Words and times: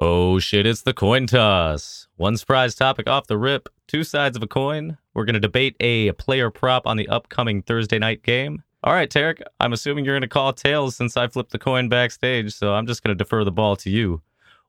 Oh 0.00 0.40
shit, 0.40 0.66
it's 0.66 0.82
the 0.82 0.92
coin 0.92 1.28
toss. 1.28 2.08
One 2.16 2.36
surprise 2.36 2.74
topic 2.74 3.08
off 3.08 3.28
the 3.28 3.38
rip, 3.38 3.68
two 3.86 4.02
sides 4.02 4.36
of 4.36 4.42
a 4.42 4.48
coin. 4.48 4.98
We're 5.14 5.24
going 5.24 5.34
to 5.34 5.40
debate 5.40 5.76
a 5.78 6.10
player 6.12 6.50
prop 6.50 6.84
on 6.84 6.96
the 6.96 7.08
upcoming 7.08 7.62
Thursday 7.62 8.00
night 8.00 8.24
game. 8.24 8.64
All 8.82 8.92
right, 8.92 9.08
Tarek, 9.08 9.42
I'm 9.60 9.72
assuming 9.72 10.04
you're 10.04 10.14
going 10.14 10.22
to 10.22 10.28
call 10.28 10.52
tails 10.52 10.96
since 10.96 11.16
I 11.16 11.28
flipped 11.28 11.52
the 11.52 11.60
coin 11.60 11.88
backstage, 11.88 12.52
so 12.52 12.74
I'm 12.74 12.88
just 12.88 13.04
going 13.04 13.16
to 13.16 13.24
defer 13.24 13.44
the 13.44 13.52
ball 13.52 13.76
to 13.76 13.88
you. 13.88 14.20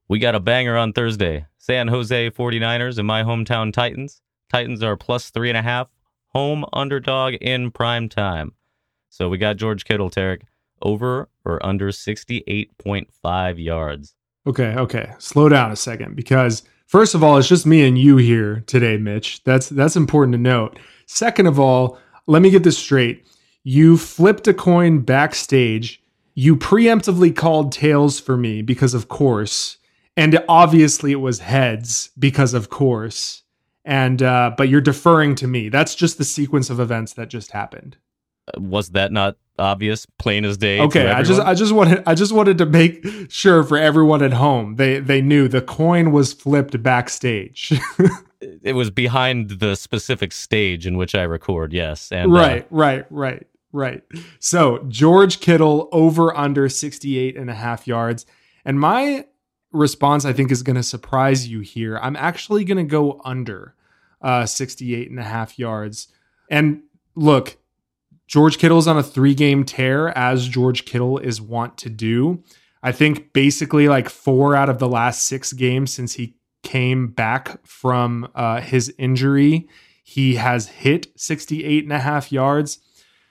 We 0.08 0.20
got 0.20 0.36
a 0.36 0.40
banger 0.40 0.78
on 0.78 0.94
Thursday. 0.94 1.48
San 1.58 1.88
Jose 1.88 2.30
49ers 2.30 3.00
and 3.00 3.08
my 3.08 3.24
hometown 3.24 3.74
Titans. 3.74 4.22
Titans 4.52 4.84
are 4.84 4.96
plus 4.96 5.32
three 5.32 5.50
and 5.50 5.58
a 5.58 5.64
half, 5.64 5.88
home 6.28 6.66
underdog 6.72 7.34
in 7.42 7.72
prime 7.72 8.10
time. 8.10 8.54
So 9.10 9.28
we 9.28 9.40
got 9.40 9.58
George 9.58 9.86
Kittle, 9.86 10.12
Tarek, 10.12 10.44
over 10.84 11.30
or 11.44 11.66
under 11.66 11.90
68.5 11.90 13.64
yards. 13.64 14.16
Okay, 14.48 14.76
okay. 14.76 15.14
Slow 15.18 15.50
down 15.50 15.72
a 15.72 15.76
second 15.76 16.16
because 16.16 16.64
first 16.86 17.16
of 17.16 17.24
all, 17.24 17.38
it's 17.38 17.48
just 17.48 17.66
me 17.66 17.88
and 17.88 17.98
you 17.98 18.18
here 18.18 18.64
today, 18.68 18.98
Mitch. 18.98 19.44
That's 19.44 19.70
that's 19.70 19.96
important 19.96 20.34
to 20.34 20.38
note. 20.38 20.78
Second 21.08 21.48
of 21.48 21.60
all, 21.60 21.98
let 22.28 22.42
me 22.42 22.50
get 22.50 22.64
this 22.64 22.78
straight. 22.78 23.26
You 23.64 23.98
flipped 23.98 24.48
a 24.48 24.54
coin 24.54 25.00
backstage. 25.00 26.02
You 26.36 26.56
preemptively 26.56 27.36
called 27.36 27.72
tails 27.72 28.20
for 28.20 28.38
me 28.38 28.62
because 28.62 28.94
of 28.94 29.08
course, 29.08 29.78
and 30.16 30.44
obviously 30.48 31.12
it 31.12 31.16
was 31.16 31.40
heads 31.40 32.12
because 32.20 32.54
of 32.54 32.70
course. 32.70 33.42
And 33.84 34.22
uh, 34.22 34.52
but 34.58 34.70
you're 34.70 34.82
deferring 34.82 35.36
to 35.36 35.48
me. 35.48 35.70
That's 35.70 35.96
just 35.96 36.18
the 36.18 36.24
sequence 36.24 36.70
of 36.70 36.80
events 36.80 37.14
that 37.14 37.30
just 37.30 37.52
happened. 37.52 37.98
Was 38.58 38.90
that 38.92 39.12
not 39.12 39.38
obvious, 39.58 40.06
plain 40.20 40.46
as 40.46 40.58
day? 40.58 40.80
Okay, 40.80 41.10
I 41.10 41.24
just? 41.24 41.42
I 41.42 41.54
just 41.54 41.72
wanted 41.74 42.04
I 42.06 42.16
just 42.16 42.32
wanted 42.32 42.58
to 42.60 42.66
make 42.66 43.06
sure 43.30 43.64
for 43.64 43.78
everyone 43.78 44.22
at 44.22 44.34
home 44.34 44.76
they 44.76 45.00
they 45.00 45.22
knew 45.22 45.48
the 45.48 45.62
coin 45.62 46.12
was 46.12 46.34
flipped 46.34 46.82
backstage. 46.84 47.74
it 48.42 48.74
was 48.74 48.92
behind 48.92 49.52
the 49.52 49.76
specific 49.76 50.32
stage 50.32 50.86
in 50.86 50.98
which 50.98 51.16
I 51.16 51.24
record. 51.24 51.74
Yes, 51.74 52.12
and 52.12 52.32
uh, 52.32 52.36
right, 52.36 52.68
right, 52.70 53.06
right, 53.10 53.48
right. 53.72 54.04
So 54.40 54.84
George 54.88 55.40
Kittle 55.40 55.90
over 55.92 56.36
under 56.36 56.70
68 56.70 57.36
and 57.38 57.50
a 57.50 57.56
half 57.56 57.88
yards. 57.88 58.26
And 58.64 58.80
my 58.80 59.26
response 59.72 60.26
I 60.26 60.34
think 60.34 60.52
is 60.52 60.64
going 60.64 60.76
to 60.76 60.84
surprise 60.84 61.48
you 61.48 61.60
here. 61.60 62.00
I'm 62.02 62.16
actually 62.16 62.64
going 62.64 62.78
to 62.78 62.84
go 62.84 63.22
under 63.24 63.76
uh 64.22 64.46
68 64.46 65.10
and 65.10 65.20
a 65.20 65.24
half 65.24 65.60
yards. 65.60 66.08
And 66.50 66.84
look, 67.16 67.58
George 68.28 68.58
Kittle's 68.58 68.88
on 68.88 68.98
a 68.98 69.04
three 69.04 69.36
game 69.36 69.64
tear, 69.64 70.10
as 70.18 70.48
George 70.48 70.86
Kittle 70.86 71.18
is 71.18 71.42
wont 71.42 71.78
to 71.80 71.90
do. 71.90 72.44
I 72.82 72.92
think 72.92 73.34
basically 73.34 73.88
like 73.88 74.10
four 74.10 74.56
out 74.56 74.70
of 74.70 74.80
the 74.80 74.88
last 74.88 75.26
six 75.26 75.54
games 75.54 75.92
since 75.92 76.14
he 76.14 76.38
came 76.64 77.08
back 77.08 77.66
from 77.66 78.30
uh, 78.36 78.62
his 78.62 78.94
injury, 78.98 79.70
he 80.04 80.36
has 80.36 80.68
hit 80.68 81.08
68 81.16 81.84
and 81.84 81.94
a 81.94 82.00
half 82.00 82.32
yards. 82.32 82.80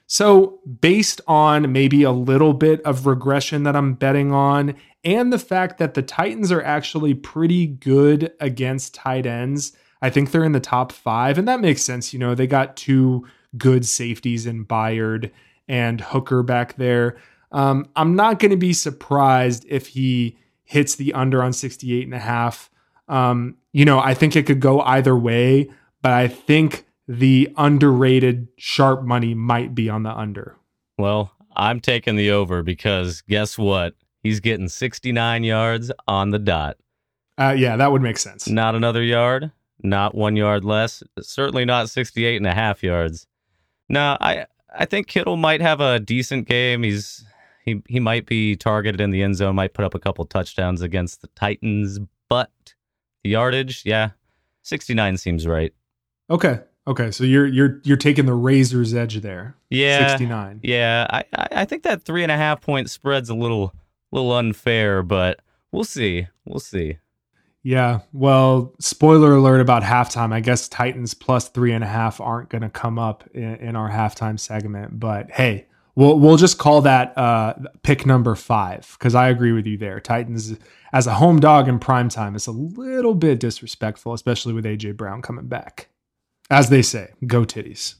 So, 0.06 0.60
based 0.80 1.20
on 1.26 1.72
maybe 1.72 2.02
a 2.02 2.10
little 2.10 2.52
bit 2.52 2.82
of 2.82 3.06
regression 3.06 3.62
that 3.62 3.74
I'm 3.74 3.94
betting 3.94 4.32
on, 4.32 4.74
and 5.02 5.32
the 5.32 5.38
fact 5.38 5.78
that 5.78 5.94
the 5.94 6.02
Titans 6.02 6.52
are 6.52 6.62
actually 6.62 7.14
pretty 7.14 7.66
good 7.66 8.32
against 8.40 8.94
tight 8.94 9.24
ends, 9.24 9.72
I 10.02 10.10
think 10.10 10.30
they're 10.30 10.44
in 10.44 10.52
the 10.52 10.60
top 10.60 10.92
five. 10.92 11.38
And 11.38 11.48
that 11.48 11.60
makes 11.60 11.82
sense. 11.82 12.12
You 12.12 12.18
know, 12.18 12.34
they 12.34 12.46
got 12.46 12.76
two 12.76 13.26
good 13.56 13.86
safeties 13.86 14.46
in 14.46 14.64
Byard 14.64 15.30
and 15.68 16.00
Hooker 16.00 16.42
back 16.42 16.76
there. 16.76 17.16
Um, 17.52 17.88
I'm 17.96 18.16
not 18.16 18.40
going 18.40 18.50
to 18.50 18.56
be 18.56 18.72
surprised 18.72 19.64
if 19.68 19.88
he 19.88 20.36
hits 20.64 20.96
the 20.96 21.12
under 21.14 21.42
on 21.42 21.52
68 21.52 22.04
and 22.04 22.14
a 22.14 22.18
half. 22.18 22.70
Um, 23.08 23.56
you 23.72 23.84
know, 23.84 23.98
I 24.00 24.14
think 24.14 24.34
it 24.34 24.46
could 24.46 24.60
go 24.60 24.80
either 24.80 25.16
way, 25.16 25.70
but 26.02 26.12
I 26.12 26.28
think 26.28 26.84
the 27.06 27.52
underrated 27.56 28.48
sharp 28.56 29.02
money 29.02 29.34
might 29.34 29.74
be 29.74 29.88
on 29.88 30.02
the 30.02 30.10
under. 30.10 30.56
Well, 30.98 31.32
I'm 31.54 31.80
taking 31.80 32.16
the 32.16 32.30
over 32.30 32.62
because 32.62 33.20
guess 33.22 33.58
what? 33.58 33.94
He's 34.22 34.40
getting 34.40 34.68
69 34.68 35.44
yards 35.44 35.92
on 36.08 36.30
the 36.30 36.38
dot. 36.38 36.78
Uh, 37.38 37.54
yeah, 37.56 37.76
that 37.76 37.92
would 37.92 38.02
make 38.02 38.18
sense. 38.18 38.48
Not 38.48 38.74
another 38.74 39.02
yard, 39.02 39.52
not 39.82 40.14
one 40.14 40.36
yard 40.36 40.64
less, 40.64 41.02
certainly 41.20 41.64
not 41.64 41.90
68 41.90 42.36
and 42.36 42.46
a 42.46 42.54
half 42.54 42.82
yards. 42.82 43.26
No, 43.94 44.16
I 44.20 44.46
I 44.76 44.86
think 44.86 45.06
Kittle 45.06 45.36
might 45.36 45.60
have 45.60 45.80
a 45.80 46.00
decent 46.00 46.48
game. 46.48 46.82
He's 46.82 47.24
he 47.64 47.80
he 47.88 48.00
might 48.00 48.26
be 48.26 48.56
targeted 48.56 49.00
in 49.00 49.10
the 49.10 49.22
end 49.22 49.36
zone, 49.36 49.54
might 49.54 49.72
put 49.72 49.84
up 49.84 49.94
a 49.94 50.00
couple 50.00 50.24
touchdowns 50.24 50.82
against 50.82 51.22
the 51.22 51.28
Titans, 51.28 52.00
but 52.28 52.50
the 53.22 53.30
yardage, 53.30 53.82
yeah, 53.86 54.10
69 54.62 55.16
seems 55.16 55.46
right. 55.46 55.72
Okay. 56.28 56.58
Okay. 56.88 57.12
So 57.12 57.22
you're 57.22 57.46
you're 57.46 57.80
you're 57.84 57.96
taking 57.96 58.26
the 58.26 58.34
razor's 58.34 58.94
edge 58.94 59.20
there. 59.20 59.56
Yeah, 59.70 60.08
69. 60.08 60.60
Yeah, 60.64 61.06
I, 61.08 61.24
I 61.36 61.48
I 61.52 61.64
think 61.64 61.84
that 61.84 62.02
three 62.02 62.24
and 62.24 62.32
a 62.32 62.36
half 62.36 62.60
point 62.60 62.90
spread's 62.90 63.30
a 63.30 63.34
little 63.34 63.72
little 64.10 64.32
unfair, 64.32 65.04
but 65.04 65.38
we'll 65.70 65.84
see. 65.84 66.26
We'll 66.44 66.58
see. 66.58 66.98
Yeah. 67.64 68.00
Well, 68.12 68.74
spoiler 68.78 69.34
alert 69.34 69.62
about 69.62 69.82
halftime. 69.82 70.34
I 70.34 70.40
guess 70.40 70.68
Titans 70.68 71.14
plus 71.14 71.48
three 71.48 71.72
and 71.72 71.82
a 71.82 71.86
half 71.86 72.20
aren't 72.20 72.50
going 72.50 72.62
to 72.62 72.68
come 72.68 72.98
up 72.98 73.24
in, 73.32 73.56
in 73.56 73.74
our 73.74 73.90
halftime 73.90 74.38
segment. 74.38 75.00
But 75.00 75.30
hey, 75.30 75.66
we'll 75.94 76.18
we'll 76.18 76.36
just 76.36 76.58
call 76.58 76.82
that 76.82 77.16
uh, 77.16 77.54
pick 77.82 78.04
number 78.04 78.34
five 78.34 78.94
because 78.98 79.14
I 79.14 79.30
agree 79.30 79.52
with 79.52 79.66
you 79.66 79.78
there. 79.78 79.98
Titans 79.98 80.58
as 80.92 81.06
a 81.06 81.14
home 81.14 81.40
dog 81.40 81.66
in 81.66 81.78
prime 81.78 82.10
time 82.10 82.36
is 82.36 82.46
a 82.46 82.52
little 82.52 83.14
bit 83.14 83.40
disrespectful, 83.40 84.12
especially 84.12 84.52
with 84.52 84.66
AJ 84.66 84.98
Brown 84.98 85.22
coming 85.22 85.46
back. 85.46 85.88
As 86.50 86.68
they 86.68 86.82
say, 86.82 87.12
go 87.26 87.44
titties. 87.44 87.94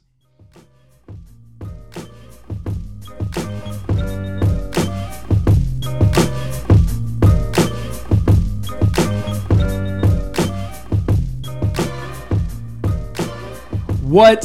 What 14.15 14.43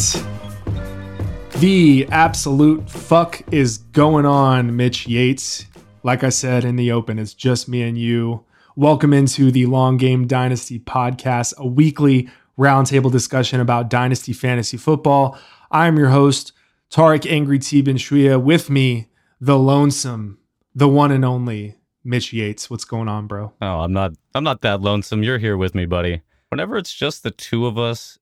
the 1.60 2.08
absolute 2.10 2.90
fuck 2.90 3.40
is 3.54 3.78
going 3.78 4.26
on, 4.26 4.76
Mitch 4.76 5.08
Yates? 5.08 5.66
Like 6.02 6.24
I 6.24 6.30
said 6.30 6.66
in 6.66 6.76
the 6.76 6.92
open, 6.92 7.20
it's 7.20 7.36
just 7.36 7.70
me 7.70 7.84
and 7.84 7.96
you. 7.96 8.44
Welcome 8.76 9.14
into 9.14 9.52
the 9.52 9.68
Long 9.68 9.98
Game 9.98 10.26
Dynasty 10.26 10.80
podcast, 10.80 11.56
a 11.60 11.68
weekly 11.68 12.28
roundtable 12.58 13.12
discussion 13.12 13.60
about 13.60 13.92
dynasty 13.92 14.34
fantasy 14.34 14.76
football. 14.76 15.38
I'm 15.70 15.98
your 15.98 16.10
host, 16.10 16.52
Tarek 16.90 17.32
Angry 17.32 17.60
T. 17.60 17.84
Shria. 17.84 18.42
With 18.42 18.72
me, 18.72 19.10
the 19.40 19.60
lonesome, 19.60 20.40
the 20.74 20.88
one 20.88 21.12
and 21.12 21.24
only 21.24 21.76
Mitch 22.04 22.34
Yates. 22.34 22.72
What's 22.72 22.86
going 22.86 23.08
on, 23.08 23.28
bro? 23.28 23.54
Oh, 23.62 23.82
I'm 23.82 23.94
not 23.94 24.14
I'm 24.34 24.44
not 24.44 24.62
that 24.62 24.82
lonesome. 24.82 25.22
You're 25.22 25.38
here 25.38 25.58
with 25.58 25.76
me, 25.76 25.86
buddy. 25.86 26.24
Whenever 26.50 26.76
it's 26.76 26.92
just 26.92 27.22
the 27.22 27.30
two 27.30 27.68
of 27.68 27.78
us, 27.78 28.18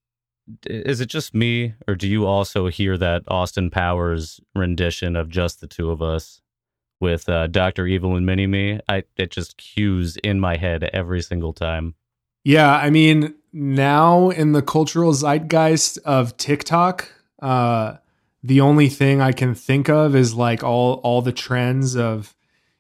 is 0.66 1.02
it 1.02 1.08
just 1.08 1.34
me 1.34 1.74
or 1.88 1.96
do 1.96 2.08
you 2.08 2.26
also 2.26 2.68
hear 2.68 2.98
that 2.98 3.24
Austin 3.28 3.70
Powers 3.70 4.40
rendition 4.56 5.16
of 5.16 5.30
just 5.30 5.62
the 5.62 5.68
two 5.68 5.92
of 5.92 6.02
us 6.02 6.42
with 7.00 7.28
uh, 7.30 7.48
Dr. 7.48 7.86
Evil 7.88 8.16
and 8.16 8.26
Mini 8.26 8.48
Me? 8.48 8.80
I 8.88 9.04
it 9.18 9.32
just 9.32 9.58
cues 9.58 10.18
in 10.18 10.40
my 10.40 10.58
head 10.58 10.84
every 10.94 11.22
single 11.22 11.54
time. 11.54 11.96
Yeah, 12.44 12.78
I 12.78 12.90
mean, 12.90 13.36
now 13.52 14.30
in 14.30 14.54
the 14.54 14.62
cultural 14.62 15.12
zeitgeist 15.12 15.98
of 16.06 16.38
TikTok, 16.38 17.12
uh, 17.42 17.98
the 18.42 18.62
only 18.62 18.88
thing 18.88 19.20
I 19.20 19.34
can 19.34 19.54
think 19.54 19.90
of 19.90 20.16
is 20.16 20.34
like 20.34 20.64
all 20.64 20.96
all 21.04 21.22
the 21.22 21.34
trends 21.34 21.98
of, 21.98 22.36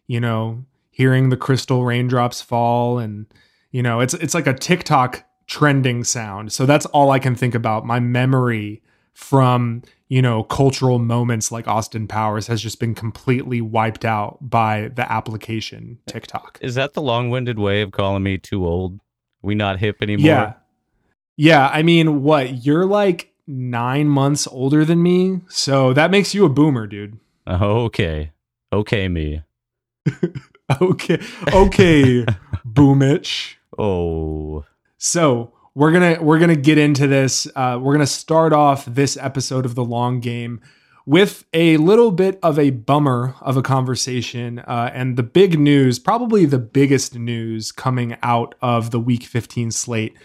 you 0.07 0.21
know, 0.21 0.63
hearing 0.89 1.29
the 1.29 1.35
crystal 1.35 1.83
raindrops 1.83 2.41
fall, 2.41 2.97
and 2.97 3.25
you 3.71 3.83
know, 3.83 3.99
it's 3.99 4.13
it's 4.13 4.33
like 4.33 4.47
a 4.47 4.53
TikTok 4.53 5.26
trending 5.47 6.03
sound. 6.03 6.51
So 6.51 6.65
that's 6.65 6.85
all 6.87 7.11
I 7.11 7.19
can 7.19 7.35
think 7.35 7.55
about. 7.55 7.85
My 7.85 7.99
memory 7.99 8.81
from 9.13 9.81
you 10.09 10.21
know 10.21 10.43
cultural 10.43 10.99
moments 10.99 11.51
like 11.51 11.67
Austin 11.67 12.07
Powers 12.07 12.47
has 12.47 12.61
just 12.61 12.79
been 12.79 12.93
completely 12.93 13.61
wiped 13.61 14.05
out 14.05 14.37
by 14.41 14.89
the 14.95 15.11
application 15.11 15.97
TikTok. 16.05 16.59
Is 16.61 16.75
that 16.75 16.93
the 16.93 17.01
long-winded 17.01 17.57
way 17.57 17.81
of 17.81 17.91
calling 17.91 18.23
me 18.23 18.37
too 18.37 18.65
old? 18.65 18.99
We 19.41 19.55
not 19.55 19.79
hip 19.79 19.97
anymore? 20.01 20.25
Yeah. 20.25 20.53
Yeah. 21.35 21.67
I 21.67 21.83
mean, 21.83 22.23
what? 22.23 22.65
You're 22.65 22.85
like 22.85 23.33
nine 23.47 24.07
months 24.07 24.47
older 24.47 24.83
than 24.83 25.01
me. 25.01 25.41
So 25.47 25.93
that 25.93 26.11
makes 26.11 26.33
you 26.33 26.45
a 26.45 26.49
boomer, 26.49 26.85
dude. 26.87 27.19
Okay. 27.47 28.31
Okay, 28.73 29.07
me. 29.07 29.41
Okay. 30.81 31.19
Okay, 31.53 32.25
boomich. 32.67 33.55
Oh. 33.77 34.65
So 34.97 35.53
we're 35.75 35.91
gonna 35.91 36.17
we're 36.21 36.39
gonna 36.39 36.55
get 36.55 36.77
into 36.77 37.07
this. 37.07 37.47
Uh, 37.55 37.79
we're 37.81 37.93
gonna 37.93 38.07
start 38.07 38.53
off 38.53 38.85
this 38.85 39.15
episode 39.17 39.65
of 39.65 39.75
the 39.75 39.85
long 39.85 40.19
game 40.19 40.59
with 41.05 41.45
a 41.53 41.77
little 41.77 42.11
bit 42.11 42.37
of 42.43 42.59
a 42.59 42.71
bummer 42.71 43.35
of 43.41 43.55
a 43.55 43.61
conversation. 43.61 44.59
Uh, 44.59 44.91
and 44.93 45.15
the 45.15 45.23
big 45.23 45.57
news, 45.57 45.99
probably 45.99 46.45
the 46.45 46.59
biggest 46.59 47.15
news 47.15 47.71
coming 47.71 48.17
out 48.21 48.55
of 48.61 48.91
the 48.91 48.99
week 48.99 49.23
15 49.23 49.71
slate, 49.71 50.17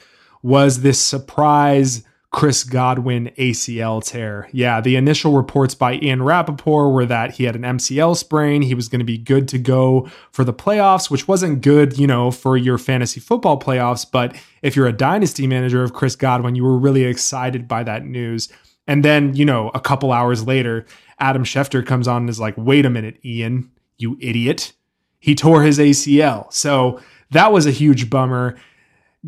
was 0.43 0.81
this 0.81 1.01
surprise 1.01 2.03
Chris 2.33 2.65
Godwin 2.65 3.31
ACL 3.37 4.03
tear. 4.03 4.49
Yeah, 4.53 4.81
the 4.81 4.97
initial 4.97 5.35
reports 5.35 5.75
by 5.75 5.97
Ian 5.97 6.23
Rapoport 6.23 6.95
were 6.95 7.05
that 7.05 7.33
he 7.33 7.45
had 7.45 7.55
an 7.55 7.63
MCL 7.63 8.17
sprain. 8.17 8.63
He 8.63 8.75
was 8.75 8.89
going 8.89 9.01
to 9.01 9.05
be 9.05 9.19
good 9.19 9.47
to 9.49 9.59
go 9.59 10.09
for 10.33 10.43
the 10.43 10.55
playoffs, 10.55 11.11
which 11.11 11.29
wasn't 11.29 11.61
good, 11.61 11.99
you 11.99 12.07
know, 12.07 12.31
for 12.31 12.57
your 12.57 12.79
fantasy 12.79 13.21
football 13.21 13.61
playoffs. 13.61 14.07
But 14.11 14.35
if 14.63 14.75
you're 14.75 14.87
a 14.87 14.95
dynasty 14.95 15.47
manager 15.47 15.83
of 15.83 15.93
Chris 15.93 16.17
Godwin, 16.17 16.55
you 16.55 16.65
were 16.65 16.79
really 16.79 17.05
excited 17.05 17.69
by 17.69 17.83
that 17.85 18.07
news. 18.07 18.49
And 18.87 19.05
then, 19.05 19.35
you 19.35 19.45
know, 19.45 19.71
a 19.75 19.81
couple 19.81 20.11
hours 20.11 20.47
later, 20.47 20.87
Adam 21.19 21.45
Schefter 21.45 21.87
comes 21.87 22.09
on 22.09 22.23
and 22.23 22.31
is 22.31 22.41
like, 22.41 22.55
wait 22.57 22.87
a 22.87 22.91
minute, 22.91 23.19
Ian, 23.25 23.71
you 23.99 24.17
idiot. 24.21 24.73
He 25.21 25.35
tore 25.35 25.63
his 25.63 25.79
ACL. 25.79 26.51
So 26.51 26.99
that 27.31 27.53
was 27.53 27.67
a 27.67 27.71
huge 27.71 28.09
bummer. 28.09 28.57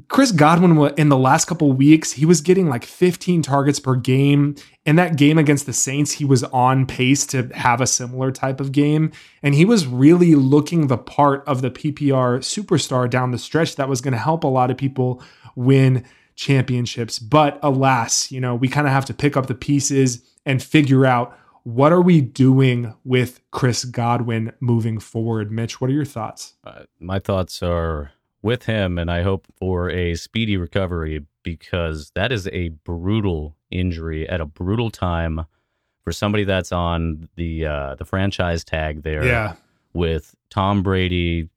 Chris 0.09 0.33
Godwin 0.33 0.93
in 0.97 1.09
the 1.09 1.17
last 1.17 1.45
couple 1.45 1.73
weeks, 1.73 2.13
he 2.13 2.27
was 2.27 2.41
getting 2.41 2.69
like 2.69 2.85
15 2.85 3.43
targets 3.43 3.79
per 3.79 3.95
game. 3.95 4.57
In 4.85 4.97
that 4.97 5.17
game 5.17 5.39
against 5.39 5.67
the 5.67 5.73
Saints, 5.73 6.11
he 6.13 6.25
was 6.25 6.43
on 6.45 6.85
pace 6.85 7.25
to 7.27 7.49
have 7.55 7.81
a 7.81 7.87
similar 7.87 8.33
type 8.33 8.61
of 8.61 8.73
game. 8.73 9.13
And 9.43 9.55
he 9.55 9.65
was 9.65 9.87
really 9.87 10.35
looking 10.35 10.89
the 10.89 10.99
part 10.99 11.45
of 11.47 11.63
the 11.63 11.71
PPR 11.71 12.41
superstar 12.41 13.09
down 13.09 13.31
the 13.31 13.39
stretch 13.39 13.77
that 13.77 13.89
was 13.89 14.01
going 14.01 14.13
to 14.13 14.19
help 14.19 14.43
a 14.43 14.49
lot 14.49 14.73
of 14.73 14.77
people 14.77 15.23
win 15.55 16.05
championships. 16.35 17.21
But 17.21 17.61
alas, 17.63 18.33
you 18.33 18.41
know, 18.41 18.57
we 18.57 18.67
kind 18.67 18.89
of 18.89 18.93
have 18.93 19.05
to 19.07 19.15
pick 19.15 19.37
up 19.37 19.47
the 19.47 19.55
pieces 19.55 20.29
and 20.45 20.61
figure 20.61 21.07
out 21.07 21.39
what 21.63 21.93
are 21.93 22.03
we 22.03 22.21
doing 22.21 22.95
with 23.05 23.41
Chris 23.53 23.85
Godwin 23.85 24.53
moving 24.59 24.99
forward. 24.99 25.53
Mitch, 25.53 25.81
what 25.81 25.89
are 25.89 25.95
your 25.95 26.05
thoughts? 26.05 26.55
Uh, 26.65 26.83
my 26.99 27.21
thoughts 27.21 27.63
are 27.63 28.11
with 28.45 28.67
him, 28.67 28.99
and 28.99 29.11
I 29.11 29.23
hope 29.23 29.47
for 29.57 29.91
a 29.91 30.15
speedy 30.15 30.59
recovery 30.59 31.25
because 31.43 32.13
that 32.15 32.31
is 32.31 32.47
a 32.49 32.69
brutal 32.69 33.57
injury 33.71 34.29
at 34.29 34.41
a 34.41 34.45
brutal 34.45 34.91
time 34.91 35.47
for 36.05 36.13
somebody 36.13 36.45
that's 36.45 36.71
on 36.71 37.31
the 37.37 37.67
uh, 37.67 37.95
the 37.95 38.05
franchise 38.05 38.63
tag 38.63 39.03
there. 39.03 39.25
Yeah. 39.25 39.55
With 39.95 40.35
Tom 40.51 40.83
Brady, 40.83 41.49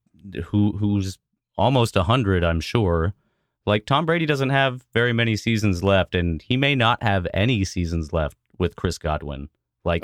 who 0.45 0.77
who's 0.77 1.19
almost 1.57 1.95
hundred, 1.95 2.43
I'm 2.43 2.61
sure. 2.61 3.13
Like 3.65 3.85
Tom 3.85 4.05
Brady 4.05 4.25
doesn't 4.25 4.51
have 4.51 4.85
very 4.93 5.11
many 5.11 5.35
seasons 5.35 5.83
left, 5.83 6.15
and 6.15 6.41
he 6.41 6.55
may 6.55 6.73
not 6.73 7.03
have 7.03 7.27
any 7.33 7.65
seasons 7.65 8.13
left 8.13 8.37
with 8.57 8.77
Chris 8.77 8.97
Godwin. 8.97 9.49
Like 9.83 10.03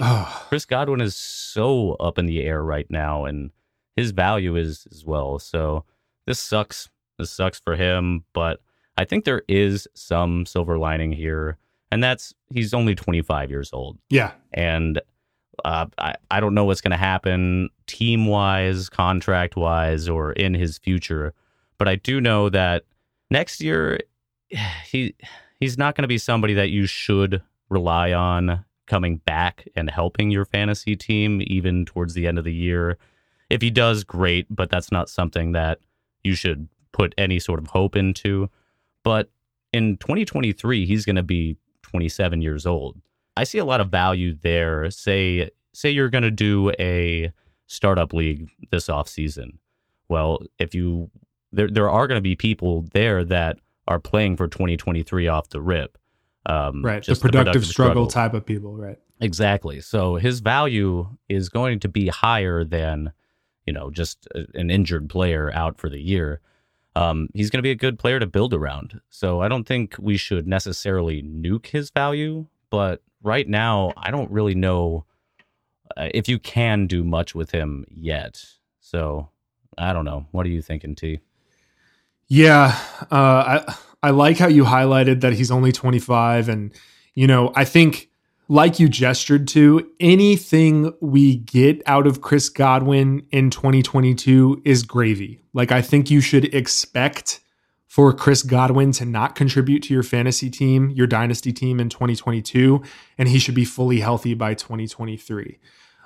Chris 0.50 0.66
Godwin 0.66 1.00
is 1.00 1.16
so 1.16 1.94
up 1.94 2.20
in 2.20 2.26
the 2.26 2.42
air 2.42 2.62
right 2.62 2.90
now, 2.90 3.24
and 3.24 3.52
his 3.96 4.12
value 4.12 4.58
is 4.58 4.86
as 4.92 5.06
well. 5.06 5.40
So 5.40 5.86
this 6.25 6.40
sucks. 6.40 6.90
This 7.18 7.31
sucks 7.31 7.60
for 7.60 7.75
him, 7.75 8.24
but 8.34 8.60
I 8.98 9.06
think 9.06 9.25
there 9.25 9.44
is 9.48 9.88
some 9.94 10.46
silver 10.46 10.78
lining 10.78 11.12
here, 11.12 11.58
and 11.92 12.04
that's 12.04 12.34
he's 12.50 12.74
only 12.74 12.96
25 12.96 13.50
years 13.50 13.72
old. 13.74 13.98
Yeah, 14.10 14.31
and 14.54 15.02
uh, 15.66 15.88
I 15.98 16.16
I 16.31 16.40
don't 16.40 16.54
know 16.54 16.66
what's 16.66 16.81
going 16.81 16.92
to 16.92 16.98
happen 16.98 17.70
team 17.88 18.25
wise, 18.25 18.90
contract 18.90 19.56
wise, 19.56 20.10
or 20.10 20.34
in 20.34 20.54
his 20.54 20.78
future, 20.78 21.34
but 21.78 21.88
I 21.88 21.96
do 21.96 22.20
know 22.20 22.50
that 22.50 22.84
next 23.30 23.62
year 23.62 24.00
he 24.86 25.16
he's 25.60 25.78
not 25.78 25.96
going 25.96 26.04
to 26.04 26.08
be 26.08 26.18
somebody 26.18 26.54
that 26.54 26.70
you 26.70 26.86
should 26.86 27.42
rely 27.70 28.14
on 28.14 28.66
coming 28.86 29.18
back 29.18 29.68
and 29.75 29.90
helping 29.90 30.30
your 30.30 30.46
fantasy 30.46 30.96
team 30.96 31.42
even 31.46 31.86
towards 31.86 32.14
the 32.14 32.28
end 32.28 32.38
of 32.38 32.44
the 32.44 32.54
year. 32.54 32.98
If 33.50 33.62
he 33.62 33.70
does, 33.70 34.04
great, 34.04 34.46
but 34.50 34.70
that's 34.70 34.92
not 34.92 35.10
something 35.10 35.54
that 35.54 35.80
you 36.24 36.36
should 36.36 36.68
put 36.92 37.14
any 37.18 37.40
sort 37.40 37.60
of 37.60 37.68
hope 37.68 37.96
into. 37.96 38.50
But 39.04 39.30
in 39.72 39.98
2023, 39.98 40.86
he's 40.86 41.06
going 41.06 41.16
to 41.16 41.24
be 41.24 41.58
27 41.84 42.42
years 42.42 42.66
old. 42.66 43.02
I 43.36 43.44
see 43.44 43.58
a 43.58 43.66
lot 43.66 43.81
of 43.81 43.90
value 43.90 44.36
there. 44.42 44.90
Say 44.92 45.50
say 45.74 45.90
you're 45.90 46.10
going 46.10 46.24
to 46.24 46.31
do 46.31 46.72
a 46.80 47.31
startup 47.68 48.14
league 48.14 48.50
this 48.72 48.90
off 48.90 49.08
season. 49.08 49.60
Well, 50.08 50.44
if 50.60 50.75
you 50.75 51.10
there 51.52 51.70
there 51.70 51.90
are 51.90 52.08
going 52.08 52.18
to 52.18 52.22
be 52.22 52.36
people 52.36 52.86
there 52.94 53.24
that 53.25 53.60
are 53.88 54.00
playing 54.00 54.38
for 54.38 54.48
2023 54.48 55.28
off 55.28 55.50
the 55.50 55.62
rip. 55.62 55.98
Um, 56.46 56.84
right, 56.84 57.04
the 57.04 57.16
productive, 57.16 57.22
the 57.22 57.30
productive 57.30 57.66
struggle, 57.66 57.92
struggle 57.92 58.08
type 58.08 58.34
of 58.34 58.46
people, 58.46 58.75
right? 58.75 58.98
Exactly. 59.20 59.80
So 59.80 60.16
his 60.16 60.42
value 60.42 61.08
is 61.30 61.50
going 61.50 61.80
to 61.81 61.88
be 61.88 62.08
higher 62.10 62.64
than 62.64 63.14
you 63.65 63.74
know, 63.74 63.89
just 63.89 64.27
a, 64.36 64.45
an 64.54 64.69
injured 64.69 65.10
player 65.10 65.51
out 65.54 65.77
for 65.77 65.89
the 65.89 66.00
year. 66.00 66.42
Um, 66.95 67.30
he's 67.33 67.50
going 67.50 67.60
to 67.60 67.63
be 67.63 67.71
a 67.71 67.75
good 67.75 67.98
player 67.98 68.19
to 68.19 68.27
build 68.27 68.54
around. 68.54 69.01
So 69.10 69.42
I 69.42 69.48
don't 69.48 69.68
think 69.68 69.95
we 70.00 70.18
should 70.18 70.48
necessarily 70.48 71.24
nuke 71.24 71.68
his 71.68 71.89
value. 71.89 72.45
But 72.69 73.01
right 73.24 73.48
now, 73.48 73.94
I 73.98 74.12
don't 74.12 74.31
really 74.31 74.56
know 74.56 75.06
uh, 75.98 76.10
if 76.13 76.27
you 76.27 76.39
can 76.39 76.88
do 76.88 77.04
much 77.04 77.33
with 77.33 77.51
him 77.51 77.86
yet. 77.89 78.44
So 78.80 79.30
I 79.77 79.94
don't 79.94 80.06
know. 80.06 80.25
What 80.31 80.45
are 80.45 80.50
you 80.50 80.62
thinking, 80.62 80.95
T? 80.95 81.19
Yeah, 82.27 82.77
uh, 83.12 83.62
I 83.65 83.75
I 84.01 84.10
like 84.10 84.38
how 84.38 84.48
you 84.48 84.63
highlighted 84.63 85.21
that 85.21 85.33
he's 85.33 85.51
only 85.51 85.71
25, 85.71 86.50
and 86.50 86.71
you 87.13 87.27
know 87.27 87.51
I 87.56 87.65
think 87.65 88.10
like 88.48 88.80
you 88.80 88.90
gestured 88.90 89.48
to, 89.50 89.90
anything 90.00 90.94
we 91.01 91.38
get 91.38 91.81
out 91.86 92.06
of 92.06 92.22
Chris 92.22 92.50
Godwin 92.50 93.25
in 93.31 93.50
2022 93.50 94.62
is 94.66 94.84
gravy. 94.84 95.42
Like, 95.54 95.72
I 95.72 95.81
think 95.81 96.12
you 96.12 96.22
should 96.22 96.54
expect 96.54 97.40
for 97.88 98.12
Chris 98.12 98.42
Godwin 98.42 98.92
to 98.94 99.06
not 99.06 99.36
contribute 99.36 99.84
to 99.84 99.94
your 99.94 100.04
fantasy 100.04 100.50
team, 100.50 100.90
your 100.90 101.07
dynasty 101.07 101.54
team 101.54 101.80
in 101.80 101.90
2022, 101.90 102.81
and 103.18 103.30
he 103.30 103.38
should 103.38 103.54
be 103.54 103.66
fully 103.66 104.00
healthy 104.00 104.34
by 104.34 104.56
2023. 104.56 105.60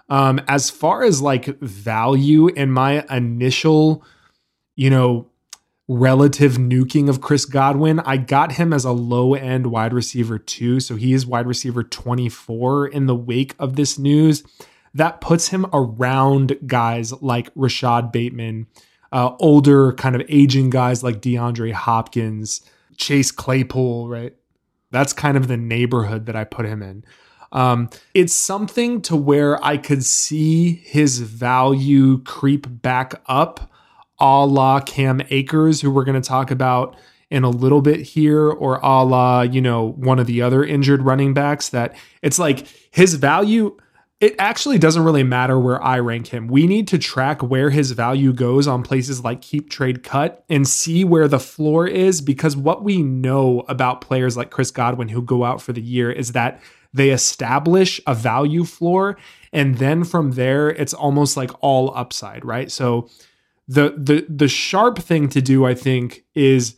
Um, 0.10 0.42
as 0.48 0.70
far 0.70 1.04
as 1.04 1.22
like 1.22 1.46
value 1.60 2.50
and 2.50 2.74
my 2.74 3.06
initial, 3.10 4.04
you 4.76 4.90
know, 4.90 5.30
relative 5.88 6.54
nuking 6.54 7.10
of 7.10 7.22
Chris 7.22 7.46
Godwin. 7.46 8.00
I 8.02 8.18
got 8.18 8.54
him 8.54 8.74
as 8.74 8.84
a 8.84 8.92
low 8.92 9.34
end 9.34 9.68
wide 9.68 9.94
receiver 9.94 10.38
too. 10.38 10.80
So 10.80 10.96
he 10.96 11.14
is 11.14 11.26
wide 11.26 11.48
receiver 11.48 11.84
24 11.84 12.88
in 12.88 13.06
the 13.06 13.16
wake 13.16 13.56
of 13.58 13.76
this 13.76 13.98
news. 13.98 14.44
That 14.94 15.22
puts 15.22 15.50
him 15.50 15.66
around 15.72 16.58
guys 16.66 17.14
like 17.22 17.50
Rashod 17.56 18.12
Bateman, 18.12 18.68
uh, 19.12 19.36
older, 19.40 19.94
kind 19.94 20.16
of 20.16 20.24
aging 20.28 20.70
guys 20.70 21.04
like 21.04 21.22
DeAndre 21.22 21.72
Hopkins, 21.72 22.62
Chase 22.98 23.32
Claypool, 23.32 24.10
right? 24.10 24.34
That's 24.92 25.14
kind 25.14 25.38
of 25.38 25.48
the 25.48 25.58
neighborhood 25.58 26.26
that 26.26 26.36
I 26.36 26.44
put 26.44 26.66
him 26.66 26.82
in. 26.82 27.04
Um, 27.52 27.90
it's 28.14 28.34
something 28.34 29.02
to 29.04 29.16
where 29.16 29.64
I 29.64 29.78
could 29.78 30.04
see 30.04 30.74
his 30.74 31.20
value 31.20 32.22
creep 32.24 32.66
back 32.82 33.22
up 33.28 33.72
a 34.20 34.46
la 34.46 34.80
Cam 34.80 35.22
Akers, 35.30 35.82
who 35.82 35.92
we're 35.92 36.04
going 36.04 36.22
to 36.22 36.28
talk 36.28 36.52
about 36.52 36.96
in 37.30 37.44
a 37.44 37.50
little 37.50 37.82
bit 37.82 38.00
here, 38.00 38.50
or 38.50 38.80
a 38.82 39.04
la, 39.04 39.42
you 39.42 39.62
know, 39.62 39.92
one 39.92 40.20
of 40.20 40.28
the 40.28 40.42
other 40.42 40.64
injured 40.64 41.02
running 41.02 41.34
backs, 41.34 41.70
that 41.70 41.96
it's 42.22 42.40
like 42.40 42.68
his 42.92 43.16
value. 43.16 43.76
It 44.20 44.34
actually 44.40 44.80
doesn't 44.80 45.04
really 45.04 45.24
matter 45.24 45.60
where 45.60 45.84
I 45.84 46.00
rank 46.00 46.28
him. 46.28 46.48
We 46.48 46.66
need 46.66 46.88
to 46.88 46.98
track 46.98 47.44
where 47.44 47.70
his 47.70 47.92
value 47.92 48.34
goes 48.34 48.68
on 48.68 48.82
places 48.82 49.24
like 49.24 49.42
Keep 49.44 49.70
Trade 49.70 50.02
Cut 50.02 50.44
and 50.50 50.68
see 50.68 51.04
where 51.04 51.28
the 51.28 51.40
floor 51.40 51.86
is 51.86 52.22
because 52.22 52.58
what 52.58 52.84
we 52.84 53.04
know 53.04 53.64
about 53.68 54.02
players 54.02 54.36
like 54.36 54.50
Chris 54.50 54.72
Godwin 54.72 55.10
who 55.10 55.22
go 55.22 55.44
out 55.44 55.62
for 55.62 55.72
the 55.72 55.82
year 55.82 56.12
is 56.12 56.32
that 56.32 56.60
they 56.94 57.12
establish 57.12 58.02
a 58.08 58.16
value 58.16 58.64
floor 58.64 59.18
and 59.54 59.78
then 59.78 60.04
from 60.04 60.32
there 60.32 60.70
it's 60.70 60.96
almost 60.96 61.38
like 61.38 61.52
all 61.62 61.96
upside, 61.96 62.44
right? 62.44 62.72
So 62.72 63.10
the 63.68 63.94
the 63.98 64.26
the 64.30 64.48
sharp 64.48 65.00
thing 65.00 65.30
to 65.30 65.42
do, 65.42 65.66
I 65.66 65.76
think, 65.76 66.24
is 66.34 66.76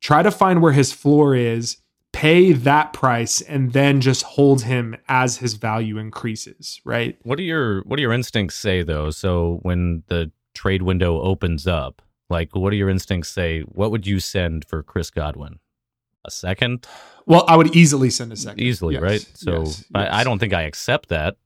try 0.00 0.22
to 0.22 0.30
find 0.30 0.62
where 0.62 0.72
his 0.72 0.92
floor 0.92 1.34
is, 1.34 1.76
pay 2.12 2.52
that 2.52 2.92
price, 2.92 3.40
and 3.42 3.72
then 3.72 4.00
just 4.00 4.22
hold 4.22 4.62
him 4.62 4.96
as 5.08 5.38
his 5.38 5.54
value 5.54 5.98
increases. 5.98 6.80
Right. 6.84 7.18
What 7.22 7.36
do 7.36 7.44
your 7.44 7.82
What 7.82 7.96
do 7.96 8.02
your 8.02 8.12
instincts 8.12 8.56
say 8.56 8.82
though? 8.82 9.10
So 9.10 9.58
when 9.62 10.02
the 10.08 10.30
trade 10.54 10.82
window 10.82 11.20
opens 11.20 11.66
up, 11.66 12.02
like 12.30 12.54
what 12.54 12.70
do 12.70 12.76
your 12.76 12.88
instincts 12.88 13.28
say? 13.28 13.60
What 13.60 13.90
would 13.90 14.06
you 14.06 14.18
send 14.18 14.64
for 14.64 14.82
Chris 14.82 15.10
Godwin? 15.10 15.58
A 16.24 16.30
second? 16.30 16.86
Well, 17.26 17.44
I 17.48 17.56
would 17.56 17.74
easily 17.74 18.08
send 18.08 18.32
a 18.32 18.36
second. 18.36 18.60
Easily, 18.60 18.94
yes. 18.94 19.02
right? 19.02 19.30
So 19.34 19.58
yes. 19.60 19.84
I, 19.94 20.20
I 20.20 20.24
don't 20.24 20.38
think 20.38 20.52
I 20.52 20.62
accept 20.62 21.08
that. 21.08 21.36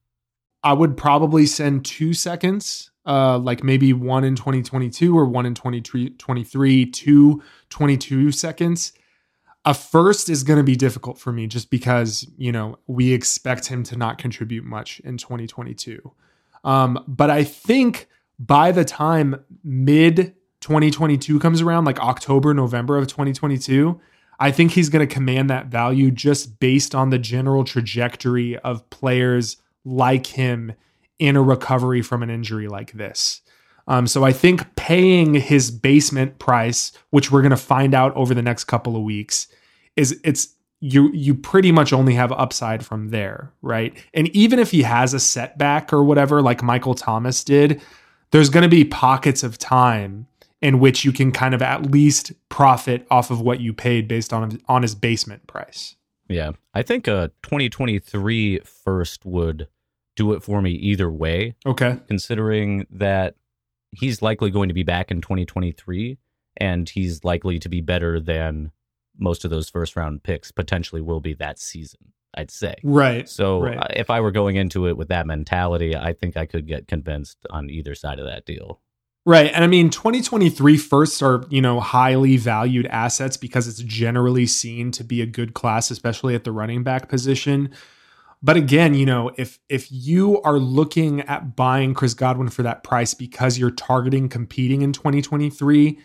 I 0.62 0.74
would 0.74 0.96
probably 0.96 1.46
send 1.46 1.84
two 1.84 2.12
seconds 2.12 2.90
uh, 3.06 3.38
like 3.38 3.62
maybe 3.62 3.92
one 3.92 4.24
in 4.24 4.34
2022 4.34 5.16
or 5.16 5.26
one 5.26 5.46
in 5.46 5.54
2023, 5.54 6.86
two 6.86 7.42
22 7.70 8.32
seconds. 8.32 8.92
a 9.64 9.74
first 9.74 10.28
is 10.28 10.42
going 10.42 10.58
to 10.58 10.64
be 10.64 10.76
difficult 10.76 11.18
for 11.18 11.32
me 11.32 11.46
just 11.46 11.70
because, 11.70 12.26
you 12.36 12.52
know, 12.52 12.78
we 12.86 13.12
expect 13.12 13.66
him 13.66 13.82
to 13.84 13.96
not 13.96 14.18
contribute 14.18 14.64
much 14.64 15.00
in 15.00 15.16
2022. 15.16 16.12
Um, 16.64 17.02
but 17.06 17.30
I 17.30 17.44
think 17.44 18.08
by 18.38 18.72
the 18.72 18.84
time 18.84 19.44
mid 19.64 20.34
2022 20.60 21.38
comes 21.38 21.60
around, 21.60 21.84
like 21.84 22.00
October, 22.00 22.52
November 22.54 22.96
of 22.96 23.06
2022, 23.06 24.00
I 24.38 24.50
think 24.50 24.72
he's 24.72 24.88
going 24.88 25.06
to 25.06 25.12
command 25.12 25.48
that 25.50 25.66
value 25.66 26.10
just 26.10 26.58
based 26.58 26.94
on 26.94 27.10
the 27.10 27.18
general 27.18 27.64
trajectory 27.64 28.58
of 28.58 28.88
players 28.90 29.56
like 29.84 30.26
him 30.26 30.72
in 31.18 31.36
a 31.36 31.42
recovery 31.42 32.02
from 32.02 32.22
an 32.22 32.30
injury 32.30 32.68
like 32.68 32.92
this. 32.92 33.42
Um, 33.88 34.06
so 34.06 34.24
I 34.24 34.32
think 34.32 34.74
paying 34.74 35.34
his 35.34 35.70
basement 35.70 36.38
price, 36.38 36.92
which 37.10 37.30
we're 37.30 37.42
going 37.42 37.50
to 37.50 37.56
find 37.56 37.94
out 37.94 38.14
over 38.16 38.34
the 38.34 38.42
next 38.42 38.64
couple 38.64 38.96
of 38.96 39.02
weeks, 39.02 39.46
is 39.94 40.20
it's 40.24 40.54
you 40.80 41.10
you 41.12 41.34
pretty 41.34 41.72
much 41.72 41.92
only 41.92 42.14
have 42.14 42.32
upside 42.32 42.84
from 42.84 43.08
there, 43.08 43.52
right? 43.62 43.96
And 44.12 44.28
even 44.28 44.58
if 44.58 44.70
he 44.72 44.82
has 44.82 45.14
a 45.14 45.20
setback 45.20 45.92
or 45.92 46.04
whatever, 46.04 46.42
like 46.42 46.62
Michael 46.62 46.94
Thomas 46.94 47.44
did, 47.44 47.80
there's 48.30 48.50
going 48.50 48.62
to 48.62 48.68
be 48.68 48.84
pockets 48.84 49.42
of 49.42 49.56
time 49.56 50.26
in 50.60 50.80
which 50.80 51.04
you 51.04 51.12
can 51.12 51.32
kind 51.32 51.54
of 51.54 51.62
at 51.62 51.90
least 51.90 52.32
profit 52.48 53.06
off 53.10 53.30
of 53.30 53.40
what 53.40 53.60
you 53.60 53.72
paid 53.72 54.08
based 54.08 54.32
on 54.32 54.60
on 54.68 54.82
his 54.82 54.94
basement 54.94 55.46
price. 55.46 55.94
Yeah, 56.28 56.52
I 56.74 56.82
think 56.82 57.06
a 57.06 57.30
2023 57.44 58.60
first 58.64 59.24
would 59.24 59.68
do 60.16 60.32
it 60.32 60.42
for 60.42 60.60
me 60.60 60.72
either 60.72 61.10
way. 61.10 61.54
Okay, 61.64 61.98
considering 62.08 62.86
that 62.90 63.36
he's 63.92 64.22
likely 64.22 64.50
going 64.50 64.68
to 64.68 64.74
be 64.74 64.82
back 64.82 65.10
in 65.10 65.20
2023 65.20 66.18
and 66.58 66.88
he's 66.88 67.24
likely 67.24 67.58
to 67.58 67.68
be 67.68 67.80
better 67.80 68.20
than 68.20 68.70
most 69.18 69.44
of 69.44 69.50
those 69.50 69.70
first 69.70 69.96
round 69.96 70.22
picks 70.22 70.50
potentially 70.50 71.00
will 71.00 71.20
be 71.20 71.34
that 71.34 71.58
season 71.58 72.12
i'd 72.36 72.50
say 72.50 72.74
right 72.82 73.28
so 73.28 73.60
right. 73.62 73.78
Uh, 73.78 73.86
if 73.94 74.10
i 74.10 74.20
were 74.20 74.30
going 74.30 74.56
into 74.56 74.86
it 74.86 74.96
with 74.96 75.08
that 75.08 75.26
mentality 75.26 75.96
i 75.96 76.12
think 76.12 76.36
i 76.36 76.44
could 76.44 76.66
get 76.66 76.86
convinced 76.86 77.38
on 77.50 77.70
either 77.70 77.94
side 77.94 78.18
of 78.18 78.26
that 78.26 78.44
deal 78.44 78.80
right 79.24 79.50
and 79.54 79.64
i 79.64 79.66
mean 79.66 79.88
2023 79.88 80.76
firsts 80.76 81.22
are 81.22 81.44
you 81.48 81.62
know 81.62 81.80
highly 81.80 82.36
valued 82.36 82.86
assets 82.86 83.38
because 83.38 83.66
it's 83.66 83.78
generally 83.78 84.44
seen 84.44 84.90
to 84.90 85.02
be 85.02 85.22
a 85.22 85.26
good 85.26 85.54
class 85.54 85.90
especially 85.90 86.34
at 86.34 86.44
the 86.44 86.52
running 86.52 86.82
back 86.82 87.08
position 87.08 87.70
but 88.42 88.56
again, 88.56 88.94
you 88.94 89.06
know, 89.06 89.32
if 89.36 89.58
if 89.68 89.90
you 89.90 90.40
are 90.42 90.58
looking 90.58 91.22
at 91.22 91.56
buying 91.56 91.94
Chris 91.94 92.14
Godwin 92.14 92.48
for 92.48 92.62
that 92.62 92.84
price 92.84 93.14
because 93.14 93.58
you're 93.58 93.70
targeting 93.70 94.28
competing 94.28 94.82
in 94.82 94.92
2023, 94.92 95.98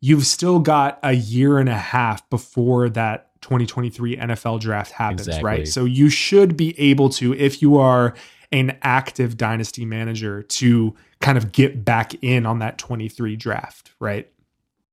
you've 0.00 0.26
still 0.26 0.58
got 0.58 0.98
a 1.02 1.12
year 1.12 1.58
and 1.58 1.68
a 1.68 1.76
half 1.76 2.28
before 2.30 2.88
that 2.90 3.30
2023 3.42 4.16
NFL 4.16 4.60
draft 4.60 4.92
happens, 4.92 5.28
exactly. 5.28 5.46
right? 5.46 5.68
So 5.68 5.84
you 5.84 6.08
should 6.08 6.56
be 6.56 6.78
able 6.80 7.10
to 7.10 7.34
if 7.34 7.60
you 7.60 7.76
are 7.76 8.14
an 8.50 8.78
active 8.82 9.36
dynasty 9.36 9.84
manager 9.84 10.42
to 10.42 10.94
kind 11.20 11.36
of 11.36 11.52
get 11.52 11.84
back 11.84 12.14
in 12.22 12.46
on 12.46 12.60
that 12.60 12.78
23 12.78 13.36
draft, 13.36 13.92
right? 13.98 14.30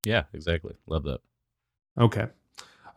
Yeah, 0.06 0.24
exactly. 0.34 0.76
Love 0.88 1.04
that. 1.04 1.20
Okay. 1.98 2.28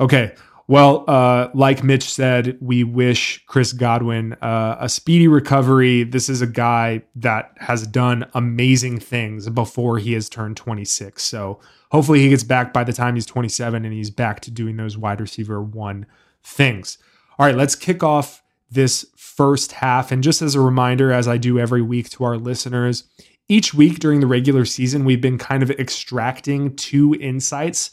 Okay. 0.01 0.35
Well, 0.67 1.05
uh, 1.07 1.49
like 1.53 1.85
Mitch 1.85 2.05
said, 2.05 2.57
we 2.61 2.85
wish 2.85 3.45
Chris 3.47 3.75
Godwin 3.75 4.33
uh, 4.35 4.77
a 4.81 4.89
speedy 4.89 5.29
recovery. 5.29 6.05
This 6.05 6.31
is 6.31 6.41
a 6.41 6.47
guy 6.47 7.03
that 7.17 7.53
has 7.59 7.87
done 7.87 8.27
amazing 8.33 8.99
things 9.01 9.49
before 9.51 9.99
he 9.99 10.15
has 10.15 10.31
turned 10.31 10.57
26. 10.57 11.23
So 11.23 11.61
hopefully 11.91 12.21
he 12.21 12.31
gets 12.31 12.45
back 12.45 12.73
by 12.73 12.83
the 12.83 12.95
time 12.95 13.15
he's 13.15 13.27
27 13.27 13.85
and 13.85 13.93
he's 13.93 14.11
back 14.11 14.41
to 14.41 14.51
doing 14.51 14.77
those 14.77 14.97
wide 14.97 15.21
receiver 15.21 15.63
one 15.63 16.07
things. 16.43 16.97
All 17.39 17.45
right, 17.45 17.55
let's 17.55 17.75
kick 17.75 18.03
off 18.03 18.43
this 18.71 19.05
first 19.17 19.73
half. 19.73 20.11
And 20.11 20.23
just 20.23 20.41
as 20.41 20.55
a 20.55 20.61
reminder, 20.61 21.13
as 21.13 21.29
I 21.29 21.37
do 21.37 21.59
every 21.59 21.83
week 21.83 22.09
to 22.11 22.25
our 22.25 22.39
listeners, 22.39 23.05
each 23.49 23.75
week 23.75 23.99
during 23.99 24.21
the 24.21 24.27
regular 24.27 24.65
season, 24.65 25.05
we've 25.05 25.21
been 25.21 25.37
kind 25.37 25.63
of 25.63 25.71
extracting 25.73 26.75
two 26.75 27.15
insights 27.17 27.91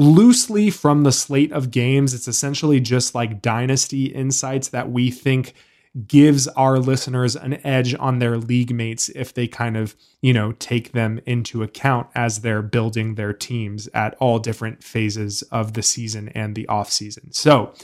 loosely 0.00 0.70
from 0.70 1.02
the 1.02 1.12
slate 1.12 1.52
of 1.52 1.70
games. 1.70 2.14
It's 2.14 2.26
essentially 2.26 2.80
just 2.80 3.14
like 3.14 3.42
dynasty 3.42 4.06
insights 4.06 4.68
that 4.68 4.90
we 4.90 5.10
think 5.10 5.52
gives 6.06 6.48
our 6.48 6.78
listeners 6.78 7.36
an 7.36 7.64
edge 7.66 7.94
on 7.98 8.18
their 8.18 8.38
league 8.38 8.74
mates 8.74 9.10
if 9.10 9.34
they 9.34 9.46
kind 9.46 9.76
of, 9.76 9.94
you 10.22 10.32
know, 10.32 10.52
take 10.52 10.92
them 10.92 11.20
into 11.26 11.62
account 11.62 12.08
as 12.14 12.40
they're 12.40 12.62
building 12.62 13.16
their 13.16 13.34
teams 13.34 13.88
at 13.88 14.14
all 14.20 14.38
different 14.38 14.82
phases 14.82 15.42
of 15.50 15.74
the 15.74 15.82
season 15.82 16.30
and 16.30 16.54
the 16.54 16.66
off 16.68 16.90
season. 16.90 17.30
So, 17.32 17.74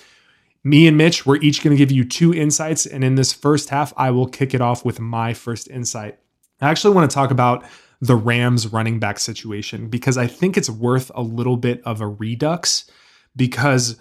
me 0.64 0.87
and 0.87 0.96
Mitch, 0.96 1.26
we're 1.26 1.37
each 1.37 1.62
going 1.62 1.76
to 1.76 1.78
give 1.78 1.92
you 1.92 2.04
two 2.04 2.32
insights. 2.32 2.87
And 2.87 3.04
in 3.04 3.16
this 3.16 3.32
first 3.32 3.68
half, 3.68 3.92
I 3.96 4.11
will 4.11 4.26
kick 4.26 4.54
it 4.54 4.61
off 4.61 4.85
with 4.85 4.99
my 5.00 5.35
first 5.35 5.68
insight. 5.68 6.18
I 6.61 6.70
actually 6.70 6.94
want 6.94 7.11
to 7.11 7.14
talk 7.14 7.30
about 7.30 7.64
the 8.00 8.17
Rams 8.17 8.73
running 8.73 8.99
back 8.99 9.19
situation 9.19 9.88
because 9.88 10.19
I 10.19 10.26
think 10.26 10.57
it's 10.57 10.71
worth 10.71 11.11
a 11.15 11.23
little 11.23 11.57
bit 11.57 11.83
of 11.85 12.00
a 12.00 12.07
redux 12.07 12.91
because 13.35 13.99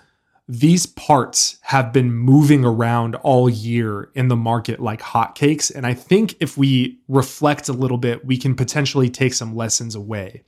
these 0.48 0.86
parts 0.86 1.58
have 1.64 1.92
been 1.92 2.14
moving 2.14 2.64
around 2.64 3.16
all 3.16 3.50
year 3.50 4.12
in 4.14 4.28
the 4.28 4.36
market 4.36 4.80
like 4.80 5.02
hotcakes. 5.02 5.74
And 5.74 5.88
I 5.88 5.94
think 5.94 6.36
if 6.40 6.58
we 6.58 7.00
reflect 7.08 7.68
a 7.68 7.74
little 7.74 7.98
bit, 7.98 8.26
we 8.26 8.38
can 8.38 8.56
potentially 8.56 9.10
take 9.10 9.34
some 9.34 9.56
lessons 9.56 9.96
away. 9.96 10.44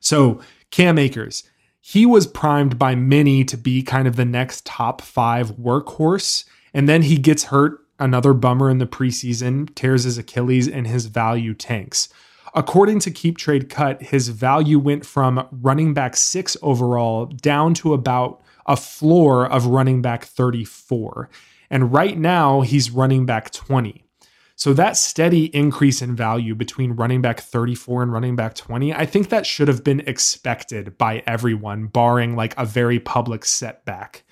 So, 0.00 0.40
Cam 0.70 0.98
Akers, 0.98 1.44
he 1.80 2.04
was 2.04 2.26
primed 2.26 2.78
by 2.78 2.96
many 2.96 3.44
to 3.44 3.56
be 3.56 3.82
kind 3.82 4.08
of 4.08 4.16
the 4.16 4.24
next 4.24 4.66
top 4.66 5.00
five 5.00 5.52
workhorse. 5.52 6.44
And 6.74 6.88
then 6.88 7.02
he 7.02 7.16
gets 7.16 7.44
hurt, 7.44 7.78
another 8.00 8.34
bummer 8.34 8.68
in 8.68 8.78
the 8.78 8.86
preseason, 8.86 9.72
tears 9.76 10.02
his 10.02 10.18
Achilles, 10.18 10.68
and 10.68 10.88
his 10.88 11.06
value 11.06 11.54
tanks. 11.54 12.08
According 12.56 13.00
to 13.00 13.10
Keep 13.10 13.36
Trade 13.36 13.68
Cut, 13.68 14.00
his 14.00 14.28
value 14.28 14.78
went 14.78 15.04
from 15.04 15.46
running 15.52 15.92
back 15.92 16.16
six 16.16 16.56
overall 16.62 17.26
down 17.26 17.74
to 17.74 17.92
about 17.92 18.40
a 18.64 18.76
floor 18.76 19.46
of 19.46 19.66
running 19.66 20.00
back 20.00 20.24
34. 20.24 21.28
And 21.68 21.92
right 21.92 22.16
now, 22.16 22.62
he's 22.62 22.90
running 22.90 23.26
back 23.26 23.50
20. 23.50 24.06
So 24.54 24.72
that 24.72 24.96
steady 24.96 25.54
increase 25.54 26.00
in 26.00 26.16
value 26.16 26.54
between 26.54 26.92
running 26.92 27.20
back 27.20 27.40
34 27.40 28.04
and 28.04 28.12
running 28.12 28.36
back 28.36 28.54
20, 28.54 28.94
I 28.94 29.04
think 29.04 29.28
that 29.28 29.44
should 29.44 29.68
have 29.68 29.84
been 29.84 30.00
expected 30.00 30.96
by 30.96 31.22
everyone, 31.26 31.88
barring 31.88 32.36
like 32.36 32.54
a 32.56 32.64
very 32.64 32.98
public 32.98 33.44
setback 33.44 34.24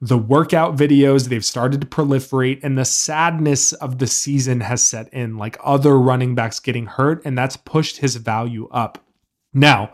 the 0.00 0.18
workout 0.18 0.76
videos 0.76 1.28
they've 1.28 1.44
started 1.44 1.80
to 1.80 1.86
proliferate 1.86 2.60
and 2.62 2.78
the 2.78 2.84
sadness 2.84 3.72
of 3.74 3.98
the 3.98 4.06
season 4.06 4.60
has 4.60 4.82
set 4.82 5.12
in 5.12 5.36
like 5.36 5.58
other 5.62 5.98
running 5.98 6.34
backs 6.34 6.58
getting 6.58 6.86
hurt 6.86 7.22
and 7.24 7.36
that's 7.36 7.56
pushed 7.56 7.98
his 7.98 8.16
value 8.16 8.68
up 8.70 9.04
now 9.52 9.92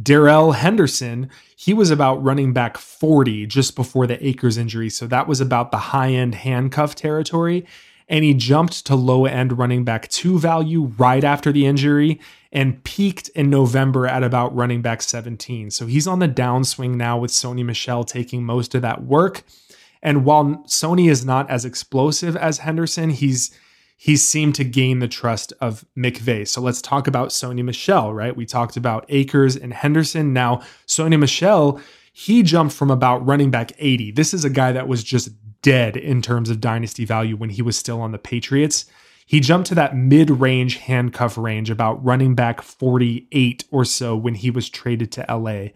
Darrell 0.00 0.52
Henderson, 0.52 1.30
he 1.56 1.72
was 1.72 1.90
about 1.90 2.22
running 2.22 2.52
back 2.52 2.76
40 2.76 3.46
just 3.46 3.74
before 3.74 4.06
the 4.06 4.24
Akers 4.26 4.58
injury. 4.58 4.90
So 4.90 5.06
that 5.06 5.26
was 5.26 5.40
about 5.40 5.70
the 5.70 5.78
high 5.78 6.12
end 6.12 6.34
handcuff 6.34 6.94
territory. 6.94 7.64
And 8.08 8.24
he 8.24 8.34
jumped 8.34 8.86
to 8.86 8.94
low 8.94 9.24
end 9.24 9.58
running 9.58 9.84
back 9.84 10.08
two 10.08 10.38
value 10.38 10.92
right 10.96 11.24
after 11.24 11.50
the 11.50 11.66
injury 11.66 12.20
and 12.52 12.82
peaked 12.84 13.28
in 13.30 13.50
November 13.50 14.06
at 14.06 14.22
about 14.22 14.54
running 14.54 14.80
back 14.80 15.02
17. 15.02 15.70
So 15.70 15.86
he's 15.86 16.06
on 16.06 16.20
the 16.20 16.28
downswing 16.28 16.94
now 16.94 17.18
with 17.18 17.30
Sony 17.30 17.64
Michel 17.64 18.04
taking 18.04 18.44
most 18.44 18.74
of 18.74 18.82
that 18.82 19.04
work. 19.04 19.42
And 20.02 20.24
while 20.24 20.64
Sony 20.66 21.10
is 21.10 21.24
not 21.24 21.50
as 21.50 21.64
explosive 21.64 22.36
as 22.36 22.58
Henderson, 22.58 23.10
he's 23.10 23.50
he's 23.96 24.22
seemed 24.22 24.54
to 24.54 24.64
gain 24.64 24.98
the 24.98 25.08
trust 25.08 25.52
of 25.60 25.84
McVay. 25.96 26.46
So 26.46 26.60
let's 26.60 26.82
talk 26.82 27.06
about 27.06 27.30
Sony 27.30 27.64
Michel, 27.64 28.12
right? 28.12 28.36
We 28.36 28.46
talked 28.46 28.76
about 28.76 29.06
Akers 29.08 29.56
and 29.56 29.72
Henderson. 29.72 30.32
Now, 30.32 30.62
Sony 30.86 31.18
Michel, 31.18 31.80
he 32.12 32.42
jumped 32.42 32.74
from 32.74 32.90
about 32.90 33.26
running 33.26 33.50
back 33.50 33.72
80. 33.78 34.12
This 34.12 34.34
is 34.34 34.44
a 34.44 34.50
guy 34.50 34.72
that 34.72 34.86
was 34.86 35.02
just 35.02 35.30
dead 35.62 35.96
in 35.96 36.22
terms 36.22 36.50
of 36.50 36.60
dynasty 36.60 37.04
value 37.04 37.36
when 37.36 37.50
he 37.50 37.62
was 37.62 37.76
still 37.76 38.00
on 38.00 38.12
the 38.12 38.18
Patriots. 38.18 38.86
He 39.26 39.40
jumped 39.40 39.68
to 39.68 39.74
that 39.74 39.96
mid 39.96 40.30
range 40.30 40.76
handcuff 40.76 41.36
range, 41.36 41.68
about 41.68 42.04
running 42.04 42.34
back 42.34 42.62
48 42.62 43.64
or 43.70 43.84
so 43.84 44.16
when 44.16 44.36
he 44.36 44.50
was 44.50 44.68
traded 44.68 45.10
to 45.12 45.26
LA. 45.28 45.68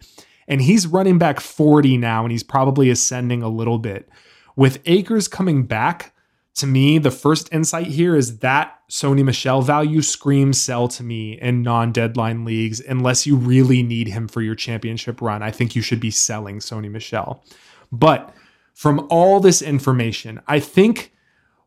And 0.47 0.61
he's 0.61 0.87
running 0.87 1.17
back 1.17 1.39
40 1.39 1.97
now, 1.97 2.23
and 2.23 2.31
he's 2.31 2.43
probably 2.43 2.89
ascending 2.89 3.43
a 3.43 3.49
little 3.49 3.77
bit. 3.77 4.09
With 4.55 4.81
Akers 4.85 5.27
coming 5.27 5.63
back, 5.63 6.13
to 6.55 6.67
me, 6.67 6.97
the 6.97 7.11
first 7.11 7.51
insight 7.53 7.87
here 7.87 8.15
is 8.15 8.39
that 8.39 8.79
Sony 8.89 9.23
Michel 9.23 9.61
value 9.61 10.01
screams 10.01 10.59
sell 10.59 10.87
to 10.89 11.03
me 11.03 11.39
in 11.39 11.61
non 11.61 11.91
deadline 11.91 12.43
leagues. 12.43 12.81
Unless 12.81 13.25
you 13.25 13.35
really 13.35 13.81
need 13.81 14.09
him 14.09 14.27
for 14.27 14.41
your 14.41 14.55
championship 14.55 15.21
run, 15.21 15.41
I 15.41 15.51
think 15.51 15.75
you 15.75 15.81
should 15.81 16.01
be 16.01 16.11
selling 16.11 16.59
Sony 16.59 16.91
Michel. 16.91 17.43
But 17.91 18.33
from 18.73 19.07
all 19.09 19.39
this 19.39 19.61
information, 19.61 20.41
I 20.47 20.59
think 20.59 21.13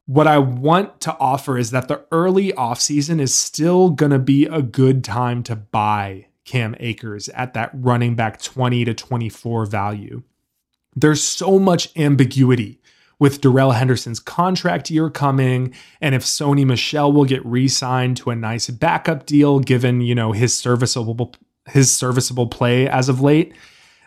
what 0.07 0.27
I 0.27 0.39
want 0.39 1.01
to 1.03 1.17
offer 1.19 1.57
is 1.57 1.71
that 1.71 1.89
the 1.89 2.05
early 2.13 2.53
offseason 2.53 3.21
is 3.21 3.35
still 3.35 3.91
going 3.91 4.13
to 4.13 4.19
be 4.19 4.47
a 4.47 4.63
good 4.63 5.03
time 5.03 5.43
to 5.45 5.57
buy 5.57 6.27
Cam 6.45 6.75
Akers 6.79 7.29
at 7.31 7.55
that 7.55 7.71
running 7.73 8.15
back 8.15 8.41
20 8.41 8.85
to 8.85 8.95
24 8.95 9.67
value. 9.67 10.23
there's 10.95 11.25
so 11.25 11.59
much 11.59 11.91
ambiguity 11.97 12.81
with 13.19 13.41
Darrell 13.41 13.73
Henderson's 13.73 14.21
contract 14.21 14.91
year 14.91 15.09
coming 15.09 15.75
and 16.01 16.15
if 16.15 16.23
Sony 16.23 16.67
Michel 16.67 17.13
will 17.13 17.25
get 17.25 17.45
re-signed 17.45 18.17
to 18.19 18.31
a 18.31 18.37
nice 18.37 18.69
backup 18.71 19.27
deal 19.27 19.59
given, 19.61 20.01
you 20.01 20.15
know, 20.15 20.33
his 20.33 20.57
serviceable 20.57 21.33
his 21.71 21.91
serviceable 21.91 22.47
play 22.47 22.87
as 22.87 23.09
of 23.09 23.23
late 23.23 23.55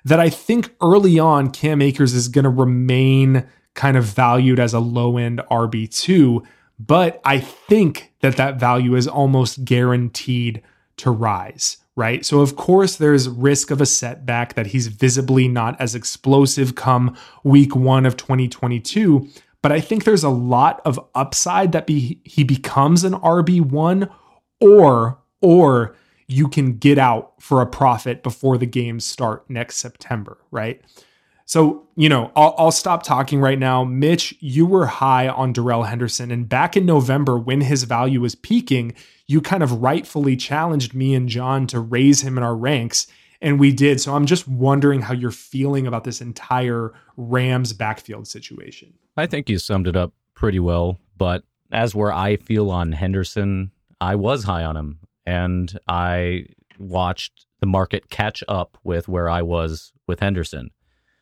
that 0.08 0.20
I 0.20 0.30
think 0.30 0.74
early 0.82 1.20
on 1.20 1.52
Cam 1.52 1.82
Akers 1.82 2.14
is 2.14 2.28
going 2.28 2.44
to 2.44 2.50
remain 2.50 3.46
kind 3.74 3.98
of 3.98 4.06
valued 4.06 4.60
as 4.60 4.74
a 4.74 4.80
low-end 4.80 5.42
RB2, 5.52 6.46
but 6.80 7.22
I 7.24 7.40
think 7.40 8.14
that 8.22 8.38
that 8.38 8.60
value 8.60 8.96
is 8.96 9.08
almost 9.08 9.66
guaranteed 9.66 10.62
to 10.98 11.12
rise 11.12 11.78
right? 11.98 12.24
So, 12.24 12.42
of 12.42 12.56
course, 12.56 12.96
there's 12.96 13.28
risk 13.28 13.72
of 13.72 13.82
a 13.82 13.86
setback 13.86 14.54
that 14.54 14.68
he's 14.68 14.86
visibly 14.86 15.48
not 15.48 15.82
as 15.82 15.96
explosive 15.96 16.76
come 16.76 17.18
week 17.44 17.76
one 17.76 18.06
of 18.06 18.16
2022. 18.16 19.28
But 19.64 19.72
I 19.72 19.82
think 19.82 20.04
there's 20.04 20.24
a 20.24 20.30
lot 20.30 20.80
of 20.86 21.00
upside 21.16 21.72
that 21.72 21.88
be, 21.88 22.22
he 22.24 22.44
becomes 22.44 23.04
an 23.04 23.14
RB1 23.14 24.10
or, 24.62 25.18
or 25.42 25.96
you 26.28 26.48
can 26.48 26.78
get 26.78 26.98
out 26.98 27.34
for 27.40 27.62
a 27.62 27.66
profit 27.66 28.22
before 28.22 28.58
the 28.58 28.66
games 28.66 29.06
start 29.06 29.50
next 29.50 29.78
September, 29.78 30.38
right? 30.52 30.82
So, 31.46 31.88
you 31.96 32.10
know, 32.10 32.30
I'll, 32.36 32.54
I'll, 32.58 32.72
stop 32.72 33.04
talking 33.04 33.40
right 33.40 33.58
now. 33.58 33.86
Mitch, 33.86 34.36
you 34.42 34.66
were 34.66 34.86
high 34.86 35.30
on 35.30 35.54
Darrell 35.54 35.84
Henderson. 35.84 36.30
And 36.30 36.50
back 36.50 36.76
in 36.76 36.86
November, 36.86 37.40
when 37.40 37.62
his 37.62 37.84
value 37.84 38.20
was 38.20 38.36
peaking, 38.36 38.94
you 39.28 39.40
kind 39.40 39.64
of 39.64 39.82
rightfully 39.82 40.36
challenged 40.36 40.94
me 40.94 41.16
and 41.16 41.30
Jon 41.30 41.66
to 41.68 41.80
raise 41.80 42.20
him 42.20 42.38
in 42.38 42.44
our 42.44 42.56
ranks. 42.56 43.08
And 43.42 43.62
we 43.62 43.72
did. 43.72 44.02
So 44.02 44.14
I'm 44.14 44.26
just 44.26 44.46
wondering 44.46 45.02
how 45.02 45.14
you're 45.14 45.32
feeling 45.32 45.88
about 45.88 46.04
this 46.04 46.20
entire 46.20 46.94
Rams 47.16 47.72
backfield 47.72 48.28
situation. 48.28 48.94
I 49.16 49.26
think 49.26 49.50
you 49.50 49.58
summed 49.58 49.88
it 49.88 49.96
up 49.96 50.12
pretty 50.34 50.60
well. 50.60 51.00
But 51.18 51.44
as 51.72 51.96
where 51.96 52.12
I 52.12 52.36
feel 52.36 52.70
on 52.70 52.92
Henderson, 52.92 53.72
I 54.02 54.16
was 54.16 54.44
high 54.44 54.66
on 54.66 54.76
him. 54.76 55.00
And 55.28 55.78
I 55.90 56.46
watched 56.80 57.46
the 57.60 57.68
market 57.68 58.10
catch 58.10 58.46
up 58.48 58.78
with 58.86 59.10
where 59.10 59.30
I 59.30 59.42
was 59.42 59.92
with 60.08 60.22
Henderson. 60.22 60.72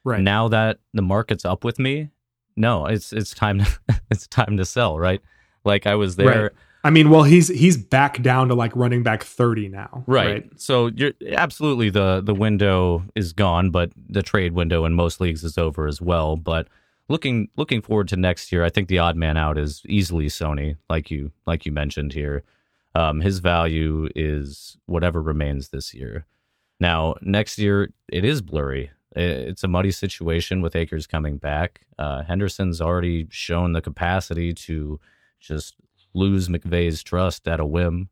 Right. 0.03 0.21
Now 0.21 0.47
that 0.49 0.77
the 0.93 1.01
market's 1.01 1.43
up 1.43 1.63
with 1.63 1.79
me, 1.79 2.11
no, 2.55 2.85
it's 2.85 3.11
it's 3.11 3.33
time 3.33 3.59
to 3.59 3.79
it's 4.11 4.27
time 4.27 4.57
to 4.57 4.65
sell, 4.65 4.99
right? 4.99 5.21
Like 5.63 5.87
I 5.87 5.95
was 5.95 6.17
there. 6.17 6.43
Right. 6.43 6.51
I 6.83 6.91
mean, 6.91 7.09
well, 7.09 7.23
he's 7.23 7.47
he's 7.47 7.77
back 7.77 8.21
down 8.21 8.47
to 8.49 8.53
like 8.53 8.75
running 8.75 9.01
back 9.01 9.23
30 9.23 9.69
now. 9.69 10.03
Right. 10.05 10.27
right. 10.27 10.49
So 10.55 10.91
you're 10.95 11.13
absolutely 11.31 11.89
the 11.89 12.21
the 12.23 12.35
window 12.35 13.03
is 13.15 13.33
gone, 13.33 13.71
but 13.71 13.91
the 14.07 14.21
trade 14.21 14.53
window 14.53 14.85
in 14.85 14.93
most 14.93 15.19
leagues 15.19 15.43
is 15.43 15.57
over 15.57 15.87
as 15.87 15.99
well. 15.99 16.35
But 16.35 16.67
looking 17.09 17.49
looking 17.57 17.81
forward 17.81 18.07
to 18.09 18.17
next 18.17 18.51
year, 18.51 18.63
I 18.63 18.69
think 18.69 18.87
the 18.87 18.99
odd 18.99 19.15
man 19.15 19.35
out 19.35 19.57
is 19.57 19.81
easily 19.89 20.27
Sony, 20.27 20.77
like 20.87 21.09
you 21.09 21.31
like 21.47 21.65
you 21.65 21.71
mentioned 21.71 22.13
here. 22.13 22.43
Um, 22.95 23.21
his 23.21 23.39
value 23.39 24.09
is 24.15 24.77
whatever 24.87 25.21
remains 25.21 25.69
this 25.69 25.93
year. 25.93 26.25
Now, 26.79 27.15
next 27.21 27.59
year 27.59 27.91
it 28.09 28.25
is 28.25 28.41
blurry 28.41 28.91
it's 29.15 29.63
a 29.63 29.67
muddy 29.67 29.91
situation 29.91 30.61
with 30.61 30.75
Akers 30.75 31.07
coming 31.07 31.37
back. 31.37 31.81
Uh, 31.97 32.23
Henderson's 32.23 32.81
already 32.81 33.27
shown 33.29 33.71
the 33.71 33.81
capacity 33.81 34.53
to 34.53 34.99
just 35.39 35.75
lose 36.13 36.49
McVay's 36.49 37.01
trust 37.01 37.47
at 37.47 37.59
a 37.59 37.65
whim. 37.65 38.09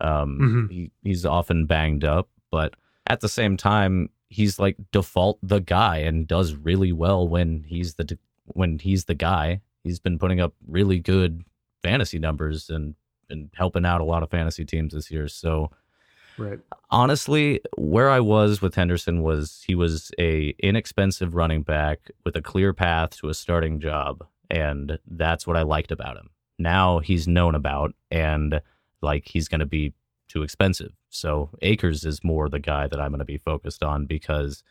Um, 0.00 0.38
mm-hmm. 0.40 0.66
he, 0.72 0.90
he's 1.02 1.26
often 1.26 1.66
banged 1.66 2.04
up, 2.04 2.28
but 2.50 2.74
at 3.06 3.20
the 3.20 3.28
same 3.28 3.56
time, 3.56 4.10
he's 4.28 4.58
like 4.58 4.76
default 4.92 5.38
the 5.42 5.60
guy 5.60 5.98
and 5.98 6.26
does 6.26 6.54
really 6.54 6.92
well 6.92 7.28
when 7.28 7.64
he's 7.66 7.94
the 7.94 8.18
when 8.46 8.78
he's 8.78 9.04
the 9.04 9.14
guy. 9.14 9.60
He's 9.84 10.00
been 10.00 10.18
putting 10.18 10.40
up 10.40 10.54
really 10.66 10.98
good 10.98 11.44
fantasy 11.82 12.18
numbers 12.18 12.68
and 12.70 12.94
and 13.30 13.50
helping 13.54 13.86
out 13.86 14.00
a 14.00 14.04
lot 14.04 14.22
of 14.22 14.30
fantasy 14.30 14.64
teams 14.64 14.92
this 14.92 15.10
year. 15.10 15.28
So 15.28 15.70
Right. 16.38 16.58
Honestly, 16.90 17.60
where 17.76 18.10
I 18.10 18.20
was 18.20 18.60
with 18.60 18.74
Henderson 18.74 19.22
was 19.22 19.64
he 19.66 19.74
was 19.74 20.10
a 20.18 20.54
inexpensive 20.58 21.34
running 21.34 21.62
back 21.62 22.10
with 22.24 22.36
a 22.36 22.42
clear 22.42 22.72
path 22.72 23.16
to 23.18 23.28
a 23.28 23.34
starting 23.34 23.80
job, 23.80 24.24
and 24.50 24.98
that's 25.06 25.46
what 25.46 25.56
I 25.56 25.62
liked 25.62 25.92
about 25.92 26.16
him. 26.16 26.30
Now 26.58 26.98
he's 26.98 27.26
known 27.26 27.54
about, 27.54 27.94
and 28.10 28.60
like 29.00 29.28
he's 29.28 29.48
going 29.48 29.60
to 29.60 29.66
be 29.66 29.94
too 30.28 30.42
expensive. 30.42 30.92
So 31.08 31.50
Akers 31.62 32.04
is 32.04 32.22
more 32.22 32.48
the 32.48 32.58
guy 32.58 32.86
that 32.86 33.00
I'm 33.00 33.10
going 33.10 33.20
to 33.20 33.24
be 33.24 33.38
focused 33.38 33.82
on 33.82 34.06
because 34.06 34.62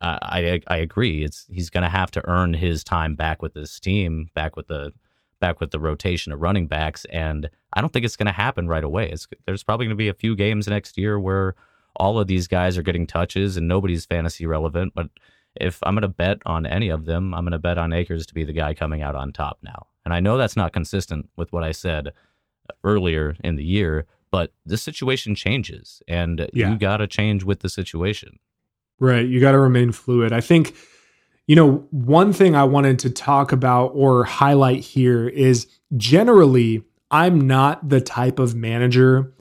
I 0.00 0.60
I, 0.68 0.74
I 0.74 0.76
agree. 0.78 1.24
It's 1.24 1.46
he's 1.50 1.70
going 1.70 1.84
to 1.84 1.90
have 1.90 2.10
to 2.12 2.26
earn 2.28 2.54
his 2.54 2.82
time 2.82 3.16
back 3.16 3.42
with 3.42 3.52
this 3.54 3.78
team, 3.78 4.30
back 4.34 4.56
with 4.56 4.68
the 4.68 4.92
back 5.40 5.60
with 5.60 5.72
the 5.72 5.80
rotation 5.80 6.32
of 6.32 6.40
running 6.40 6.68
backs, 6.68 7.04
and 7.06 7.50
I 7.72 7.80
don't 7.80 7.92
think 7.92 8.04
it's 8.04 8.16
going 8.16 8.26
to 8.26 8.32
happen 8.32 8.68
right 8.68 8.84
away. 8.84 9.10
It's, 9.10 9.26
there's 9.46 9.62
probably 9.62 9.86
going 9.86 9.96
to 9.96 10.02
be 10.02 10.08
a 10.08 10.14
few 10.14 10.36
games 10.36 10.68
next 10.68 10.98
year 10.98 11.18
where 11.18 11.54
all 11.96 12.18
of 12.18 12.26
these 12.26 12.48
guys 12.48 12.78
are 12.78 12.82
getting 12.82 13.06
touches 13.06 13.56
and 13.56 13.68
nobody's 13.68 14.04
fantasy 14.04 14.46
relevant. 14.46 14.92
But 14.94 15.08
if 15.56 15.78
I'm 15.82 15.94
going 15.94 16.02
to 16.02 16.08
bet 16.08 16.38
on 16.46 16.66
any 16.66 16.88
of 16.88 17.04
them, 17.04 17.34
I'm 17.34 17.44
going 17.44 17.52
to 17.52 17.58
bet 17.58 17.78
on 17.78 17.92
Akers 17.92 18.26
to 18.26 18.34
be 18.34 18.44
the 18.44 18.52
guy 18.52 18.74
coming 18.74 19.02
out 19.02 19.14
on 19.14 19.32
top 19.32 19.58
now. 19.62 19.86
And 20.04 20.12
I 20.12 20.20
know 20.20 20.36
that's 20.36 20.56
not 20.56 20.72
consistent 20.72 21.28
with 21.36 21.52
what 21.52 21.62
I 21.62 21.72
said 21.72 22.12
earlier 22.84 23.36
in 23.44 23.56
the 23.56 23.64
year, 23.64 24.06
but 24.30 24.52
the 24.64 24.78
situation 24.78 25.34
changes 25.34 26.02
and 26.08 26.48
yeah. 26.52 26.70
you 26.70 26.78
got 26.78 26.98
to 26.98 27.06
change 27.06 27.44
with 27.44 27.60
the 27.60 27.68
situation. 27.68 28.38
Right. 28.98 29.26
You 29.26 29.40
got 29.40 29.52
to 29.52 29.58
remain 29.58 29.92
fluid. 29.92 30.32
I 30.32 30.40
think 30.40 30.74
you 31.46 31.56
know, 31.56 31.86
one 31.90 32.32
thing 32.32 32.54
I 32.54 32.64
wanted 32.64 32.98
to 33.00 33.10
talk 33.10 33.52
about 33.52 33.88
or 33.88 34.24
highlight 34.24 34.80
here 34.80 35.28
is 35.28 35.66
generally, 35.96 36.82
I'm 37.12 37.46
not 37.46 37.88
the 37.88 38.00
type 38.00 38.38
of 38.38 38.54
manager 38.54 39.32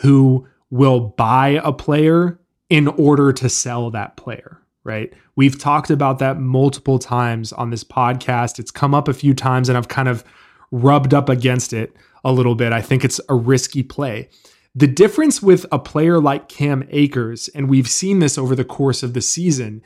who 0.00 0.48
will 0.70 1.00
buy 1.00 1.60
a 1.62 1.72
player 1.72 2.40
in 2.70 2.88
order 2.88 3.32
to 3.32 3.48
sell 3.48 3.90
that 3.90 4.16
player, 4.16 4.60
right? 4.82 5.12
We've 5.36 5.58
talked 5.58 5.90
about 5.90 6.18
that 6.18 6.40
multiple 6.40 6.98
times 6.98 7.52
on 7.52 7.70
this 7.70 7.84
podcast. 7.84 8.58
It's 8.58 8.70
come 8.70 8.94
up 8.94 9.08
a 9.08 9.14
few 9.14 9.34
times 9.34 9.68
and 9.68 9.78
I've 9.78 9.88
kind 9.88 10.08
of 10.08 10.24
rubbed 10.70 11.14
up 11.14 11.28
against 11.28 11.72
it 11.72 11.94
a 12.24 12.32
little 12.32 12.54
bit. 12.54 12.72
I 12.72 12.82
think 12.82 13.04
it's 13.04 13.20
a 13.28 13.34
risky 13.34 13.82
play. 13.82 14.28
The 14.74 14.86
difference 14.86 15.42
with 15.42 15.66
a 15.72 15.78
player 15.78 16.20
like 16.20 16.48
Cam 16.48 16.86
Akers, 16.90 17.48
and 17.48 17.68
we've 17.68 17.88
seen 17.88 18.18
this 18.18 18.38
over 18.38 18.54
the 18.54 18.64
course 18.64 19.02
of 19.02 19.14
the 19.14 19.22
season, 19.22 19.82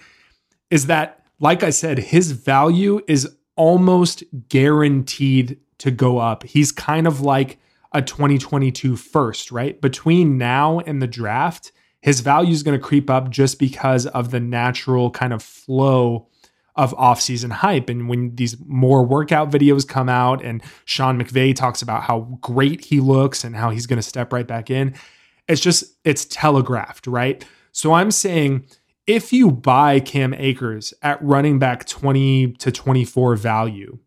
is 0.70 0.86
that 0.86 1.24
like 1.42 1.64
I 1.64 1.70
said, 1.70 1.98
his 1.98 2.30
value 2.32 3.00
is 3.08 3.36
almost 3.56 4.22
guaranteed 4.48 5.58
to 5.82 5.90
go 5.90 6.18
up. 6.18 6.44
He's 6.44 6.70
kind 6.70 7.08
of 7.08 7.22
like 7.22 7.58
a 7.90 8.00
2022 8.00 8.94
first, 8.94 9.50
right? 9.50 9.80
Between 9.80 10.38
now 10.38 10.78
and 10.78 11.02
the 11.02 11.08
draft, 11.08 11.72
his 12.00 12.20
value 12.20 12.52
is 12.52 12.62
going 12.62 12.78
to 12.78 12.84
creep 12.84 13.10
up 13.10 13.30
just 13.30 13.58
because 13.58 14.06
of 14.06 14.30
the 14.30 14.38
natural 14.38 15.10
kind 15.10 15.32
of 15.32 15.42
flow 15.42 16.28
of 16.76 16.94
offseason 16.94 17.50
hype. 17.50 17.88
And 17.88 18.08
when 18.08 18.36
these 18.36 18.56
more 18.64 19.04
workout 19.04 19.50
videos 19.50 19.86
come 19.86 20.08
out 20.08 20.40
and 20.40 20.62
Sean 20.84 21.20
McVay 21.20 21.52
talks 21.52 21.82
about 21.82 22.04
how 22.04 22.38
great 22.40 22.84
he 22.84 23.00
looks 23.00 23.42
and 23.42 23.56
how 23.56 23.70
he's 23.70 23.86
going 23.88 23.98
to 23.98 24.08
step 24.08 24.32
right 24.32 24.46
back 24.46 24.70
in, 24.70 24.94
it's 25.48 25.60
just, 25.60 25.96
it's 26.04 26.26
telegraphed, 26.26 27.08
right? 27.08 27.44
So 27.72 27.92
I'm 27.92 28.12
saying, 28.12 28.66
if 29.08 29.32
you 29.32 29.50
buy 29.50 29.98
Cam 29.98 30.32
Akers 30.32 30.94
at 31.02 31.20
running 31.20 31.58
back 31.58 31.86
20 31.86 32.52
to 32.52 32.70
24 32.70 33.34
value, 33.34 33.98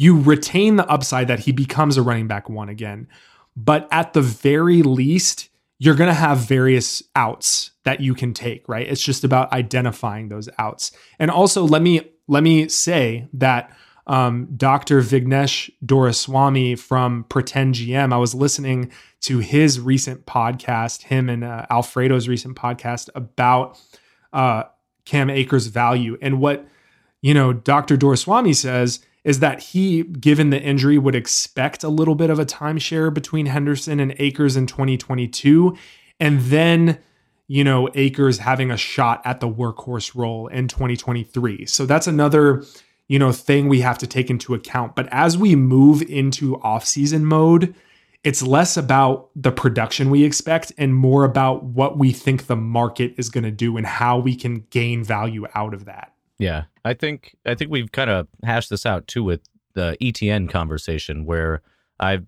you 0.00 0.16
retain 0.20 0.76
the 0.76 0.88
upside 0.88 1.26
that 1.26 1.40
he 1.40 1.50
becomes 1.50 1.96
a 1.96 2.02
running 2.02 2.28
back 2.28 2.48
one 2.48 2.68
again. 2.68 3.08
But 3.56 3.88
at 3.90 4.12
the 4.12 4.22
very 4.22 4.80
least, 4.82 5.48
you're 5.80 5.96
going 5.96 6.06
to 6.06 6.14
have 6.14 6.38
various 6.38 7.02
outs 7.16 7.72
that 7.82 8.00
you 8.00 8.14
can 8.14 8.32
take, 8.32 8.68
right? 8.68 8.86
It's 8.86 9.02
just 9.02 9.24
about 9.24 9.52
identifying 9.52 10.28
those 10.28 10.48
outs. 10.56 10.92
And 11.18 11.32
also, 11.32 11.64
let 11.64 11.82
me 11.82 12.12
let 12.28 12.44
me 12.44 12.68
say 12.68 13.26
that 13.32 13.76
um, 14.06 14.46
Dr. 14.56 15.00
Vignesh 15.00 15.68
Doraiswamy 15.84 16.78
from 16.78 17.24
Pretend 17.24 17.74
GM, 17.74 18.12
I 18.12 18.18
was 18.18 18.36
listening 18.36 18.92
to 19.22 19.40
his 19.40 19.80
recent 19.80 20.26
podcast, 20.26 21.02
him 21.02 21.28
and 21.28 21.42
uh, 21.42 21.66
Alfredo's 21.70 22.28
recent 22.28 22.56
podcast 22.56 23.10
about 23.16 23.80
uh, 24.32 24.62
Cam 25.04 25.28
Akers' 25.28 25.66
value. 25.66 26.16
And 26.22 26.38
what, 26.40 26.68
you 27.20 27.34
know, 27.34 27.52
Dr. 27.52 27.96
Doraiswamy 27.96 28.54
says 28.54 29.00
is 29.24 29.40
that 29.40 29.60
he, 29.60 30.02
given 30.04 30.50
the 30.50 30.60
injury, 30.60 30.98
would 30.98 31.14
expect 31.14 31.82
a 31.82 31.88
little 31.88 32.14
bit 32.14 32.30
of 32.30 32.38
a 32.38 32.46
timeshare 32.46 33.12
between 33.12 33.46
Henderson 33.46 34.00
and 34.00 34.14
Akers 34.18 34.56
in 34.56 34.66
2022. 34.66 35.76
And 36.20 36.40
then, 36.42 36.98
you 37.46 37.64
know, 37.64 37.88
Akers 37.94 38.38
having 38.38 38.70
a 38.70 38.76
shot 38.76 39.20
at 39.24 39.40
the 39.40 39.48
workhorse 39.48 40.14
role 40.14 40.46
in 40.48 40.68
2023. 40.68 41.66
So 41.66 41.84
that's 41.86 42.06
another, 42.06 42.64
you 43.08 43.18
know, 43.18 43.32
thing 43.32 43.68
we 43.68 43.80
have 43.80 43.98
to 43.98 44.06
take 44.06 44.30
into 44.30 44.54
account. 44.54 44.94
But 44.94 45.08
as 45.10 45.36
we 45.36 45.56
move 45.56 46.02
into 46.02 46.56
offseason 46.58 47.22
mode, 47.22 47.74
it's 48.24 48.42
less 48.42 48.76
about 48.76 49.30
the 49.36 49.52
production 49.52 50.10
we 50.10 50.24
expect 50.24 50.72
and 50.76 50.94
more 50.94 51.24
about 51.24 51.64
what 51.64 51.98
we 51.98 52.12
think 52.12 52.46
the 52.46 52.56
market 52.56 53.14
is 53.16 53.28
going 53.28 53.44
to 53.44 53.50
do 53.50 53.76
and 53.76 53.86
how 53.86 54.18
we 54.18 54.34
can 54.34 54.66
gain 54.70 55.04
value 55.04 55.46
out 55.54 55.72
of 55.72 55.84
that. 55.84 56.12
Yeah, 56.38 56.64
I 56.88 56.94
think 56.94 57.36
I 57.44 57.54
think 57.54 57.70
we've 57.70 57.92
kind 57.92 58.08
of 58.08 58.28
hashed 58.42 58.70
this 58.70 58.86
out 58.86 59.06
too 59.06 59.22
with 59.22 59.42
the 59.74 59.96
ETN 60.00 60.48
conversation, 60.48 61.26
where 61.26 61.60
I 62.00 62.20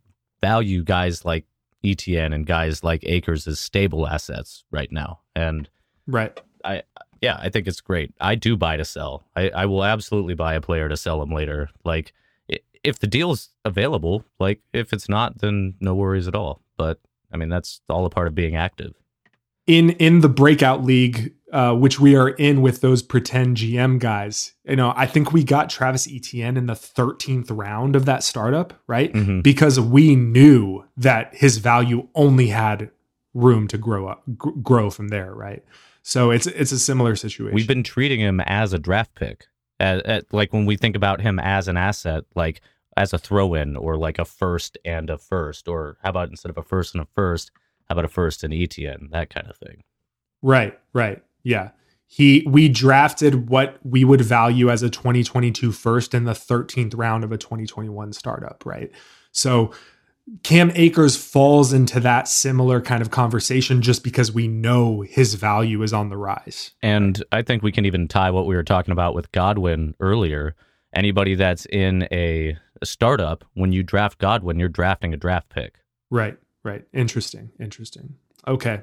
value 0.42 0.84
guys 0.84 1.24
like 1.24 1.46
ETN 1.82 2.34
and 2.34 2.46
guys 2.46 2.84
like 2.84 3.02
Akers 3.04 3.46
as 3.46 3.58
stable 3.58 4.06
assets 4.06 4.64
right 4.70 4.92
now, 4.92 5.20
and 5.34 5.68
right. 6.06 6.38
I 6.62 6.82
yeah, 7.22 7.38
I 7.40 7.48
think 7.48 7.66
it's 7.66 7.80
great. 7.80 8.12
I 8.20 8.34
do 8.34 8.54
buy 8.54 8.76
to 8.76 8.84
sell. 8.84 9.24
I, 9.34 9.48
I 9.48 9.64
will 9.64 9.82
absolutely 9.82 10.34
buy 10.34 10.54
a 10.54 10.60
player 10.60 10.90
to 10.90 10.96
sell 10.96 11.22
him 11.22 11.30
later. 11.30 11.70
Like 11.84 12.12
if 12.84 12.98
the 12.98 13.06
deal's 13.06 13.48
available, 13.64 14.24
like 14.38 14.60
if 14.74 14.92
it's 14.92 15.08
not, 15.08 15.38
then 15.38 15.74
no 15.80 15.94
worries 15.94 16.28
at 16.28 16.34
all. 16.34 16.60
But 16.76 17.00
I 17.32 17.38
mean, 17.38 17.48
that's 17.48 17.80
all 17.88 18.04
a 18.04 18.10
part 18.10 18.26
of 18.26 18.34
being 18.34 18.56
active. 18.56 18.92
In 19.66 19.90
in 19.92 20.20
the 20.20 20.28
breakout 20.28 20.84
league, 20.84 21.32
uh, 21.52 21.74
which 21.74 21.98
we 21.98 22.16
are 22.16 22.30
in 22.30 22.62
with 22.62 22.80
those 22.80 23.02
pretend 23.02 23.56
GM 23.56 23.98
guys, 23.98 24.52
you 24.64 24.76
know, 24.76 24.92
I 24.96 25.06
think 25.06 25.32
we 25.32 25.44
got 25.44 25.70
Travis 25.70 26.08
Etienne 26.08 26.56
in 26.56 26.66
the 26.66 26.74
13th 26.74 27.46
round 27.50 27.96
of 27.96 28.04
that 28.06 28.22
startup, 28.22 28.74
right? 28.86 29.12
Mm-hmm. 29.12 29.40
Because 29.40 29.80
we 29.80 30.14
knew 30.14 30.84
that 30.96 31.34
his 31.34 31.58
value 31.58 32.08
only 32.14 32.48
had 32.48 32.90
room 33.34 33.68
to 33.68 33.78
grow 33.78 34.06
up, 34.06 34.22
g- 34.26 34.50
grow 34.62 34.90
from 34.90 35.08
there, 35.08 35.34
right? 35.34 35.64
So 36.02 36.30
it's 36.30 36.46
it's 36.46 36.72
a 36.72 36.78
similar 36.78 37.14
situation. 37.16 37.54
We've 37.54 37.68
been 37.68 37.82
treating 37.82 38.20
him 38.20 38.40
as 38.40 38.72
a 38.72 38.78
draft 38.78 39.14
pick 39.14 39.46
at, 39.78 40.04
at, 40.06 40.32
like 40.32 40.52
when 40.52 40.66
we 40.66 40.76
think 40.76 40.96
about 40.96 41.20
him 41.20 41.38
as 41.38 41.68
an 41.68 41.76
asset, 41.76 42.24
like 42.34 42.60
as 42.96 43.12
a 43.12 43.18
throw 43.18 43.54
in 43.54 43.76
or 43.76 43.96
like 43.96 44.18
a 44.18 44.24
first 44.24 44.78
and 44.84 45.10
a 45.10 45.18
first, 45.18 45.68
or 45.68 45.98
how 46.02 46.10
about 46.10 46.30
instead 46.30 46.50
of 46.50 46.58
a 46.58 46.62
first 46.62 46.94
and 46.94 47.02
a 47.02 47.06
first, 47.14 47.50
how 47.88 47.94
about 47.94 48.04
a 48.04 48.08
first 48.08 48.42
and 48.44 48.52
ETN, 48.52 49.10
that 49.10 49.30
kind 49.30 49.48
of 49.48 49.56
thing. 49.56 49.82
Right, 50.42 50.78
right. 50.92 51.22
Yeah. 51.42 51.70
He 52.06 52.44
we 52.46 52.68
drafted 52.68 53.48
what 53.48 53.78
we 53.84 54.04
would 54.04 54.20
value 54.20 54.68
as 54.68 54.82
a 54.82 54.90
2022 54.90 55.70
first 55.70 56.12
in 56.12 56.24
the 56.24 56.32
13th 56.32 56.96
round 56.96 57.22
of 57.22 57.30
a 57.30 57.38
2021 57.38 58.12
startup, 58.12 58.64
right? 58.66 58.90
So 59.30 59.72
Cam 60.42 60.70
Akers 60.74 61.16
falls 61.16 61.72
into 61.72 62.00
that 62.00 62.28
similar 62.28 62.80
kind 62.80 63.02
of 63.02 63.10
conversation 63.10 63.82
just 63.82 64.04
because 64.04 64.32
we 64.32 64.48
know 64.48 65.00
his 65.02 65.34
value 65.34 65.82
is 65.82 65.92
on 65.92 66.08
the 66.08 66.16
rise. 66.16 66.72
And 66.82 67.22
I 67.32 67.42
think 67.42 67.62
we 67.62 67.72
can 67.72 67.84
even 67.84 68.06
tie 68.06 68.30
what 68.30 68.46
we 68.46 68.54
were 68.54 68.62
talking 68.62 68.92
about 68.92 69.14
with 69.14 69.32
Godwin 69.32 69.94
earlier. 69.98 70.54
Anybody 70.94 71.34
that's 71.34 71.66
in 71.66 72.06
a, 72.12 72.56
a 72.80 72.86
startup, 72.86 73.44
when 73.54 73.72
you 73.72 73.82
draft 73.82 74.18
Godwin, 74.18 74.58
you're 74.58 74.68
drafting 74.68 75.12
a 75.12 75.16
draft 75.16 75.48
pick. 75.48 75.80
Right, 76.10 76.36
right. 76.62 76.84
Interesting, 76.92 77.50
interesting. 77.58 78.14
Okay. 78.46 78.80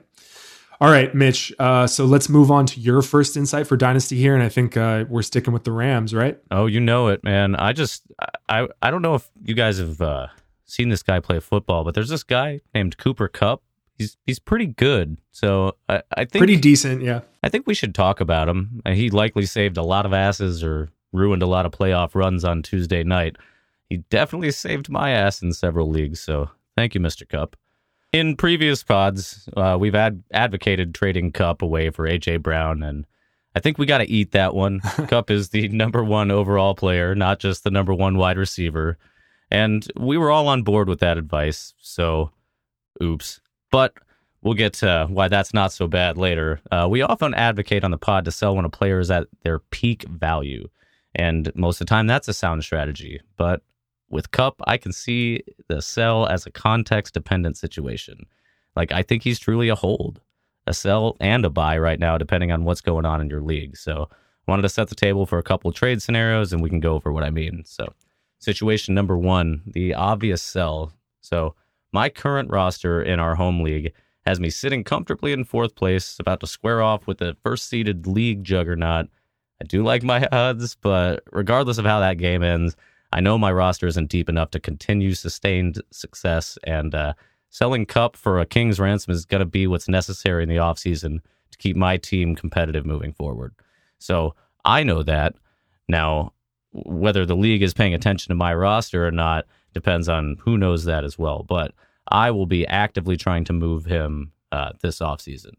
All 0.80 0.92
right, 0.92 1.14
Mitch. 1.16 1.52
Uh, 1.58 1.88
so 1.88 2.06
let's 2.06 2.30
move 2.30 2.52
on 2.52 2.68
to 2.68 2.80
your 2.80 3.02
first 3.02 3.36
insight 3.36 3.66
for 3.66 3.76
Dynasty 3.76 4.18
here, 4.18 4.36
and 4.36 4.44
I 4.44 4.50
think 4.50 4.78
uh, 4.78 5.06
we're 5.10 5.24
sticking 5.24 5.52
with 5.52 5.64
the 5.64 5.72
Rams, 5.72 6.14
right? 6.14 6.38
Oh, 6.52 6.68
you 6.68 6.80
know 6.80 7.08
it, 7.08 7.24
man. 7.24 7.56
I 7.56 7.74
just, 7.74 8.04
I, 8.48 8.68
I 8.82 8.92
don't 8.92 9.02
know 9.02 9.16
if 9.16 9.28
you 9.44 9.56
guys 9.56 9.80
have 9.80 10.00
uh, 10.02 10.28
seen 10.66 10.90
this 10.90 11.02
guy 11.02 11.20
play 11.20 11.40
football, 11.40 11.84
but 11.84 11.96
there's 11.96 12.10
this 12.10 12.24
guy 12.24 12.62
named 12.76 12.98
Cooper 12.98 13.28
Kupp. 13.28 13.64
He's 13.98 14.16
he's 14.28 14.38
pretty 14.38 14.68
good. 14.68 15.20
So 15.32 15.76
I, 15.90 16.04
I 16.16 16.26
think 16.26 16.42
pretty 16.42 16.58
decent, 16.58 17.02
yeah. 17.02 17.22
I 17.42 17.50
think 17.50 17.66
we 17.66 17.74
should 17.74 17.96
talk 17.96 18.20
about 18.22 18.48
him. 18.48 18.82
He 18.86 19.10
likely 19.10 19.48
saved 19.48 19.78
a 19.78 19.84
lot 19.84 20.06
of 20.06 20.14
asses 20.14 20.64
or 20.64 20.90
ruined 21.12 21.42
a 21.42 21.48
lot 21.48 21.66
of 21.66 21.72
playoff 21.72 22.14
runs 22.14 22.46
on 22.46 22.62
Tuesday 22.62 23.04
night. 23.04 23.38
He 23.90 23.98
definitely 23.98 24.52
saved 24.52 24.90
my 24.90 25.10
ass 25.10 25.42
in 25.42 25.52
several 25.52 25.90
leagues. 25.90 26.20
So 26.20 26.52
thank 26.76 26.94
you, 26.94 27.02
Mr. 27.02 27.28
Kupp. 27.28 27.56
In 28.14 28.36
previous 28.38 28.84
pods, 28.84 29.50
uh, 29.58 29.78
we've 29.80 29.96
ad- 29.96 30.24
advocated 30.32 30.96
trading 30.96 31.32
Kupp 31.32 31.62
away 31.62 31.90
for 31.90 32.08
AJ 32.08 32.42
Brown, 32.42 32.82
and 32.82 33.06
I 33.54 33.60
think 33.60 33.78
we 33.78 33.86
got 33.86 33.98
to 33.98 34.10
eat 34.10 34.32
that 34.32 34.54
one. 34.54 34.80
Kupp 35.08 35.30
is 35.30 35.50
the 35.50 35.68
number 35.70 36.04
one 36.04 36.32
overall 36.32 36.74
player, 36.74 37.16
not 37.16 37.40
just 37.40 37.64
the 37.64 37.72
number 37.72 37.94
one 37.94 38.18
wide 38.18 38.38
receiver. 38.38 38.98
And 39.50 39.86
we 39.98 40.18
were 40.18 40.32
all 40.32 40.48
on 40.48 40.64
board 40.64 40.88
with 40.88 41.00
that 41.00 41.18
advice. 41.18 41.74
So, 41.80 42.32
oops. 43.02 43.42
But 43.72 43.94
we'll 44.42 44.54
get 44.54 44.74
to 44.74 45.08
why 45.10 45.28
that's 45.28 45.54
not 45.54 45.74
so 45.74 45.88
bad 45.88 46.18
later. 46.18 46.62
Uh, 46.72 46.88
we 46.90 47.02
often 47.02 47.34
advocate 47.34 47.84
on 47.84 47.92
the 47.92 47.98
pod 47.98 48.26
to 48.26 48.32
sell 48.32 48.56
when 48.56 48.66
a 48.66 48.70
player 48.70 49.00
is 49.00 49.12
at 49.12 49.28
their 49.44 49.60
peak 49.60 50.04
value. 50.04 50.70
And 51.16 51.52
most 51.56 51.82
of 51.82 51.88
the 51.88 51.90
time, 51.90 52.08
that's 52.08 52.28
a 52.28 52.34
sound 52.34 52.64
strategy. 52.64 53.22
But 53.38 53.64
with 54.10 54.32
Kupp, 54.32 54.62
I 54.66 54.78
can 54.78 54.92
see 54.92 55.44
the 55.68 55.82
sell 55.82 56.26
as 56.28 56.46
a 56.46 56.52
context 56.52 57.14
dependent 57.14 57.58
situation. 57.58 58.26
Like, 58.76 58.92
I 58.92 59.04
think 59.04 59.24
he's 59.24 59.40
truly 59.40 59.70
a 59.70 59.76
hold, 59.76 60.22
a 60.66 60.74
sell 60.74 61.18
and 61.20 61.46
a 61.46 61.50
buy 61.50 61.78
right 61.78 62.00
now, 62.00 62.18
depending 62.18 62.52
on 62.52 62.64
what's 62.64 62.82
going 62.82 63.06
on 63.06 63.22
in 63.22 63.30
your 63.30 63.42
league. 63.42 63.76
So, 63.78 64.10
I 64.12 64.52
wanted 64.52 64.62
to 64.64 64.70
set 64.70 64.88
the 64.88 64.96
table 64.96 65.26
for 65.26 65.38
a 65.38 65.44
couple 65.44 65.72
trade 65.72 66.02
scenarios 66.02 66.54
and 66.54 66.62
we 66.62 66.70
can 66.70 66.80
go 66.80 66.94
over 66.94 67.12
what 67.12 67.24
I 67.24 67.30
mean. 67.30 67.64
So, 67.66 67.94
situation 68.40 68.96
number 68.96 69.18
one, 69.18 69.62
the 69.66 69.94
obvious 69.94 70.42
sell. 70.42 70.94
So 71.22 71.56
my 71.92 72.10
current 72.10 72.50
roster 72.50 73.02
in 73.02 73.20
our 73.20 73.36
home 73.36 73.62
league 73.62 73.94
has 74.26 74.40
me 74.40 74.50
sitting 74.50 74.84
comfortably 74.84 75.32
in 75.32 75.44
fourth 75.44 75.76
place, 75.76 76.18
about 76.20 76.40
to 76.42 76.48
square 76.48 76.82
off 76.82 77.08
with 77.08 77.18
the 77.18 77.36
first 77.44 77.68
seeded 77.68 78.08
league 78.08 78.44
juggernaut. 78.44 79.08
I 79.62 79.66
do 79.66 79.84
like 79.84 80.04
my 80.04 80.28
odds, 80.32 80.76
but 80.76 81.24
regardless 81.32 81.78
of 81.78 81.86
how 81.86 82.00
that 82.00 82.18
game 82.18 82.44
ends, 82.44 82.76
I 83.12 83.22
know 83.22 83.38
my 83.38 83.52
roster 83.52 83.88
isn't 83.88 84.10
deep 84.10 84.30
enough 84.30 84.52
to 84.52 84.60
continue 84.60 85.14
sustained 85.14 85.82
success, 85.92 86.58
and 86.64 86.94
uh, 86.94 87.14
selling 87.50 87.86
Kupp 87.86 88.16
for 88.16 88.40
a 88.40 88.46
king's 88.46 88.80
ransom 88.80 89.14
is 89.14 89.26
going 89.26 89.40
to 89.40 89.46
be 89.46 89.68
what's 89.68 89.88
necessary 89.88 90.44
in 90.44 90.50
the 90.50 90.58
offseason 90.58 91.20
to 91.52 91.58
keep 91.58 91.76
my 91.76 91.98
team 91.98 92.36
competitive 92.36 92.86
moving 92.86 93.14
forward. 93.14 93.54
So 94.00 94.36
I 94.66 94.84
know 94.84 95.04
that. 95.04 95.36
Now, 95.88 96.34
whether 96.72 97.26
the 97.26 97.36
league 97.36 97.64
is 97.64 97.74
paying 97.74 97.94
attention 97.94 98.30
to 98.30 98.36
my 98.36 98.54
roster 98.54 99.08
or 99.08 99.12
not 99.12 99.46
depends 99.74 100.10
on 100.10 100.38
who 100.42 100.58
knows 100.58 100.84
that 100.84 101.04
as 101.04 101.18
well. 101.18 101.44
But 101.48 101.74
I 102.10 102.32
will 102.32 102.46
be 102.46 102.68
actively 102.68 103.18
trying 103.18 103.46
to 103.46 103.54
move 103.54 103.86
him 103.86 104.32
uh, 104.52 104.72
this 104.82 105.00
offseason. 105.00 105.54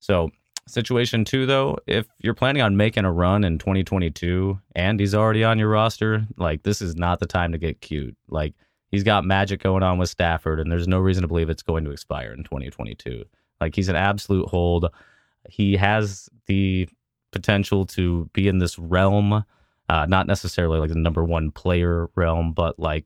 So, 0.00 0.30
situation 0.66 1.24
too, 1.24 1.46
though, 1.46 1.78
if 1.86 2.06
you're 2.18 2.34
planning 2.34 2.62
on 2.62 2.76
making 2.76 3.04
a 3.04 3.12
run 3.12 3.44
in 3.44 3.58
2022 3.58 4.58
and 4.74 5.00
he's 5.00 5.14
already 5.14 5.44
on 5.44 5.58
your 5.58 5.68
roster, 5.68 6.26
like 6.36 6.62
this 6.62 6.80
is 6.80 6.96
not 6.96 7.20
the 7.20 7.26
time 7.26 7.52
to 7.52 7.58
get 7.58 7.80
cute. 7.80 8.16
Like 8.28 8.54
he's 8.90 9.04
got 9.04 9.24
magic 9.24 9.62
going 9.62 9.82
on 9.82 9.98
with 9.98 10.08
Stafford, 10.08 10.60
and 10.60 10.70
there's 10.70 10.88
no 10.88 10.98
reason 10.98 11.22
to 11.22 11.28
believe 11.28 11.50
it's 11.50 11.62
going 11.62 11.84
to 11.84 11.90
expire 11.90 12.32
in 12.32 12.44
2022. 12.44 13.24
Like 13.60 13.74
he's 13.74 13.88
an 13.88 13.96
absolute 13.96 14.48
hold. 14.48 14.88
He 15.48 15.76
has 15.76 16.28
the 16.46 16.88
potential 17.32 17.86
to 17.86 18.28
be 18.32 18.48
in 18.48 18.58
this 18.58 18.78
realm 18.78 19.44
uh, 19.92 20.06
not 20.06 20.26
necessarily 20.26 20.78
like 20.78 20.88
the 20.88 20.94
number 20.94 21.22
one 21.22 21.50
player 21.50 22.08
realm, 22.14 22.52
but 22.54 22.78
like 22.78 23.04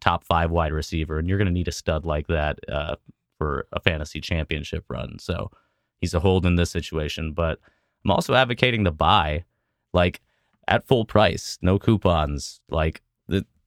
top 0.00 0.22
five 0.22 0.50
wide 0.50 0.72
receiver. 0.72 1.18
And 1.18 1.28
you're 1.28 1.38
going 1.38 1.46
to 1.46 1.52
need 1.52 1.68
a 1.68 1.72
stud 1.72 2.04
like 2.04 2.26
that 2.26 2.58
uh, 2.70 2.96
for 3.38 3.66
a 3.72 3.80
fantasy 3.80 4.20
championship 4.20 4.84
run. 4.88 5.18
So 5.18 5.50
he's 6.00 6.14
a 6.14 6.20
hold 6.20 6.46
in 6.46 6.56
this 6.56 6.70
situation. 6.70 7.32
But 7.32 7.58
I'm 8.04 8.10
also 8.10 8.34
advocating 8.34 8.84
the 8.84 8.92
buy, 8.92 9.44
like 9.92 10.20
at 10.68 10.86
full 10.86 11.04
price, 11.04 11.58
no 11.62 11.78
coupons. 11.78 12.60
Like 12.68 13.02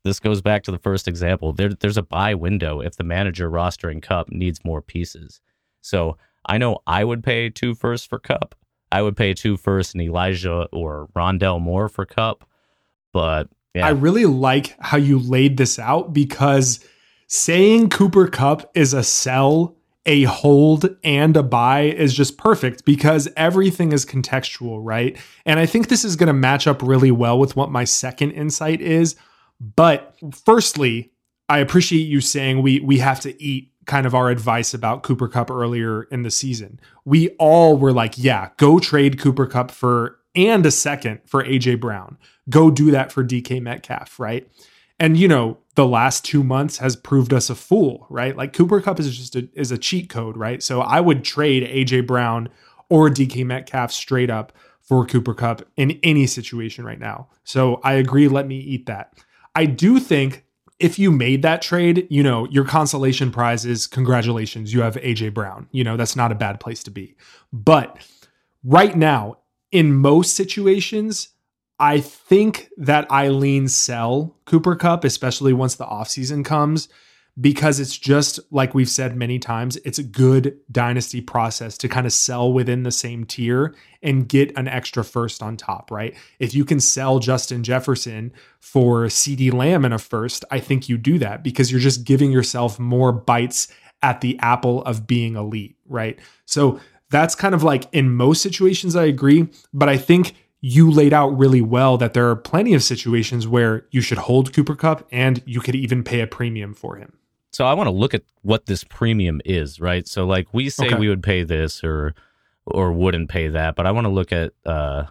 this 0.03 0.19
goes 0.19 0.41
back 0.41 0.63
to 0.63 0.71
the 0.71 0.79
first 0.79 1.07
example. 1.07 1.53
There, 1.53 1.69
there's 1.69 1.97
a 1.97 2.03
buy 2.03 2.33
window 2.33 2.79
if 2.79 2.95
the 2.95 3.03
manager 3.03 3.49
rostering 3.49 4.01
Kupp 4.01 4.29
needs 4.29 4.63
more 4.63 4.81
pieces. 4.81 5.41
So 5.81 6.17
I 6.45 6.57
know 6.57 6.79
I 6.87 7.03
would 7.03 7.23
pay 7.23 7.49
two 7.49 7.75
first 7.75 8.09
for 8.09 8.19
Kupp. 8.19 8.55
I 8.91 9.01
would 9.01 9.17
pay 9.17 9.33
two 9.33 9.57
first 9.57 9.93
and 9.93 10.01
Elijah 10.01 10.67
or 10.71 11.09
Rondale 11.15 11.61
Moore 11.61 11.89
for 11.89 12.05
Kupp. 12.05 12.45
But 13.11 13.49
yeah. 13.75 13.87
I 13.87 13.89
really 13.91 14.25
like 14.25 14.75
how 14.79 14.97
you 14.97 15.19
laid 15.19 15.57
this 15.57 15.77
out 15.77 16.13
because 16.13 16.79
saying 17.27 17.89
Cooper 17.89 18.27
Kupp 18.27 18.71
is 18.75 18.93
a 18.93 19.03
sell, 19.03 19.75
a 20.05 20.23
hold, 20.23 20.95
and 21.03 21.35
a 21.35 21.43
buy 21.43 21.81
is 21.81 22.13
just 22.13 22.37
perfect 22.37 22.85
because 22.85 23.27
everything 23.35 23.91
is 23.91 24.05
contextual, 24.05 24.79
right? 24.81 25.17
And 25.45 25.59
I 25.59 25.65
think 25.65 25.87
this 25.87 26.05
is 26.05 26.15
going 26.15 26.27
to 26.27 26.33
match 26.33 26.67
up 26.67 26.81
really 26.81 27.11
well 27.11 27.37
with 27.37 27.55
what 27.55 27.71
my 27.71 27.83
second 27.83 28.31
insight 28.31 28.81
is. 28.81 29.15
But 29.59 30.15
firstly, 30.45 31.11
I 31.49 31.59
appreciate 31.59 32.03
you 32.03 32.21
saying 32.21 32.61
we 32.61 32.79
we 32.79 32.99
have 32.99 33.19
to 33.21 33.41
eat 33.41 33.71
kind 33.85 34.05
of 34.05 34.13
our 34.13 34.29
advice 34.29 34.73
about 34.73 35.03
Cooper 35.03 35.27
Kupp 35.27 35.49
earlier 35.49 36.03
in 36.03 36.21
the 36.21 36.31
season. 36.31 36.79
We 37.05 37.29
all 37.39 37.75
were 37.75 37.91
like, 37.91 38.13
yeah, 38.17 38.49
go 38.57 38.79
trade 38.79 39.19
Cooper 39.19 39.47
Kupp 39.47 39.71
for 39.71 40.19
and 40.35 40.65
a 40.65 40.71
second 40.71 41.21
for 41.25 41.43
AJ 41.43 41.79
Brown. 41.79 42.17
Go 42.49 42.69
do 42.69 42.91
that 42.91 43.11
for 43.11 43.23
DK 43.23 43.61
Metcalf, 43.61 44.19
right? 44.19 44.47
And 44.99 45.17
you 45.17 45.27
know, 45.27 45.57
the 45.79 45.87
last 45.87 46.25
2 46.25 46.43
months 46.43 46.79
has 46.79 46.97
proved 46.97 47.31
us 47.31 47.49
a 47.49 47.55
fool, 47.55 48.05
right? 48.09 48.35
Like 48.35 48.51
Cooper 48.51 48.81
Kupp 48.81 48.99
is 48.99 49.17
just 49.17 49.33
a, 49.37 49.47
is 49.53 49.71
a 49.71 49.77
cheat 49.77 50.09
code, 50.09 50.35
right? 50.35 50.61
So 50.61 50.81
I 50.81 50.99
would 50.99 51.23
trade 51.23 51.63
AJ 51.63 52.05
Brown 52.05 52.49
or 52.89 53.09
DK 53.09 53.45
Metcalf 53.45 53.89
straight 53.89 54.29
up 54.29 54.51
for 54.81 55.05
Cooper 55.05 55.33
Kupp 55.33 55.61
in 55.77 55.97
any 56.03 56.27
situation 56.27 56.83
right 56.83 56.99
now. 56.99 57.29
So 57.45 57.79
I 57.81 57.93
agree, 57.93 58.27
let 58.27 58.45
me 58.45 58.57
eat 58.57 58.87
that. 58.87 59.23
I 59.55 59.67
do 59.67 60.01
think 60.01 60.43
if 60.79 60.99
you 60.99 61.11
made 61.11 61.43
that 61.43 61.61
trade, 61.61 62.07
you 62.09 62.23
know, 62.23 62.45
your 62.49 62.65
consolation 62.65 63.31
prize 63.31 63.63
is 63.63 63.87
congratulations, 63.87 64.73
you 64.73 64.81
have 64.81 64.95
AJ 64.95 65.33
Brown. 65.33 65.69
You 65.71 65.85
know, 65.85 65.95
that's 65.95 66.17
not 66.17 66.33
a 66.33 66.35
bad 66.35 66.59
place 66.59 66.83
to 66.83 66.91
be. 66.91 67.15
But 67.53 68.05
right 68.65 68.97
now, 68.97 69.37
in 69.71 69.93
most 69.93 70.35
situations, 70.35 71.29
I 71.79 72.01
think 72.01 72.69
that 72.77 73.09
Eileen 73.09 73.67
sell 73.67 74.35
Cooper 74.45 74.75
Kupp, 74.75 75.03
especially 75.03 75.53
once 75.53 75.75
the 75.75 75.85
offseason 75.85 76.43
comes, 76.43 76.89
because 77.39 77.79
it's 77.79 77.97
just 77.97 78.39
like 78.51 78.73
we've 78.73 78.89
said 78.89 79.15
many 79.15 79.39
times, 79.39 79.77
it's 79.77 79.99
a 79.99 80.03
good 80.03 80.57
dynasty 80.71 81.21
process 81.21 81.77
to 81.77 81.87
kind 81.87 82.05
of 82.05 82.11
sell 82.11 82.51
within 82.51 82.83
the 82.83 82.91
same 82.91 83.23
tier 83.23 83.75
and 84.01 84.27
get 84.27 84.51
an 84.57 84.67
extra 84.67 85.05
first 85.05 85.41
on 85.41 85.55
top, 85.55 85.89
right? 85.89 86.15
If 86.39 86.53
you 86.53 86.65
can 86.65 86.81
sell 86.81 87.19
Justin 87.19 87.63
Jefferson 87.63 88.33
for 88.59 89.05
CeeDee 89.05 89.53
Lamb 89.53 89.85
in 89.85 89.93
a 89.93 89.99
first, 89.99 90.43
I 90.51 90.59
think 90.59 90.89
you 90.89 90.97
do 90.97 91.17
that 91.19 91.43
because 91.43 91.71
you're 91.71 91.79
just 91.79 92.03
giving 92.03 92.31
yourself 92.31 92.77
more 92.77 93.13
bites 93.13 93.69
at 94.01 94.19
the 94.19 94.37
apple 94.39 94.83
of 94.83 95.07
being 95.07 95.35
elite, 95.35 95.77
right? 95.87 96.19
So 96.45 96.79
that's 97.09 97.35
kind 97.35 97.55
of 97.55 97.63
like 97.63 97.85
in 97.93 98.13
most 98.13 98.41
situations, 98.41 98.95
I 98.95 99.05
agree. 99.05 99.47
But 99.73 99.87
I 99.87 99.97
think 99.97 100.35
you 100.61 100.91
laid 100.91 101.13
out 101.13 101.29
really 101.37 101.61
well 101.61 101.97
that 101.97 102.13
there 102.13 102.29
are 102.29 102.35
plenty 102.35 102.73
of 102.73 102.83
situations 102.83 103.47
where 103.47 103.85
you 103.91 104.01
should 104.01 104.17
hold 104.17 104.53
Cooper 104.53 104.75
Kupp 104.75 105.07
and 105.11 105.41
you 105.45 105.61
could 105.61 105.75
even 105.75 106.03
pay 106.03 106.19
a 106.19 106.27
premium 106.27 106.73
for 106.73 106.97
him. 106.97 107.13
So 107.51 107.65
I 107.65 107.73
want 107.73 107.87
to 107.87 107.91
look 107.91 108.13
at 108.13 108.23
what 108.41 108.65
this 108.65 108.83
premium 108.83 109.41
is, 109.45 109.79
right? 109.79 110.07
So 110.07 110.25
like 110.25 110.53
we 110.53 110.69
say 110.69 110.87
Okay. 110.87 110.95
we 110.99 111.07
would 111.09 111.23
pay 111.23 111.43
this 111.43 111.83
or 111.83 112.13
or 112.65 112.91
wouldn't 112.91 113.29
pay 113.29 113.47
that, 113.47 113.75
but 113.75 113.87
I 113.87 113.91
want 113.91 114.05
to 114.05 114.09
look 114.11 114.31
at 114.31 114.51
uh 114.65 115.05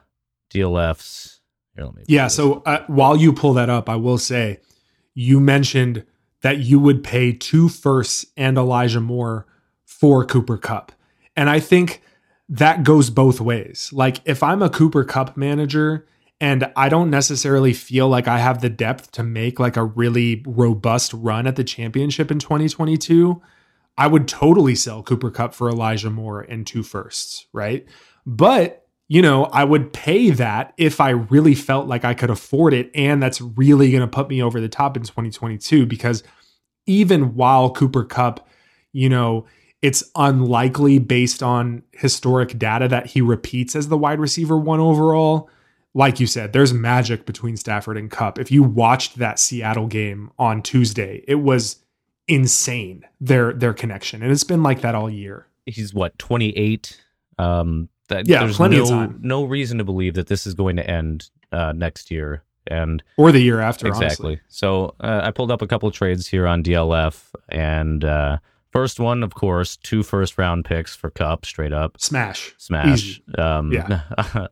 DLFs. 0.52 1.40
Here, 1.74 1.84
let 1.84 1.94
me 1.94 2.02
Yeah. 2.06 2.24
this 2.24 2.34
So 2.34 2.62
uh, 2.66 2.84
while 2.86 3.16
you 3.16 3.32
pull 3.32 3.54
that 3.54 3.70
up, 3.70 3.88
I 3.88 3.96
will 3.96 4.18
say 4.18 4.60
you 5.14 5.40
mentioned 5.40 6.04
that 6.42 6.58
you 6.58 6.78
would 6.78 7.02
pay 7.02 7.32
two 7.32 7.68
firsts 7.68 8.26
and 8.36 8.56
Elijah 8.56 9.00
Moore 9.00 9.46
for 9.84 10.24
Cooper 10.24 10.56
Kupp. 10.56 10.92
And 11.36 11.50
I 11.50 11.58
think 11.60 12.02
that 12.48 12.82
goes 12.82 13.10
both 13.10 13.40
ways. 13.40 13.90
Like 13.92 14.20
if 14.24 14.42
I'm 14.42 14.62
a 14.62 14.70
Cooper 14.70 15.04
Kupp 15.04 15.36
manager 15.36 16.06
and 16.40 16.70
I 16.76 16.88
don't 16.88 17.10
necessarily 17.10 17.72
feel 17.72 18.08
like 18.08 18.28
I 18.28 18.38
have 18.38 18.60
the 18.60 18.70
depth 18.70 19.12
to 19.12 19.22
make 19.22 19.58
like 19.58 19.76
a 19.76 19.84
really 19.84 20.42
robust 20.46 21.12
run 21.12 21.46
at 21.46 21.56
the 21.56 21.64
championship 21.64 22.30
in 22.30 22.38
2022, 22.38 23.42
I 23.98 24.06
would 24.06 24.28
totally 24.28 24.74
sell 24.74 25.02
Cooper 25.02 25.30
Kupp 25.30 25.54
for 25.54 25.68
Elijah 25.68 26.10
Moore 26.10 26.40
and 26.40 26.66
two 26.66 26.82
firsts, 26.82 27.46
right? 27.52 27.86
But 28.24 28.84
you 29.08 29.22
know, 29.22 29.46
I 29.46 29.64
would 29.64 29.94
pay 29.94 30.30
that 30.30 30.74
if 30.76 31.00
I 31.00 31.10
really 31.10 31.54
felt 31.54 31.88
like 31.88 32.04
I 32.04 32.12
could 32.12 32.28
afford 32.28 32.74
it. 32.74 32.90
And 32.94 33.22
that's 33.22 33.40
really 33.40 33.90
going 33.90 34.02
to 34.02 34.06
put 34.06 34.28
me 34.28 34.42
over 34.42 34.60
the 34.60 34.68
top 34.68 34.98
in 34.98 35.02
2022 35.02 35.86
because 35.86 36.22
even 36.84 37.34
while 37.34 37.70
Cooper 37.70 38.04
Kupp, 38.04 38.46
you 38.92 39.08
know, 39.08 39.46
it's 39.82 40.02
unlikely 40.16 40.98
based 40.98 41.42
on 41.42 41.82
historic 41.92 42.58
data 42.58 42.88
that 42.88 43.06
he 43.08 43.20
repeats 43.20 43.76
as 43.76 43.88
the 43.88 43.96
wide 43.98 44.18
receiver 44.20 44.56
one 44.58 44.80
overall. 44.80 45.48
Like 45.94 46.20
you 46.20 46.26
said, 46.26 46.52
there's 46.52 46.72
magic 46.72 47.26
between 47.26 47.56
Stafford 47.56 47.96
and 47.96 48.10
Kupp. 48.10 48.38
If 48.38 48.50
you 48.52 48.62
watched 48.62 49.16
that 49.18 49.38
Seattle 49.38 49.86
game 49.86 50.30
on 50.38 50.62
Tuesday, 50.62 51.24
it 51.26 51.36
was 51.36 51.76
insane 52.26 53.04
their 53.20 53.52
their 53.52 53.72
connection, 53.72 54.22
and 54.22 54.30
it's 54.30 54.44
been 54.44 54.62
like 54.62 54.82
that 54.82 54.94
all 54.94 55.08
year. 55.10 55.46
he's 55.66 55.94
what 55.94 56.18
28 56.18 57.00
um 57.38 57.88
that 58.08 58.26
Yeah, 58.28 58.40
there's 58.44 58.56
plenty 58.56 58.76
no 58.76 58.82
of 58.82 58.88
time. 58.90 59.18
no 59.22 59.44
reason 59.44 59.78
to 59.78 59.84
believe 59.84 60.14
that 60.14 60.26
this 60.26 60.46
is 60.46 60.54
going 60.54 60.76
to 60.76 60.88
end 60.88 61.30
uh 61.52 61.72
next 61.74 62.10
year 62.10 62.42
and 62.66 63.02
Or 63.16 63.32
the 63.32 63.40
year 63.40 63.60
after, 63.60 63.86
exactly 63.86 64.32
honestly. 64.34 64.40
so 64.48 64.94
uh, 65.00 65.20
i 65.24 65.30
pulled 65.30 65.50
up 65.50 65.62
a 65.62 65.66
couple 65.66 65.90
trades 65.90 66.26
here 66.26 66.46
on 66.46 66.62
dlf 66.62 67.32
and 67.48 68.04
uh 68.04 68.38
first 68.70 69.00
one 69.00 69.22
of 69.22 69.34
course 69.34 69.76
two 69.78 70.02
first 70.02 70.36
round 70.38 70.64
picks 70.64 70.94
for 70.94 71.10
Kupp 71.10 71.46
straight 71.46 71.72
up 71.72 71.98
Smash. 72.00 72.54
smash 72.58 73.20
um 73.38 73.72
Yeah. 73.72 74.02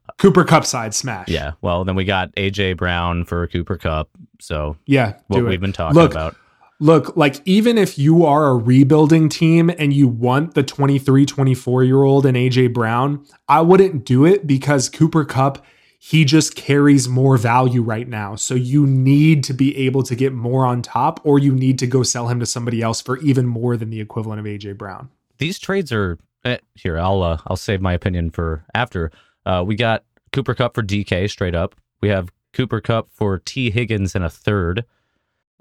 Cooper 0.19 0.45
Kupp 0.45 0.65
side 0.65 0.95
smash. 0.95 1.29
yeah 1.29 1.53
well 1.63 1.85
then 1.85 1.95
we 1.97 2.05
got 2.05 2.35
aj 2.37 2.77
brown 2.77 3.25
for 3.25 3.47
cooper 3.49 3.77
Kupp 3.77 4.09
so 4.41 4.77
Yeah. 4.87 5.15
what 5.29 5.45
we've 5.45 5.61
been 5.61 5.73
talking 5.73 5.95
Look, 6.01 6.13
about 6.13 6.35
Look, 6.79 7.17
like 7.17 7.41
even 7.47 7.79
if 7.79 7.99
you 7.99 8.27
are 8.27 8.49
a 8.49 8.55
rebuilding 8.55 9.31
team 9.31 9.71
and 9.79 9.95
you 9.95 10.07
want 10.09 10.53
the 10.53 10.63
23, 10.63 11.25
24 11.25 11.85
year 11.85 12.03
old 12.03 12.27
and 12.27 12.37
AJ 12.37 12.75
Brown, 12.75 13.25
I 13.49 13.63
wouldn't 13.63 14.05
do 14.05 14.27
it 14.27 14.47
because 14.47 14.91
Cooper 14.91 15.25
Kupp, 15.25 15.65
he 15.99 16.25
just 16.25 16.55
carries 16.55 17.09
more 17.09 17.37
value 17.37 17.83
right 17.83 18.07
now. 18.09 18.37
So 18.37 18.55
you 18.55 18.87
need 18.87 19.43
to 19.45 19.53
be 19.55 19.77
able 19.87 20.03
to 20.05 20.15
get 20.15 20.33
more 20.33 20.65
on 20.67 20.83
top 20.83 21.21
or 21.25 21.39
you 21.39 21.53
need 21.53 21.79
to 21.81 21.87
go 21.87 22.03
sell 22.03 22.29
him 22.29 22.39
to 22.41 22.47
somebody 22.47 22.83
else 22.83 23.01
for 23.01 23.19
even 23.19 23.47
more 23.47 23.77
than 23.77 23.91
the 23.91 24.01
equivalent 24.01 24.39
of 24.41 24.47
AJ 24.47 24.77
Brown. 24.79 25.09
these 25.39 25.59
trades 25.59 25.91
are 25.93 26.19
eh, 26.45 26.59
here. 26.75 26.99
I'll 26.99 27.23
uh, 27.23 27.39
I'll 27.47 27.57
save 27.57 27.81
my 27.81 27.93
opinion 27.93 28.31
for 28.31 28.65
after. 28.75 29.11
Uh, 29.45 29.65
we 29.67 29.75
got 29.77 30.05
Cooper 30.33 30.55
Kupp 30.55 30.75
for 30.75 30.83
DK 30.83 31.29
straight 31.31 31.55
up. 31.55 31.75
We 32.01 32.09
have 32.09 32.31
Cooper 32.53 32.81
Kupp 32.81 33.09
for 33.11 33.39
Tee 33.39 33.71
Higgins 33.71 34.15
in 34.15 34.23
a 34.23 34.31
third. 34.31 34.85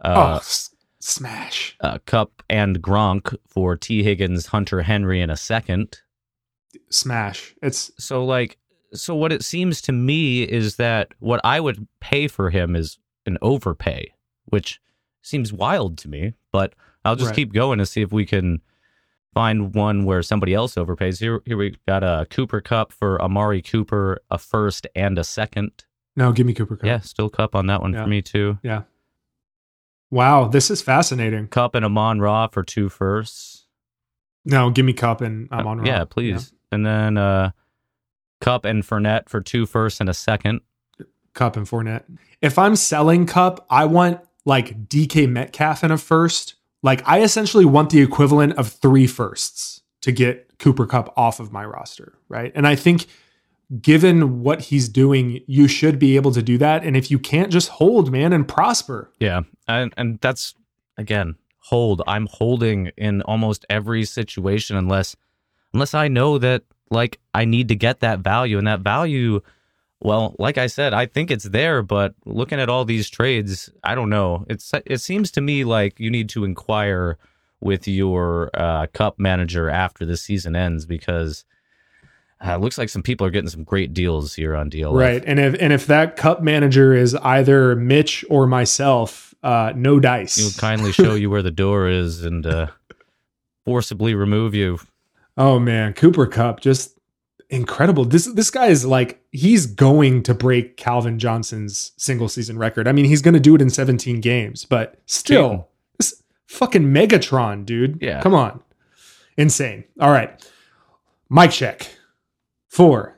oh, 0.03 0.11
Uh, 0.11 0.35
s- 0.37 0.73
smash. 0.99 1.75
uh, 1.81 1.97
Kupp 2.05 2.41
and 2.49 2.81
Gronk 2.81 3.35
for 3.47 3.75
Tee 3.77 4.03
Higgins, 4.03 4.47
Hunter 4.47 4.81
Henry 4.83 5.21
in 5.21 5.29
a 5.29 5.37
second. 5.37 5.97
Smash. 6.89 7.55
It's 7.61 7.91
So 7.97 8.25
like, 8.25 8.57
so 8.95 9.15
what 9.15 9.31
it 9.31 9.43
seems 9.43 9.81
to 9.83 9.91
me 9.91 10.43
is 10.43 10.75
that 10.77 11.13
what 11.19 11.41
I 11.43 11.59
would 11.59 11.87
pay 11.99 12.27
for 12.27 12.49
him 12.49 12.75
is 12.75 12.97
an 13.25 13.37
overpay, 13.41 14.13
which 14.45 14.79
seems 15.21 15.51
wild 15.53 15.97
to 15.99 16.07
me. 16.09 16.33
But 16.51 16.73
I'll 17.03 17.15
just 17.15 17.29
Right. 17.29 17.35
keep 17.35 17.53
going 17.53 17.79
to 17.79 17.85
see 17.85 18.01
if 18.01 18.11
we 18.11 18.25
can 18.25 18.61
find 19.33 19.73
one 19.75 20.05
where 20.05 20.21
somebody 20.23 20.53
else 20.53 20.75
overpays. 20.75 21.19
Here, 21.19 21.41
here 21.45 21.57
we 21.57 21.75
got 21.87 22.03
a 22.03 22.25
Cooper 22.29 22.61
Kupp 22.61 22.91
for 22.93 23.21
Amari 23.21 23.61
Cooper, 23.61 24.19
a 24.31 24.37
first 24.37 24.87
and 24.95 25.17
a 25.19 25.23
second. 25.23 25.85
no, 26.15 26.31
give 26.31 26.45
me 26.47 26.53
Cooper 26.53 26.77
Kupp. 26.77 26.85
Yeah, 26.85 26.99
still 26.99 27.29
Kupp 27.29 27.55
on 27.55 27.67
that 27.67 27.81
one 27.81 27.91
Yeah. 27.93 28.03
for 28.03 28.07
me 28.09 28.21
too. 28.21 28.57
Yeah. 28.63 28.83
Wow, 30.11 30.47
this 30.47 30.69
is 30.71 30.81
fascinating. 30.81 31.47
Kupp 31.47 31.75
and 31.75 31.83
Amon 31.83 32.21
Ra 32.21 32.47
for 32.47 32.63
two 32.63 32.89
firsts. 32.89 33.65
No, 34.45 34.69
give 34.69 34.85
me 34.85 34.93
Kupp 34.93 35.21
and 35.21 35.49
Uh, 35.51 35.63
on. 35.65 35.85
yeah, 35.85 35.99
Rob. 35.99 36.09
please. 36.11 36.53
And 36.71 36.85
then 36.85 37.17
uh, 37.17 37.51
Kupp 38.45 38.63
and 38.63 38.83
Fournette 38.83 39.27
for 39.27 39.41
two 39.41 39.65
firsts 39.65 39.99
and 39.99 40.07
a 40.07 40.13
second. 40.13 40.61
Kupp 41.33 41.57
and 41.57 41.65
Fournette. 41.65 42.03
If 42.43 42.59
I'm 42.59 42.75
selling 42.75 43.25
Kupp, 43.25 43.65
I 43.71 43.85
want 43.85 44.21
like 44.45 44.87
DK 44.87 45.27
Metcalf 45.27 45.83
in 45.83 45.89
a 45.89 45.97
first. 45.97 46.53
Like 46.83 47.01
I 47.07 47.23
essentially 47.23 47.65
want 47.65 47.89
the 47.89 48.01
equivalent 48.01 48.53
of 48.53 48.67
three 48.67 49.07
firsts 49.07 49.81
to 50.01 50.11
get 50.11 50.59
Cooper 50.59 50.85
Kupp 50.85 51.11
off 51.17 51.39
of 51.39 51.51
my 51.51 51.65
roster, 51.65 52.19
right? 52.29 52.51
And 52.53 52.67
I 52.67 52.75
think 52.75 53.07
given 53.81 54.43
what 54.43 54.61
he's 54.61 54.89
doing, 54.89 55.41
you 55.47 55.67
should 55.67 55.97
be 55.97 56.15
able 56.15 56.31
to 56.33 56.43
do 56.43 56.59
that. 56.59 56.83
And 56.83 56.95
if 56.95 57.09
you 57.09 57.17
can't, 57.17 57.51
just 57.51 57.69
hold, 57.69 58.11
man, 58.11 58.31
and 58.31 58.47
prosper. 58.47 59.11
Yeah, 59.19 59.41
and 59.67 59.91
and 59.97 60.19
that's 60.21 60.53
again 60.99 61.33
hold. 61.57 62.03
I'm 62.05 62.27
holding 62.27 62.91
in 62.95 63.23
almost 63.23 63.65
every 63.71 64.05
situation 64.05 64.77
unless 64.77 65.15
unless 65.73 65.95
I 65.95 66.09
know 66.09 66.37
that 66.37 66.61
like 66.89 67.19
I 67.33 67.45
need 67.45 67.69
to 67.69 67.75
get 67.75 67.99
that 68.01 68.19
value 68.19 68.57
and 68.57 68.67
that 68.67 68.81
value. 68.81 69.41
Well, 70.01 70.35
like 70.37 70.57
I 70.57 70.67
said, 70.67 70.93
I 70.93 71.05
think 71.05 71.31
it's 71.31 71.45
there, 71.45 71.81
but 71.81 72.13
looking 72.25 72.59
at 72.59 72.69
all 72.69 72.85
these 72.85 73.09
trades, 73.09 73.69
I 73.83 73.95
don't 73.95 74.09
know. 74.09 74.45
It's 74.49 74.71
it 74.85 74.99
seems 74.99 75.31
to 75.31 75.41
me 75.41 75.63
like 75.63 75.99
you 75.99 76.11
need 76.11 76.29
to 76.29 76.43
inquire 76.43 77.17
with 77.59 77.87
your 77.87 78.51
uh, 78.53 78.87
Kupp 78.93 79.17
manager 79.17 79.69
after 79.69 80.05
the 80.05 80.17
season 80.17 80.55
ends 80.55 80.85
because 80.85 81.45
uh, 82.45 82.51
it 82.51 82.61
looks 82.61 82.77
like 82.77 82.89
some 82.89 83.01
people 83.01 83.25
are 83.25 83.31
getting 83.31 83.49
some 83.49 83.63
great 83.63 83.93
deals 83.93 84.35
here 84.35 84.55
on 84.55 84.69
DLF. 84.69 84.93
Right. 84.93 85.23
And 85.25 85.39
if 85.39 85.55
and 85.59 85.73
if 85.73 85.87
that 85.87 86.17
Kupp 86.17 86.41
manager 86.41 86.93
is 86.93 87.15
either 87.15 87.75
Mitch 87.75 88.25
or 88.29 88.45
myself, 88.45 89.33
uh, 89.41 89.73
no 89.75 89.99
dice. 89.99 90.35
He'll 90.35 90.61
kindly 90.61 90.91
show 90.91 91.15
you 91.15 91.29
where 91.29 91.41
the 91.41 91.51
door 91.51 91.87
is 91.87 92.23
and 92.23 92.45
uh, 92.45 92.67
forcibly 93.63 94.13
remove 94.13 94.53
you. 94.53 94.79
Oh 95.37 95.59
man, 95.59 95.93
Cooper 95.93 96.27
Kupp 96.27 96.61
just 96.61 96.97
incredible. 97.49 98.05
This 98.05 98.25
this 98.25 98.49
guy 98.49 98.67
is 98.67 98.85
like 98.85 99.21
he's 99.31 99.65
going 99.65 100.23
to 100.23 100.33
break 100.33 100.77
Calvin 100.77 101.19
Johnson's 101.19 101.91
single 101.97 102.29
season 102.29 102.57
record. 102.57 102.87
I 102.87 102.91
mean, 102.91 103.05
he's 103.05 103.21
going 103.21 103.33
to 103.33 103.39
do 103.39 103.55
it 103.55 103.61
in 103.61 103.69
17 103.69 104.21
games, 104.21 104.65
but 104.65 104.99
still, 105.05 105.67
this 105.97 106.23
fucking 106.47 106.83
Megatron, 106.83 107.65
dude. 107.65 107.99
Yeah. 108.01 108.21
come 108.21 108.33
on, 108.33 108.61
insane. 109.37 109.83
All 109.99 110.11
right, 110.11 110.43
mic 111.29 111.51
check. 111.51 111.89
Four. 112.67 113.13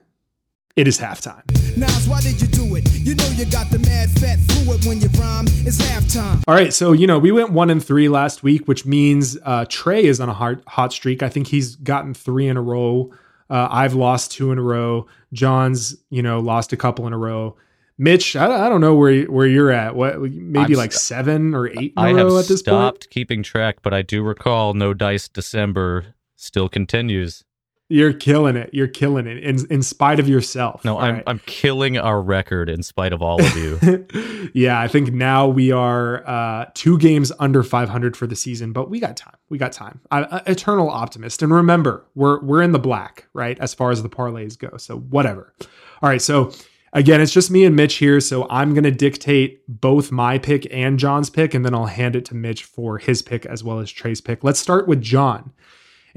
It 0.76 0.88
is 0.88 1.00
halftime. 1.00 1.57
Nas, 1.78 2.08
why 2.08 2.20
did 2.22 2.42
you 2.42 2.48
do 2.48 2.76
it? 2.76 2.92
You 2.92 3.14
know 3.14 3.28
you 3.36 3.46
got 3.46 3.70
the 3.70 3.78
mad 3.78 4.10
fat 4.20 4.40
fluid 4.50 4.84
when 4.86 5.00
you 5.00 5.10
rhyme. 5.10 5.46
It's 5.48 5.78
halftime. 5.78 6.44
All 6.48 6.56
right, 6.56 6.74
so 6.74 6.92
you 6.92 7.06
know 7.06 7.20
we 7.20 7.32
went 7.32 7.52
one 7.52 7.70
and 7.70 7.86
three 7.86 8.10
last 8.10 8.42
week, 8.42 8.68
which 8.68 8.84
means 8.84 9.38
uh, 9.46 9.66
Trey 9.70 10.06
is 10.06 10.20
on 10.20 10.28
a 10.28 10.34
hot 10.34 10.64
hot 10.66 10.92
streak. 10.92 11.22
I 11.22 11.30
think 11.30 11.46
he's 11.46 11.76
gotten 11.76 12.16
three 12.16 12.48
in 12.48 12.58
a 12.58 12.64
row. 12.64 13.14
Uh, 13.48 13.68
I've 13.70 13.94
lost 13.94 14.32
two 14.32 14.52
in 14.52 14.58
a 14.58 14.62
row. 14.64 15.06
Jon's 15.34 15.96
you 16.10 16.24
know 16.24 16.40
lost 16.40 16.74
a 16.74 16.78
couple 16.78 17.06
in 17.06 17.14
a 17.14 17.18
row. 17.18 17.56
Mitch, 18.00 18.36
I, 18.36 18.66
I 18.66 18.70
don't 18.70 18.82
know 18.82 18.96
where 18.96 19.26
where 19.26 19.46
you're 19.46 19.72
at. 19.72 19.96
What 19.96 20.20
maybe 20.20 20.74
I'm 20.74 20.80
like 20.80 20.94
st- 20.94 21.02
seven 21.02 21.54
or 21.54 21.68
eight 21.68 21.94
in 21.96 21.98
a 21.98 22.02
I 22.02 22.12
row 22.12 22.36
have 22.38 22.46
at 22.46 22.48
this 22.48 22.62
stopped 22.62 23.12
keeping 23.12 23.44
track, 23.44 23.84
but 23.84 23.94
I 23.94 24.02
do 24.02 24.24
recall 24.24 24.74
No 24.74 24.96
Dice 24.96 25.28
December 25.28 26.16
still 26.36 26.70
continues. 26.70 27.44
You're 27.90 28.12
killing 28.12 28.58
it. 28.58 28.72
You're 28.74 28.90
killing 28.90 29.28
it 29.28 29.38
in 29.38 29.66
in 29.70 29.82
spite 29.82 30.20
of 30.20 30.28
yourself. 30.28 30.84
No, 30.84 30.96
All 30.98 31.04
I'm 31.04 31.16
right. 31.16 31.24
I'm 31.26 31.40
killing 31.46 31.98
our 31.98 32.22
record 32.22 32.70
in 32.70 32.84
spite 32.84 33.14
of 33.14 33.22
all 33.22 33.42
of 33.42 33.56
you. 33.56 34.50
yeah, 34.54 34.80
I 34.80 34.90
think 34.90 35.14
now 35.14 35.48
we 35.48 35.72
are 35.72 36.28
uh, 36.28 36.66
two 36.74 36.98
games 36.98 37.32
under 37.40 37.64
500 37.64 38.18
for 38.18 38.28
the 38.28 38.36
season, 38.36 38.74
but 38.74 38.90
we 38.90 39.00
got 39.00 39.16
time. 39.16 39.38
We 39.48 39.58
got 39.58 39.72
time. 39.72 40.02
I, 40.12 40.24
uh, 40.24 40.42
eternal 40.48 40.90
optimist. 40.90 41.42
And 41.42 41.54
remember, 41.54 42.06
we're 42.14 42.42
we're 42.42 42.62
in 42.62 42.74
the 42.74 42.80
black, 42.80 43.30
right? 43.34 43.58
As 43.60 43.74
far 43.74 43.92
as 43.92 44.04
the 44.04 44.10
parlays 44.10 44.58
go. 44.60 44.76
So 44.76 44.98
whatever. 44.98 45.54
All 46.02 46.10
right. 46.10 46.22
So 46.22 46.52
again, 46.92 47.22
it's 47.22 47.32
just 47.32 47.50
me 47.50 47.64
and 47.64 47.74
Mitch 47.74 47.96
here. 47.96 48.20
So 48.20 48.48
I'm 48.50 48.74
gonna 48.74 48.92
dictate 48.92 49.62
both 49.70 50.12
my 50.12 50.38
pick 50.40 50.68
and 50.74 51.00
John's 51.00 51.30
pick, 51.30 51.54
and 51.54 51.64
then 51.64 51.74
I'll 51.74 51.86
hand 51.86 52.18
it 52.18 52.26
to 52.26 52.36
Mitch 52.36 52.66
for 52.66 52.98
his 52.98 53.22
pick 53.22 53.46
as 53.46 53.64
well 53.64 53.80
as 53.80 53.90
Trey's 53.90 54.20
pick. 54.20 54.44
Let's 54.44 54.60
start 54.60 54.90
with 54.90 55.02
John. 55.02 55.54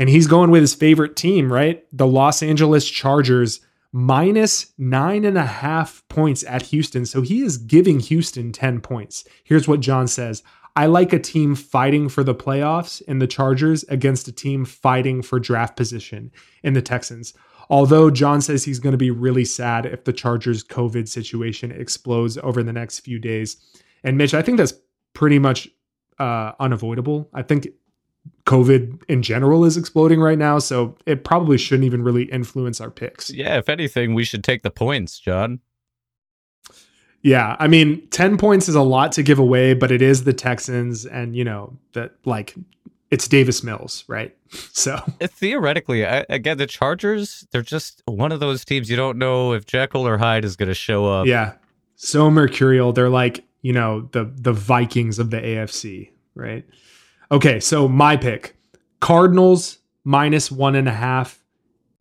And 0.00 0.08
he's 0.08 0.26
going 0.26 0.50
with 0.50 0.62
his 0.62 0.74
favorite 0.74 1.14
team, 1.14 1.52
right? 1.52 1.84
The 1.92 2.06
Los 2.06 2.42
Angeles 2.42 2.88
Chargers 2.88 3.60
minus 3.92 4.72
nine 4.78 5.26
and 5.26 5.36
a 5.36 5.44
half 5.44 6.02
points 6.08 6.42
at 6.44 6.62
Houston. 6.62 7.04
So 7.04 7.20
he 7.20 7.42
is 7.42 7.58
giving 7.58 8.00
Houston 8.00 8.50
10 8.50 8.80
points. 8.80 9.24
Here's 9.44 9.68
what 9.68 9.80
Jon 9.80 10.08
says 10.08 10.42
I 10.74 10.86
like 10.86 11.12
a 11.12 11.18
team 11.18 11.54
fighting 11.54 12.08
for 12.08 12.24
the 12.24 12.34
playoffs 12.34 13.02
in 13.02 13.18
the 13.18 13.26
Chargers 13.26 13.84
against 13.90 14.26
a 14.26 14.32
team 14.32 14.64
fighting 14.64 15.20
for 15.20 15.38
draft 15.38 15.76
position 15.76 16.32
in 16.62 16.72
the 16.72 16.80
Texans. 16.80 17.34
Although 17.68 18.10
Jon 18.10 18.40
says 18.40 18.64
he's 18.64 18.78
going 18.78 18.92
to 18.92 18.98
be 18.98 19.10
really 19.10 19.44
sad 19.44 19.84
if 19.84 20.04
the 20.04 20.14
Chargers' 20.14 20.64
COVID 20.64 21.08
situation 21.08 21.70
explodes 21.72 22.38
over 22.38 22.62
the 22.62 22.72
next 22.72 23.00
few 23.00 23.18
days. 23.18 23.58
And 24.02 24.16
Mitch, 24.16 24.32
I 24.32 24.40
think 24.40 24.56
that's 24.56 24.72
pretty 25.12 25.38
much 25.38 25.68
uh, 26.18 26.52
unavoidable. 26.58 27.28
I 27.34 27.42
think 27.42 27.68
COVID 28.46 29.02
in 29.08 29.22
general 29.22 29.64
is 29.64 29.76
exploding 29.76 30.20
right 30.20 30.38
now, 30.38 30.58
so 30.58 30.96
it 31.06 31.24
probably 31.24 31.58
shouldn't 31.58 31.84
even 31.84 32.02
really 32.02 32.24
influence 32.24 32.80
our 32.80 32.90
picks. 32.90 33.30
yeah, 33.30 33.58
if 33.58 33.68
anything, 33.68 34.14
we 34.14 34.24
should 34.24 34.42
take 34.44 34.62
the 34.62 34.70
points, 34.70 35.18
Jon. 35.18 35.60
Yeah, 37.22 37.54
I 37.58 37.68
mean, 37.68 38.06
10 38.08 38.38
points 38.38 38.68
is 38.68 38.74
a 38.74 38.82
lot 38.82 39.12
to 39.12 39.22
give 39.22 39.38
away, 39.38 39.74
but 39.74 39.90
it 39.90 40.00
is 40.00 40.24
the 40.24 40.32
Texans 40.32 41.04
and, 41.04 41.36
you 41.36 41.44
know, 41.44 41.76
that 41.92 42.12
like 42.24 42.54
it's 43.10 43.28
Davis 43.28 43.62
Mills, 43.62 44.04
right? 44.08 44.34
So, 44.72 44.94
Uh, 45.20 45.26
Theoretically, 45.28 46.04
I, 46.06 46.24
again, 46.28 46.56
the 46.58 46.66
Chargers, 46.66 47.46
they're 47.52 47.62
just 47.62 48.02
one 48.06 48.32
of 48.32 48.40
those 48.40 48.64
teams 48.64 48.88
you 48.90 48.96
don't 48.96 49.18
know 49.18 49.52
if 49.52 49.66
Jekyll 49.66 50.06
or 50.06 50.16
Hyde 50.18 50.44
is 50.44 50.56
going 50.56 50.68
to 50.68 50.74
show 50.74 51.06
up. 51.06 51.26
yeah. 51.26 51.52
So 51.94 52.30
mercurial. 52.30 52.92
They're 52.92 53.10
like, 53.10 53.44
you 53.60 53.74
know, 53.74 54.08
the 54.12 54.24
the 54.34 54.54
Vikings 54.54 55.18
of 55.18 55.30
the 55.30 55.36
AFC, 55.36 56.08
right? 56.34 56.64
Okay, 57.32 57.60
so 57.60 57.86
my 57.88 58.16
pick. 58.16 58.56
Cardinals 59.00 59.78
minus 60.04 60.50
one 60.50 60.74
and 60.74 60.88
a 60.88 60.92
half 60.92 61.42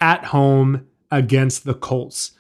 at 0.01 0.25
home 0.25 0.87
against 1.11 1.65
the 1.65 1.73
Colts. 1.73 2.31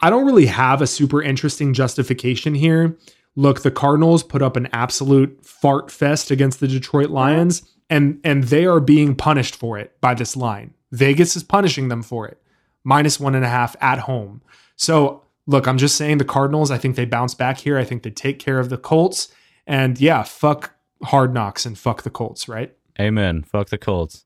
I 0.00 0.10
don't 0.10 0.26
really 0.26 0.46
have 0.46 0.80
a 0.80 0.86
super 0.86 1.20
interesting 1.20 1.74
justification 1.74 2.54
here. 2.54 2.96
Look, 3.34 3.62
the 3.62 3.70
Cardinals 3.70 4.22
put 4.22 4.42
up 4.42 4.56
an 4.56 4.68
absolute 4.72 5.44
fart 5.44 5.90
fest 5.90 6.30
against 6.30 6.60
the 6.60 6.68
Detroit 6.68 7.10
Lions, 7.10 7.62
and 7.90 8.20
and 8.22 8.44
they 8.44 8.66
are 8.66 8.80
being 8.80 9.14
punished 9.14 9.56
for 9.56 9.78
it 9.78 10.00
by 10.00 10.14
this 10.14 10.36
line. 10.36 10.74
Vegas 10.92 11.36
is 11.36 11.42
punishing 11.42 11.88
them 11.88 12.02
for 12.02 12.26
it. 12.26 12.40
Minus 12.84 13.18
one 13.18 13.34
and 13.34 13.44
a 13.44 13.48
half 13.48 13.76
at 13.80 14.00
home. 14.00 14.42
So 14.76 15.24
look, 15.46 15.66
I'm 15.66 15.78
just 15.78 15.96
saying 15.96 16.18
the 16.18 16.24
Cardinals, 16.24 16.70
I 16.70 16.78
think 16.78 16.94
they 16.94 17.04
bounce 17.04 17.34
back 17.34 17.58
here. 17.58 17.78
I 17.78 17.84
think 17.84 18.02
they 18.02 18.10
take 18.10 18.38
care 18.38 18.60
of 18.60 18.68
the 18.68 18.78
Colts. 18.78 19.28
And 19.66 20.00
yeah, 20.00 20.22
fuck 20.22 20.74
hard 21.02 21.34
knocks 21.34 21.66
and 21.66 21.78
fuck 21.78 22.02
the 22.02 22.10
Colts, 22.10 22.48
right? 22.48 22.74
Amen. 23.00 23.42
Fuck 23.42 23.68
the 23.68 23.78
Colts. 23.78 24.24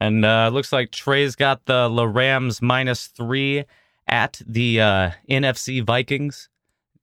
And 0.00 0.24
uh 0.24 0.50
looks 0.52 0.72
like 0.72 0.90
Trey's 0.92 1.34
got 1.34 1.66
the 1.66 1.88
La 1.88 2.04
Rams 2.04 2.62
minus 2.62 3.06
three 3.08 3.64
at 4.08 4.40
the 4.46 4.80
uh, 4.80 5.10
NFC 5.30 5.84
Vikings. 5.84 6.48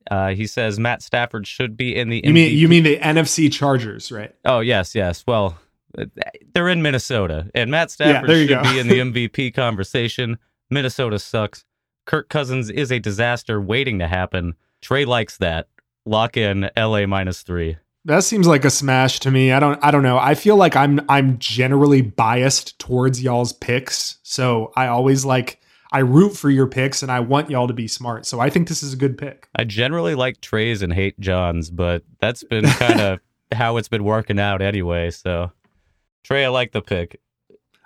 Uh, 0.10 0.30
he 0.30 0.46
says 0.46 0.80
Matt 0.80 1.02
Stafford 1.02 1.48
should 1.48 1.76
be 1.76 1.96
in 1.96 2.10
the. 2.10 2.22
You 2.24 2.34
mean 2.34 2.56
you 2.56 2.68
mean 2.68 2.84
the 2.84 2.98
NFC 2.98 3.52
Chargers, 3.52 4.12
right? 4.12 4.36
Oh 4.46 4.60
yes, 4.60 4.94
yes. 4.94 5.24
Well, 5.26 5.58
they're 6.54 6.70
in 6.70 6.82
Minnesota, 6.82 7.50
and 7.56 7.72
Matt 7.72 7.90
Stafford 7.90 8.30
you 8.30 8.48
should 8.48 8.64
be 8.64 8.80
in 8.80 8.88
the 8.88 9.00
MVP 9.00 9.54
conversation. 9.54 10.38
Minnesota 10.70 11.18
sucks. 11.18 11.64
Kirk 12.06 12.30
Cousins 12.30 12.70
is 12.70 12.92
a 12.92 13.00
disaster 13.00 13.60
waiting 13.60 13.98
to 14.00 14.08
happen. 14.08 14.54
Trey 14.82 15.06
likes 15.06 15.38
that. 15.38 15.68
Lock 16.06 16.38
in 16.38 16.70
LA 16.78 17.08
minus 17.08 17.42
three. 17.42 17.78
That 18.06 18.24
seems 18.24 18.48
like 18.48 18.66
a 18.66 18.70
smash 18.70 19.20
to 19.22 19.32
me. 19.32 19.52
I 19.52 19.60
don't 19.60 19.84
I 19.84 19.92
don't 19.92 20.04
know. 20.04 20.18
I 20.18 20.36
feel 20.36 20.56
like 20.56 20.76
I'm 20.76 21.02
I'm 21.10 21.38
generally 21.40 22.02
biased 22.02 22.78
towards 22.80 23.22
y'all's 23.22 23.52
picks. 23.52 24.20
So 24.24 24.72
I 24.76 24.88
always 24.88 25.26
like 25.26 25.60
I 25.92 26.00
root 26.00 26.36
for 26.36 26.50
your 26.50 26.68
picks 26.68 27.02
and 27.04 27.12
I 27.12 27.20
want 27.22 27.50
y'all 27.50 27.68
to 27.68 27.74
be 27.74 27.88
smart. 27.88 28.26
So 28.26 28.40
I 28.40 28.50
think 28.50 28.68
this 28.68 28.84
is 28.84 28.94
a 28.94 28.98
good 28.98 29.18
pick. 29.18 29.48
I 29.56 29.64
generally 29.64 30.14
like 30.14 30.42
Trey's 30.42 30.82
and 30.82 30.94
hate 30.94 31.20
John's, 31.20 31.70
but 31.70 32.04
that's 32.20 32.44
been 32.44 32.66
kind 32.66 33.02
of 33.02 33.20
how 33.52 33.78
it's 33.78 33.88
been 33.88 34.04
working 34.04 34.40
out 34.40 34.62
anyway. 34.62 35.10
So, 35.12 35.52
Trey, 36.24 36.46
I 36.46 36.50
like 36.50 36.74
the 36.74 36.82
pick. 36.82 37.22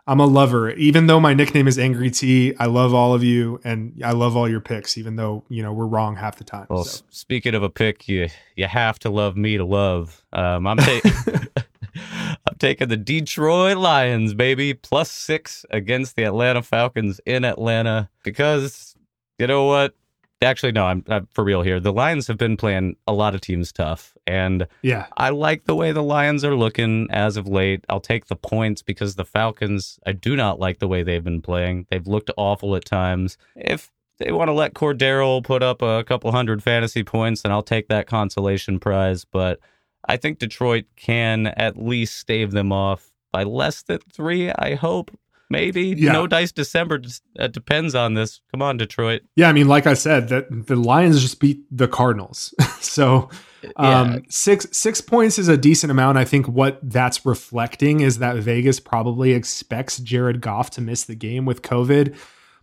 I'm 0.10 0.20
a 0.20 0.26
lover. 0.26 0.72
Even 0.72 1.06
though 1.06 1.20
my 1.20 1.36
nickname 1.36 1.68
is 1.68 1.78
Angry 1.78 2.10
T, 2.10 2.56
I 2.58 2.66
love 2.66 2.96
all 2.96 3.14
of 3.14 3.24
you 3.24 3.62
and 3.64 4.02
I 4.04 4.14
love 4.14 4.36
all 4.36 4.50
your 4.50 4.60
picks, 4.60 4.98
even 4.98 5.18
though, 5.18 5.44
you 5.50 5.62
know, 5.62 5.72
we're 5.72 5.86
wrong 5.86 6.16
half 6.16 6.38
the 6.38 6.44
time. 6.44 6.66
Well, 6.68 6.84
so. 6.84 7.06
speaking 7.12 7.54
of 7.54 7.62
a 7.62 7.70
pick, 7.70 8.10
you 8.10 8.28
you 8.56 8.66
have 8.66 8.98
to 9.00 9.12
love 9.12 9.38
me 9.38 9.58
to 9.58 9.66
love. 9.66 10.26
Um, 10.34 10.66
I'm 10.66 10.78
taking 10.78 11.12
I'm 11.96 12.56
taking 12.58 12.88
the 12.88 12.98
Detroit 12.98 13.78
Lions, 13.78 14.34
baby, 14.34 14.74
plus 14.74 15.12
six 15.12 15.64
against 15.70 16.16
the 16.16 16.24
Atlanta 16.24 16.64
Falcons 16.64 17.22
in 17.28 17.46
Atlanta 17.46 18.10
because 18.24 18.96
you 19.38 19.46
know 19.46 19.66
what? 19.66 19.94
Actually, 20.42 20.72
no, 20.72 20.86
I'm, 20.86 21.04
I'm 21.10 21.28
for 21.34 21.44
real 21.44 21.62
here. 21.64 21.80
The 21.82 21.92
Lions 21.92 22.28
have 22.28 22.38
been 22.38 22.56
playing 22.56 22.96
a 23.06 23.12
lot 23.12 23.36
of 23.36 23.42
teams 23.42 23.74
tough, 23.74 24.16
and 24.26 24.68
Yeah. 24.82 25.08
I 25.18 25.30
like 25.32 25.66
the 25.66 25.76
way 25.76 25.92
the 25.92 26.04
Lions 26.04 26.46
are 26.46 26.56
looking 26.56 27.08
as 27.12 27.36
of 27.36 27.48
late. 27.48 27.84
I'll 27.90 28.00
take 28.00 28.28
the 28.28 28.38
points 28.38 28.82
because 28.82 29.16
the 29.16 29.26
Falcons, 29.26 30.00
I 30.06 30.14
do 30.14 30.38
not 30.38 30.60
like 30.60 30.80
the 30.80 30.88
way 30.88 31.04
they've 31.04 31.24
been 31.24 31.42
playing. 31.42 31.88
They've 31.90 32.08
looked 32.08 32.32
awful 32.38 32.76
at 32.78 32.86
times. 32.86 33.38
If 33.56 33.92
they 34.18 34.32
want 34.32 34.48
to 34.48 34.54
let 34.54 34.74
Cordero 34.74 35.44
put 35.44 35.62
up 35.62 35.82
a 35.82 36.04
couple 36.06 36.32
hundred 36.32 36.64
fantasy 36.64 37.04
points, 37.04 37.42
then 37.42 37.52
I'll 37.52 37.62
take 37.64 37.90
that 37.90 38.08
consolation 38.08 38.80
prize. 38.80 39.26
But 39.26 39.60
I 40.08 40.16
think 40.16 40.40
Detroit 40.40 40.86
can 40.96 41.48
at 41.48 41.78
least 41.78 42.18
stave 42.18 42.52
them 42.52 42.72
off 42.72 43.12
by 43.34 43.44
less 43.44 43.84
than 43.84 44.00
three, 44.12 44.52
I 44.52 44.76
hope. 44.76 45.12
Maybe. 45.50 45.96
Yeah. 45.98 46.12
No 46.14 46.28
dice 46.28 46.52
December 46.52 47.02
uh, 47.40 47.48
depends 47.48 47.96
on 47.96 48.14
this. 48.14 48.42
Come 48.52 48.62
on, 48.62 48.78
Detroit. 48.78 49.24
Yeah, 49.36 49.50
I 49.50 49.54
mean, 49.54 49.68
like 49.68 49.88
I 49.88 49.96
said, 49.96 50.30
that 50.30 50.46
the 50.68 50.76
Lions 50.76 51.22
just 51.22 51.40
beat 51.40 51.62
the 51.72 51.88
Cardinals. 51.88 52.54
so 52.80 53.30
um 53.76 54.12
Yeah. 54.14 54.20
six 54.30 54.68
six 54.72 55.02
points 55.02 55.38
is 55.40 55.48
a 55.48 55.58
decent 55.58 55.92
amount. 55.92 56.18
I 56.18 56.26
think 56.26 56.48
what 56.48 56.80
that's 56.84 57.26
reflecting 57.26 58.00
is 58.02 58.20
that 58.20 58.36
Vegas 58.38 58.80
probably 58.80 59.32
expects 59.34 59.98
Jared 59.98 60.40
Goff 60.42 60.70
to 60.72 60.82
miss 60.82 61.04
the 61.04 61.16
game 61.16 61.46
with 61.46 61.62
COVID. 61.62 62.16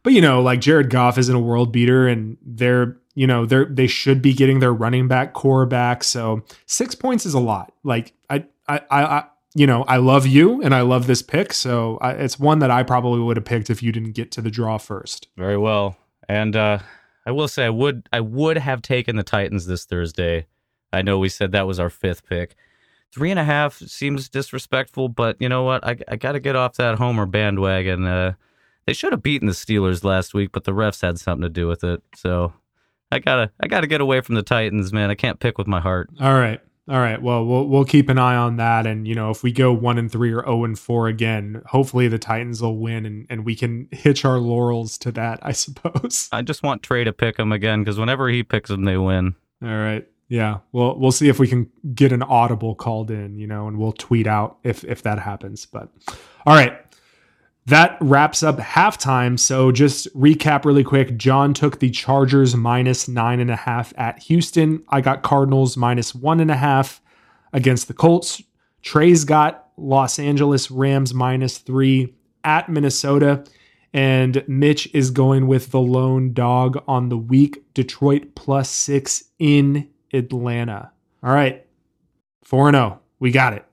But 0.02 0.12
you 0.12 0.20
know, 0.20 0.40
like 0.40 0.60
Jared 0.60 0.88
Goff 0.88 1.18
isn't 1.18 1.34
a 1.34 1.40
world 1.40 1.72
beater 1.72 2.06
and 2.06 2.36
they're 2.44 2.96
you 3.16 3.26
know, 3.26 3.46
they're 3.46 3.64
they 3.64 3.86
should 3.86 4.20
be 4.22 4.32
getting 4.34 4.60
their 4.60 4.72
running 4.72 5.08
back 5.08 5.32
core 5.32 5.66
back. 5.66 6.04
So 6.04 6.44
six 6.66 6.94
points 6.94 7.26
is 7.26 7.34
a 7.34 7.40
lot. 7.40 7.72
Like 7.82 8.12
I 8.30 8.44
I 8.68 8.80
I, 8.90 9.04
I 9.04 9.24
you 9.56 9.66
know, 9.66 9.84
I 9.84 9.96
love 9.96 10.26
you 10.26 10.60
and 10.60 10.74
I 10.74 10.82
love 10.82 11.06
this 11.06 11.22
pick. 11.22 11.54
So 11.54 11.96
I, 12.02 12.10
it's 12.10 12.38
one 12.38 12.58
that 12.58 12.70
I 12.70 12.82
probably 12.82 13.20
would 13.20 13.38
have 13.38 13.46
picked 13.46 13.70
if 13.70 13.82
you 13.82 13.90
didn't 13.90 14.12
get 14.12 14.30
to 14.32 14.42
the 14.42 14.50
draw 14.50 14.76
first. 14.76 15.28
Very 15.34 15.56
well. 15.56 15.96
And 16.28 16.54
uh, 16.54 16.80
I 17.24 17.30
will 17.30 17.48
say 17.48 17.64
I 17.64 17.70
would 17.70 18.06
I 18.12 18.20
would 18.20 18.58
have 18.58 18.82
taken 18.82 19.16
the 19.16 19.22
Titans 19.22 19.64
this 19.64 19.86
Thursday. 19.86 20.46
I 20.92 21.00
know 21.00 21.18
we 21.18 21.30
said 21.30 21.52
that 21.52 21.66
was 21.66 21.80
our 21.80 21.88
fifth 21.88 22.28
pick. 22.28 22.54
Three 23.10 23.30
and 23.30 23.40
a 23.40 23.44
half 23.44 23.78
seems 23.78 24.28
disrespectful, 24.28 25.08
but 25.08 25.40
you 25.40 25.48
know 25.48 25.62
what? 25.62 25.86
I 25.86 25.96
I 26.06 26.16
got 26.16 26.32
to 26.32 26.40
get 26.40 26.54
off 26.54 26.74
that 26.74 26.98
Homer 26.98 27.24
bandwagon. 27.24 28.04
Uh, 28.04 28.34
they 28.86 28.92
should 28.92 29.12
have 29.12 29.22
beaten 29.22 29.46
the 29.48 29.54
Steelers 29.54 30.04
last 30.04 30.34
week, 30.34 30.50
but 30.52 30.64
the 30.64 30.72
refs 30.72 31.00
had 31.00 31.18
something 31.18 31.42
to 31.42 31.48
do 31.48 31.66
with 31.66 31.82
it. 31.82 32.02
So 32.14 32.52
I 33.10 33.20
gotta 33.20 33.50
I 33.58 33.68
gotta 33.68 33.86
get 33.86 34.02
away 34.02 34.20
from 34.20 34.34
the 34.34 34.42
Titans, 34.42 34.92
man. 34.92 35.08
I 35.08 35.14
can't 35.14 35.40
pick 35.40 35.56
with 35.56 35.66
my 35.66 35.80
heart. 35.80 36.10
All 36.20 36.34
right. 36.34 36.60
All 36.88 37.00
right. 37.00 37.20
Well, 37.20 37.44
we'll 37.44 37.66
we'll 37.66 37.84
keep 37.84 38.08
an 38.08 38.18
eye 38.18 38.36
on 38.36 38.56
that, 38.56 38.86
and 38.86 39.08
you 39.08 39.14
know, 39.16 39.30
if 39.30 39.42
we 39.42 39.50
go 39.50 39.72
one 39.72 39.98
and 39.98 40.10
three 40.10 40.32
or 40.32 40.44
zero 40.44 40.64
and 40.64 40.78
four 40.78 41.08
again, 41.08 41.62
hopefully 41.66 42.06
the 42.06 42.18
Titans 42.18 42.62
will 42.62 42.76
win, 42.78 43.04
and 43.04 43.26
and 43.28 43.44
we 43.44 43.56
can 43.56 43.88
hitch 43.90 44.24
our 44.24 44.38
laurels 44.38 44.96
to 44.98 45.10
that, 45.12 45.40
I 45.42 45.52
suppose. 45.52 46.28
I 46.30 46.42
just 46.42 46.62
want 46.62 46.84
Trey 46.84 47.02
to 47.02 47.12
pick 47.12 47.38
them 47.38 47.50
again 47.50 47.82
because 47.82 47.98
whenever 47.98 48.28
he 48.28 48.44
picks 48.44 48.70
them, 48.70 48.84
they 48.84 48.96
win. 48.96 49.34
All 49.62 49.68
right. 49.68 50.06
Yeah. 50.28 50.58
Well, 50.72 50.98
we'll 50.98 51.12
see 51.12 51.28
if 51.28 51.38
we 51.38 51.48
can 51.48 51.70
get 51.94 52.12
an 52.12 52.22
audible 52.22 52.74
called 52.74 53.10
in, 53.10 53.38
you 53.38 53.46
know, 53.46 53.68
and 53.68 53.78
we'll 53.78 53.92
tweet 53.92 54.26
out 54.28 54.58
if 54.62 54.84
if 54.84 55.02
that 55.02 55.18
happens. 55.18 55.66
But 55.66 55.88
all 56.46 56.54
right. 56.54 56.78
That 57.66 57.98
wraps 58.00 58.44
up 58.44 58.58
halftime. 58.58 59.38
So 59.38 59.72
just 59.72 60.14
recap 60.16 60.64
really 60.64 60.84
quick. 60.84 61.16
Jon 61.16 61.52
took 61.52 61.80
the 61.80 61.90
Chargers 61.90 62.54
minus 62.54 63.08
nine 63.08 63.40
and 63.40 63.50
a 63.50 63.56
half 63.56 63.92
at 63.98 64.22
Houston. 64.24 64.84
I 64.88 65.00
got 65.00 65.22
Cardinals 65.22 65.76
minus 65.76 66.14
one 66.14 66.38
and 66.38 66.50
a 66.50 66.56
half 66.56 67.00
against 67.52 67.88
the 67.88 67.94
Colts. 67.94 68.40
Trey's 68.82 69.24
got 69.24 69.68
Los 69.76 70.20
Angeles 70.20 70.70
Rams 70.70 71.12
minus 71.12 71.58
three 71.58 72.14
at 72.44 72.68
Minnesota. 72.68 73.44
And 73.92 74.44
Mitch 74.46 74.88
is 74.94 75.10
going 75.10 75.48
with 75.48 75.72
the 75.72 75.80
lone 75.80 76.34
dog 76.34 76.82
on 76.86 77.08
the 77.08 77.18
week, 77.18 77.64
Detroit 77.74 78.34
plus 78.34 78.68
six 78.68 79.24
in 79.38 79.88
Atlanta. 80.12 80.92
All 81.22 81.32
right, 81.32 81.66
4 82.44 82.70
0. 82.70 83.00
We 83.18 83.32
got 83.32 83.54
it. 83.54 83.65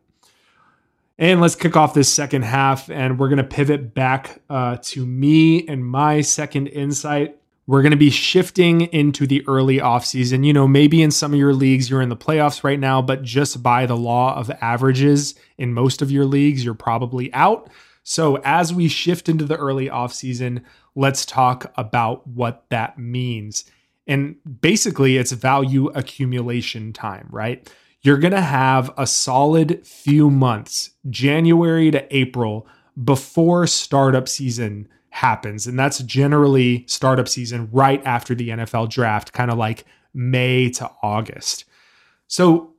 And 1.19 1.41
let's 1.41 1.55
kick 1.55 1.77
off 1.77 1.93
this 1.93 2.11
second 2.11 2.41
half, 2.41 2.89
and 2.89 3.19
we're 3.19 3.29
going 3.29 3.37
to 3.37 3.43
pivot 3.43 3.93
back 3.93 4.41
uh, 4.49 4.77
to 4.81 5.05
me 5.05 5.67
and 5.67 5.85
my 5.85 6.21
second 6.21 6.67
insight. 6.67 7.37
We're 7.67 7.83
going 7.83 7.91
to 7.91 7.97
be 7.97 8.09
shifting 8.09 8.81
into 8.81 9.27
the 9.27 9.47
early 9.47 9.77
offseason. 9.77 10.43
You 10.45 10.53
know, 10.53 10.67
maybe 10.67 11.01
in 11.01 11.11
some 11.11 11.31
of 11.31 11.39
your 11.39 11.53
leagues 11.53 11.89
you're 11.89 12.01
in 12.01 12.09
the 12.09 12.17
playoffs 12.17 12.63
right 12.63 12.79
now, 12.79 13.01
but 13.01 13.21
just 13.21 13.61
by 13.61 13.85
the 13.85 13.95
law 13.95 14.35
of 14.35 14.49
averages 14.59 15.35
in 15.57 15.73
most 15.73 16.01
of 16.01 16.11
your 16.11 16.25
leagues, 16.25 16.65
you're 16.65 16.73
probably 16.73 17.31
out. 17.33 17.69
So 18.01 18.37
as 18.43 18.73
we 18.73 18.87
shift 18.87 19.29
into 19.29 19.45
the 19.45 19.55
early 19.55 19.89
offseason, 19.89 20.63
let's 20.95 21.25
talk 21.25 21.71
about 21.77 22.27
what 22.27 22.65
that 22.69 22.97
means. 22.97 23.65
And 24.07 24.35
basically, 24.61 25.17
it's 25.17 25.31
value 25.31 25.87
accumulation 25.89 26.91
time, 26.91 27.27
right? 27.31 27.71
You're 28.03 28.17
going 28.17 28.33
to 28.33 28.41
have 28.41 28.93
a 28.97 29.07
solid 29.07 29.87
few 29.87 30.29
months, 30.29 30.91
January 31.09 31.89
to 31.91 32.15
April, 32.15 32.67
before 33.01 33.65
startup 33.65 34.27
season 34.27 34.87
happens. 35.09 35.67
And 35.67 35.79
that's 35.79 35.99
generally 35.99 36.85
startup 36.87 37.27
season 37.27 37.69
right 37.71 38.01
after 38.05 38.35
the 38.35 38.49
NFL 38.49 38.89
draft, 38.89 39.31
kind 39.31 39.49
of 39.49 39.57
like 39.57 39.85
May 40.13 40.69
to 40.71 40.91
August. 41.01 41.65
So 42.27 42.73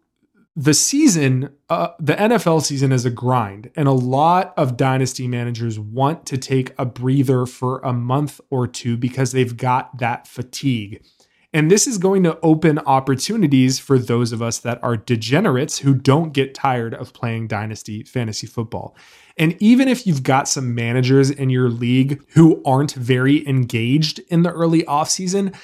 the 0.56 0.74
season, 0.74 1.50
uh, 1.68 1.88
the 1.98 2.14
NFL 2.14 2.62
season 2.62 2.92
is 2.92 3.04
a 3.04 3.10
grind, 3.10 3.70
and 3.74 3.88
a 3.88 3.92
lot 3.92 4.54
of 4.56 4.76
dynasty 4.76 5.26
managers 5.26 5.78
want 5.78 6.26
to 6.26 6.38
take 6.38 6.72
a 6.78 6.84
breather 6.84 7.44
for 7.46 7.80
a 7.80 7.92
month 7.92 8.40
or 8.50 8.66
two 8.66 8.96
because 8.96 9.32
they've 9.32 9.56
got 9.56 9.98
that 9.98 10.28
fatigue. 10.28 11.02
And 11.54 11.70
this 11.70 11.86
is 11.86 11.98
going 11.98 12.24
to 12.24 12.36
open 12.42 12.80
opportunities 12.80 13.78
for 13.78 13.96
those 13.96 14.32
of 14.32 14.42
us 14.42 14.58
that 14.58 14.82
are 14.82 14.96
degenerates 14.96 15.78
who 15.78 15.94
don't 15.94 16.32
get 16.32 16.52
tired 16.52 16.94
of 16.94 17.12
playing 17.12 17.46
dynasty 17.46 18.02
fantasy 18.02 18.48
football. 18.48 18.96
And 19.38 19.56
even 19.62 19.86
if 19.86 20.04
you've 20.04 20.24
got 20.24 20.48
some 20.48 20.74
managers 20.74 21.30
in 21.30 21.50
your 21.50 21.70
league 21.70 22.20
who 22.30 22.60
aren't 22.66 22.94
very 22.94 23.46
engaged 23.46 24.18
in 24.30 24.42
the 24.42 24.50
early 24.50 24.82
offseason, 24.82 25.54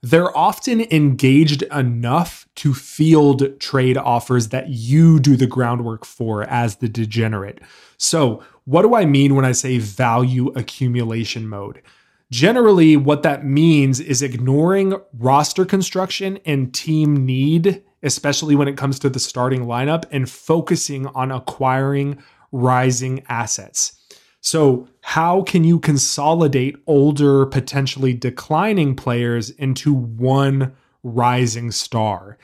they're 0.00 0.34
often 0.36 0.80
engaged 0.90 1.62
enough 1.64 2.46
to 2.56 2.72
field 2.72 3.60
trade 3.60 3.98
offers 3.98 4.48
that 4.48 4.70
you 4.70 5.20
do 5.20 5.36
the 5.36 5.46
groundwork 5.46 6.06
for 6.06 6.44
as 6.44 6.76
the 6.76 6.88
degenerate. 6.88 7.60
So, 7.98 8.42
what 8.64 8.82
do 8.82 8.94
I 8.94 9.04
mean 9.04 9.34
when 9.34 9.44
I 9.44 9.52
say 9.52 9.76
value 9.76 10.48
accumulation 10.56 11.48
mode? 11.48 11.82
Generally, 12.30 12.96
what 12.96 13.22
that 13.22 13.44
means 13.44 14.00
is 14.00 14.22
ignoring 14.22 14.94
roster 15.18 15.64
construction 15.64 16.38
and 16.44 16.74
team 16.74 17.24
need, 17.26 17.82
especially 18.02 18.56
when 18.56 18.68
it 18.68 18.76
comes 18.76 18.98
to 18.98 19.10
the 19.10 19.20
starting 19.20 19.66
lineup, 19.66 20.04
and 20.10 20.28
focusing 20.28 21.06
on 21.08 21.30
acquiring 21.30 22.22
rising 22.50 23.22
assets. 23.28 24.00
So, 24.40 24.88
how 25.00 25.42
can 25.42 25.64
you 25.64 25.78
consolidate 25.78 26.76
older, 26.86 27.46
potentially 27.46 28.12
declining 28.12 28.94
players 28.94 29.50
into 29.50 29.94
one 29.94 30.74
rising 31.02 31.70
star? 31.70 32.36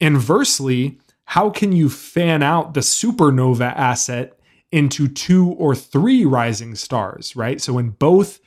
Inversely, 0.00 1.00
how 1.24 1.50
can 1.50 1.72
you 1.72 1.88
fan 1.88 2.42
out 2.42 2.74
the 2.74 2.80
supernova 2.80 3.74
asset 3.74 4.38
into 4.70 5.08
two 5.08 5.48
or 5.50 5.74
three 5.74 6.24
rising 6.24 6.74
stars, 6.74 7.34
right? 7.34 7.60
So, 7.60 7.78
in 7.78 7.90
both 7.90 8.38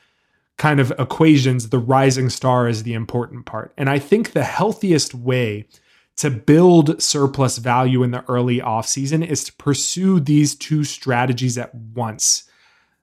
kind 0.58 0.80
of 0.80 0.92
equations, 1.00 1.70
the 1.70 1.80
rising 1.80 2.30
star 2.30 2.68
is 2.68 2.84
the 2.84 2.94
important 2.94 3.46
part. 3.46 3.74
And 3.78 3.90
I 3.90 4.00
think 4.00 4.32
the 4.32 4.44
healthiest 4.44 5.14
way 5.14 5.68
to 6.18 6.30
build 6.30 7.02
surplus 7.02 7.58
value 7.58 8.04
in 8.04 8.12
the 8.12 8.24
early 8.28 8.60
offseason 8.60 9.26
is 9.26 9.44
to 9.46 9.54
pursue 9.54 10.20
these 10.20 10.56
two 10.56 10.84
strategies 10.84 11.58
at 11.58 11.74
once. 11.74 12.44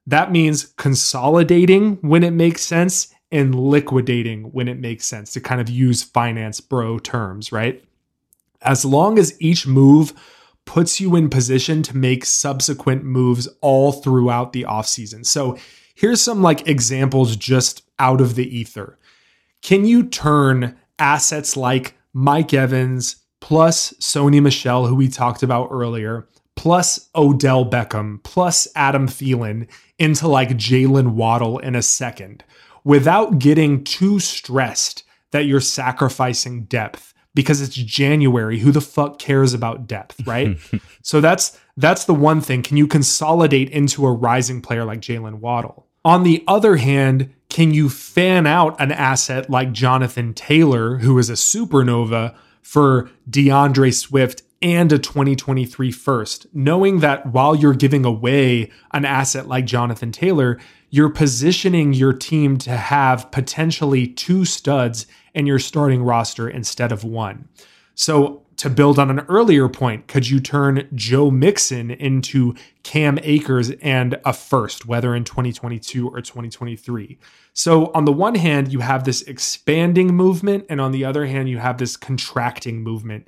That 0.07 0.31
means 0.31 0.73
consolidating 0.77 1.97
when 2.03 2.23
it 2.23 2.33
makes 2.33 2.63
sense 2.63 3.13
and 3.33 3.55
liquidating 3.55 4.45
when 4.53 4.69
it 4.69 4.79
makes 4.79 5.07
sense 5.07 5.33
to 5.33 5.41
kind 5.41 5.61
of 5.61 5.69
use 5.69 6.03
finance 6.03 6.61
bro 6.61 6.99
terms, 6.99 7.53
right? 7.53 7.85
As 8.63 8.85
long 8.85 9.19
as 9.19 9.41
each 9.41 9.67
move 9.67 10.13
puts 10.65 11.01
you 11.01 11.17
in 11.17 11.31
position 11.31 11.83
to 11.83 11.97
make 11.97 12.25
subsequent 12.25 13.05
moves 13.05 13.49
all 13.61 13.93
throughout 13.93 14.53
the 14.53 14.65
offseason. 14.65 15.25
So 15.25 15.57
here's 16.01 16.23
some 16.23 16.41
like 16.41 16.67
examples 16.67 17.37
just 17.37 17.83
out 17.99 18.23
of 18.23 18.35
the 18.35 18.57
ether. 18.59 18.99
Can 19.61 19.85
you 19.85 20.05
turn 20.05 20.79
assets 20.99 21.59
like 21.59 21.95
Mike 22.15 22.55
Evans 22.55 23.17
plus 23.41 23.93
Sony 24.01 24.43
Michel, 24.43 24.87
who 24.87 24.95
we 24.95 25.09
talked 25.09 25.43
about 25.43 25.69
earlier, 25.71 26.27
plus 26.57 27.11
Odell 27.15 27.69
Beckham, 27.69 28.23
plus 28.23 28.67
Adam 28.75 29.09
Thielen 29.09 29.69
into 29.99 30.27
like 30.27 30.51
Jalen 30.51 31.11
Waddle 31.13 31.59
in 31.59 31.75
a 31.75 31.83
second 31.83 32.45
without 32.83 33.39
getting 33.39 33.85
too 33.85 34.19
stressed 34.21 35.05
that 35.33 35.45
you're 35.45 35.61
sacrificing 35.61 36.65
depth 36.65 37.13
because 37.35 37.61
it's 37.61 37.75
January. 37.75 38.59
Who 38.61 38.73
the 38.73 38.81
fuck 38.81 39.19
cares 39.19 39.53
about 39.53 39.87
depth, 39.87 40.27
right? 40.27 40.57
so 41.03 41.21
that's 41.21 41.61
that's 41.77 42.07
the 42.07 42.15
one 42.15 42.41
thing. 42.41 42.63
Can 42.63 42.79
you 42.79 42.87
consolidate 42.87 43.69
into 43.69 44.07
a 44.07 44.13
rising 44.13 44.63
player 44.63 44.87
like 44.87 45.01
Jalen 45.01 45.41
Waddle? 45.41 45.87
On 46.05 46.23
the 46.23 46.43
other 46.47 46.77
hand, 46.77 47.33
can 47.51 47.75
you 47.75 47.89
fan 47.89 48.47
out 48.47 48.81
an 48.81 48.93
asset 48.93 49.51
like 49.51 49.73
Jonathan 49.73 50.33
Taylor, 50.33 50.99
who 50.99 51.19
is 51.19 51.29
a 51.29 51.35
supernova, 51.35 52.35
for 52.63 53.11
DeAndre 53.29 53.93
Swift 53.93 54.43
and 54.63 54.93
a 54.93 54.99
2023 54.99 55.91
first, 55.91 56.47
knowing 56.55 57.01
that 57.01 57.27
while 57.27 57.55
you're 57.55 57.75
giving 57.75 58.05
away 58.05 58.71
an 58.93 59.05
asset 59.05 59.49
like 59.49 59.65
Jonathan 59.65 60.13
Taylor, 60.13 60.59
you're 60.91 61.09
positioning 61.09 61.93
your 61.93 62.13
team 62.13 62.59
to 62.59 62.77
have 62.77 63.31
potentially 63.31 64.07
two 64.07 64.45
studs 64.45 65.07
in 65.35 65.47
your 65.47 65.59
starting 65.59 66.03
roster 66.03 66.49
instead 66.49 66.93
of 66.93 67.05
one. 67.05 67.49
So 67.95 68.43
to 68.61 68.69
build 68.69 68.99
on 68.99 69.09
an 69.09 69.21
earlier 69.21 69.71
point, 69.71 70.07
could 70.07 70.29
you 70.29 70.39
turn 70.39 70.87
Joe 70.95 71.31
Mixon 71.31 71.91
into 71.91 72.55
Cam 72.83 73.19
Akers 73.23 73.71
and 73.81 74.21
a 74.27 74.35
first, 74.35 74.85
whether 74.85 75.15
in 75.15 75.25
2022 75.25 76.07
or 76.07 76.21
2023? 76.21 77.19
So, 77.55 77.91
on 77.95 78.05
the 78.05 78.13
one 78.13 78.35
hand, 78.35 78.71
you 78.71 78.81
have 78.81 79.05
this 79.05 79.23
expanding 79.23 80.09
movement, 80.09 80.67
and 80.69 80.79
on 80.79 80.93
the 80.93 81.07
other 81.07 81.25
hand, 81.25 81.49
you 81.49 81.57
have 81.57 81.79
this 81.79 81.97
contracting 81.97 82.83
movement. 82.83 83.27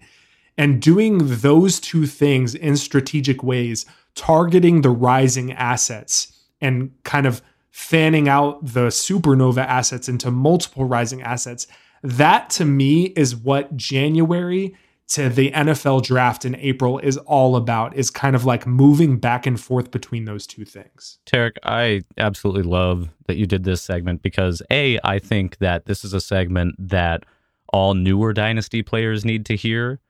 And 0.59 0.83
doing 0.83 1.17
those 1.23 1.81
two 1.81 2.05
things 2.07 2.55
in 2.55 2.77
strategic 2.77 3.43
ways, 3.43 3.87
targeting 4.15 4.83
the 4.83 4.91
rising 4.91 5.51
assets 5.53 6.45
and 6.61 6.93
kind 7.05 7.25
of 7.25 7.41
fanning 7.71 8.29
out 8.29 8.63
the 8.63 8.89
supernova 8.89 9.65
assets 9.65 10.11
into 10.11 10.31
multiple 10.31 10.85
rising 10.85 11.23
assets, 11.23 11.67
that 12.03 12.51
to 12.51 12.67
me 12.67 13.05
is 13.17 13.35
what 13.35 13.75
January 13.79 14.77
to 15.13 15.29
the 15.29 15.51
NFL 15.51 16.03
draft 16.03 16.45
in 16.45 16.55
April 16.57 16.99
is 16.99 17.19
all 17.19 17.57
about 17.57 17.95
is 17.95 18.11
kind 18.11 18.35
of 18.35 18.47
like 18.47 18.67
moving 18.67 19.19
back 19.19 19.47
and 19.47 19.61
forth 19.61 19.91
between 19.91 20.25
those 20.25 20.47
two 20.47 20.65
things. 20.65 21.19
Tarek, 21.27 21.57
I 21.65 22.03
absolutely 22.17 22.63
love 22.63 23.11
that 23.27 23.37
you 23.37 23.47
did 23.47 23.65
this 23.65 23.83
segment 23.83 24.23
because 24.23 24.63
A, 24.71 24.99
I 25.05 25.19
think 25.19 25.59
that 25.59 25.85
this 25.85 26.03
is 26.03 26.15
a 26.15 26.21
segment 26.21 26.77
that 26.79 27.25
all 27.75 27.93
newer 27.95 28.33
dynasty 28.33 28.83
players 28.83 29.25
need 29.25 29.45
to 29.47 29.57
hear, 29.57 30.01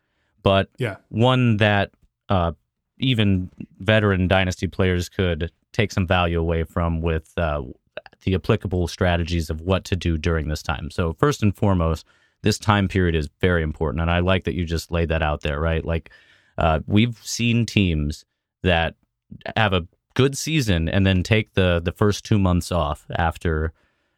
but 0.42 0.68
yeah. 0.78 0.96
one 1.08 1.56
that 1.56 1.90
uh, 2.28 2.52
even 2.98 3.50
veteran 3.80 4.28
dynasty 4.28 4.68
players 4.68 5.08
could 5.08 5.50
take 5.72 5.90
some 5.90 6.06
value 6.06 6.38
away 6.38 6.62
from 6.62 7.00
with 7.00 7.32
uh, 7.36 7.62
the 8.22 8.34
applicable 8.34 8.86
strategies 8.86 9.50
of 9.50 9.60
what 9.60 9.84
to 9.84 9.96
do 9.96 10.16
during 10.16 10.48
this 10.48 10.62
time. 10.62 10.90
So, 10.90 11.12
first 11.14 11.42
and 11.42 11.56
foremost, 11.56 12.06
this 12.42 12.58
time 12.58 12.88
period 12.88 13.14
is 13.14 13.28
very 13.40 13.62
important. 13.62 14.02
And 14.02 14.10
I 14.10 14.20
like 14.20 14.44
that 14.44 14.54
you 14.54 14.64
just 14.64 14.90
laid 14.90 15.08
that 15.08 15.22
out 15.22 15.42
there, 15.42 15.60
right? 15.60 15.84
Like 15.84 16.10
uh, 16.58 16.80
we've 16.86 17.18
seen 17.22 17.66
teams 17.66 18.24
that 18.62 18.94
have 19.56 19.72
a 19.72 19.86
good 20.14 20.36
season 20.36 20.88
and 20.88 21.06
then 21.06 21.22
take 21.22 21.54
the 21.54 21.80
the 21.82 21.92
first 21.92 22.24
two 22.24 22.38
months 22.38 22.70
off 22.70 23.06
after 23.16 23.72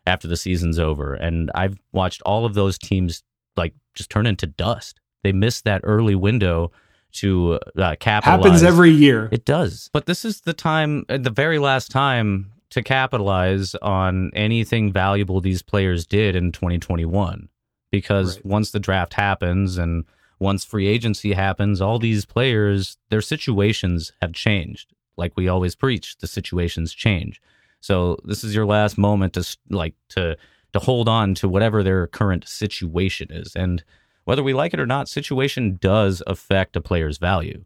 after 0.06 0.28
the 0.28 0.36
season's 0.36 0.78
over. 0.78 1.14
And 1.14 1.50
I've 1.54 1.78
watched 1.92 2.22
all 2.22 2.44
of 2.44 2.54
those 2.54 2.78
teams 2.78 3.22
like 3.56 3.74
just 3.94 4.10
turn 4.10 4.26
into 4.26 4.46
dust. 4.46 5.00
They 5.22 5.32
miss 5.32 5.62
that 5.62 5.80
early 5.84 6.14
window 6.14 6.72
to 7.12 7.60
uh, 7.78 7.94
capitalize. 8.00 8.44
Happens 8.44 8.62
every 8.62 8.90
year. 8.90 9.28
It 9.32 9.44
does. 9.44 9.88
But 9.92 10.06
this 10.06 10.24
is 10.24 10.42
the 10.42 10.52
time, 10.52 11.04
the 11.08 11.30
very 11.30 11.58
last 11.58 11.90
time 11.90 12.52
to 12.70 12.82
capitalize 12.82 13.74
on 13.76 14.32
anything 14.34 14.92
valuable 14.92 15.40
these 15.40 15.62
players 15.62 16.06
did 16.06 16.34
in 16.34 16.50
2021 16.50 17.48
because 17.94 18.36
right. 18.36 18.46
once 18.46 18.70
the 18.70 18.80
draft 18.80 19.14
happens 19.14 19.78
and 19.78 20.04
once 20.40 20.64
free 20.64 20.88
agency 20.88 21.32
happens, 21.32 21.80
all 21.80 21.98
these 21.98 22.26
players, 22.26 22.98
their 23.08 23.22
situations 23.22 24.12
have 24.20 24.32
changed. 24.32 24.92
Like 25.16 25.32
we 25.36 25.48
always 25.48 25.76
preach, 25.76 26.18
the 26.18 26.26
situations 26.26 26.92
change. 26.92 27.40
So 27.80 28.18
this 28.24 28.42
is 28.42 28.54
your 28.54 28.66
last 28.66 28.98
moment 28.98 29.34
to 29.34 29.56
like 29.70 29.94
to 30.10 30.36
to 30.72 30.78
hold 30.80 31.08
on 31.08 31.34
to 31.34 31.48
whatever 31.48 31.84
their 31.84 32.08
current 32.08 32.48
situation 32.48 33.28
is, 33.30 33.54
and 33.54 33.84
whether 34.24 34.42
we 34.42 34.54
like 34.54 34.74
it 34.74 34.80
or 34.80 34.86
not, 34.86 35.08
situation 35.08 35.78
does 35.80 36.20
affect 36.26 36.76
a 36.76 36.80
player's 36.80 37.18
value. 37.18 37.64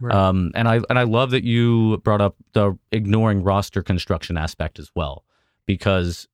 Right. 0.00 0.14
Um, 0.14 0.52
and 0.54 0.68
I 0.68 0.80
and 0.88 0.98
I 0.98 1.02
love 1.02 1.30
that 1.32 1.44
you 1.44 1.96
brought 2.04 2.20
up 2.20 2.36
the 2.52 2.78
ignoring 2.92 3.42
roster 3.42 3.82
construction 3.82 4.36
aspect 4.36 4.78
as 4.78 4.90
well, 4.94 5.24
because 5.66 6.28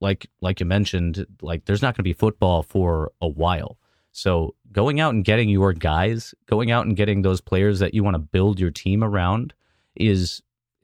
like 0.00 0.26
like 0.40 0.60
you 0.60 0.66
mentioned, 0.66 1.26
like 1.40 1.64
there's 1.64 1.82
not 1.82 1.94
going 1.94 2.02
to 2.02 2.02
be 2.02 2.12
football 2.12 2.62
for 2.62 3.12
a 3.20 3.28
while. 3.28 3.78
So 4.12 4.54
going 4.70 5.00
out 5.00 5.14
and 5.14 5.24
getting 5.24 5.48
your 5.48 5.72
guys, 5.72 6.34
going 6.46 6.70
out 6.70 6.86
and 6.86 6.96
getting 6.96 7.22
those 7.22 7.40
players 7.40 7.78
that 7.80 7.94
you 7.94 8.04
want 8.04 8.14
to 8.14 8.20
build 8.20 8.60
your 8.60 8.70
team 8.70 9.02
around 9.02 9.54
is 9.96 10.42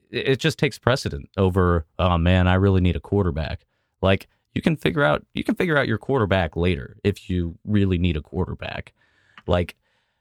it 0.09 0.37
just 0.37 0.59
takes 0.59 0.77
precedent 0.77 1.29
over 1.37 1.85
oh 1.99 2.17
man, 2.17 2.47
I 2.47 2.55
really 2.55 2.81
need 2.81 2.95
a 2.95 3.01
quarterback. 3.01 3.65
Like 4.01 4.27
you 4.53 4.61
can 4.61 4.75
figure 4.75 5.03
out 5.03 5.25
you 5.33 5.43
can 5.43 5.55
figure 5.55 5.77
out 5.77 5.87
your 5.87 5.97
quarterback 5.97 6.55
later 6.55 6.97
if 7.03 7.29
you 7.29 7.57
really 7.63 7.97
need 7.97 8.17
a 8.17 8.21
quarterback. 8.21 8.93
Like 9.47 9.75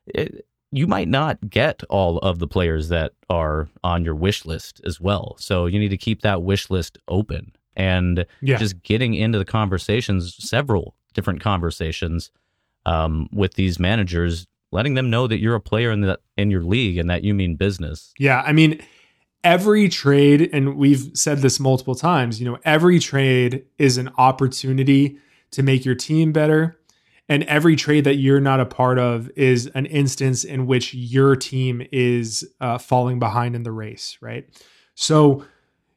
it, 0.06 0.46
you 0.72 0.86
might 0.86 1.08
not 1.08 1.50
get 1.50 1.82
all 1.90 2.18
of 2.18 2.38
the 2.38 2.46
players 2.46 2.88
that 2.90 3.12
are 3.28 3.68
on 3.82 4.04
your 4.04 4.14
wish 4.14 4.44
list 4.44 4.80
as 4.84 5.00
well. 5.00 5.36
So 5.38 5.66
you 5.66 5.78
need 5.78 5.88
to 5.88 5.96
keep 5.96 6.22
that 6.22 6.42
wish 6.42 6.70
list 6.70 6.98
open 7.08 7.52
and 7.76 8.26
Yeah. 8.42 8.56
just 8.58 8.82
getting 8.82 9.14
into 9.14 9.38
the 9.38 9.44
conversations, 9.44 10.34
several 10.38 10.94
different 11.14 11.40
conversations 11.40 12.30
um, 12.86 13.28
with 13.32 13.54
these 13.54 13.78
managers, 13.78 14.46
letting 14.72 14.94
them 14.94 15.10
know 15.10 15.26
that 15.26 15.38
you're 15.38 15.54
a 15.54 15.60
player 15.60 15.90
in 15.90 16.00
the 16.00 16.18
in 16.36 16.50
your 16.50 16.62
league 16.62 16.96
and 16.98 17.10
that 17.10 17.24
you 17.24 17.34
mean 17.34 17.56
business. 17.56 18.12
Yeah, 18.18 18.42
I 18.46 18.52
mean, 18.52 18.80
every 19.44 19.88
trade, 19.88 20.48
and 20.52 20.76
we've 20.76 21.10
said 21.14 21.38
this 21.38 21.58
multiple 21.60 21.94
times, 21.94 22.40
you 22.40 22.50
know, 22.50 22.58
every 22.64 22.98
trade 22.98 23.64
is 23.78 23.98
an 23.98 24.10
opportunity 24.18 25.18
to 25.52 25.62
make 25.62 25.84
your 25.84 25.94
team 25.94 26.32
better. 26.32 26.76
And 27.28 27.44
every 27.44 27.76
trade 27.76 28.04
that 28.04 28.16
you're 28.16 28.40
not 28.40 28.58
a 28.58 28.66
part 28.66 28.98
of 28.98 29.30
is 29.36 29.66
an 29.68 29.86
instance 29.86 30.42
in 30.42 30.66
which 30.66 30.92
your 30.94 31.36
team 31.36 31.86
is 31.92 32.44
uh, 32.60 32.76
falling 32.76 33.18
behind 33.20 33.54
in 33.54 33.62
the 33.62 33.70
race, 33.70 34.18
right? 34.20 34.48
So, 34.96 35.44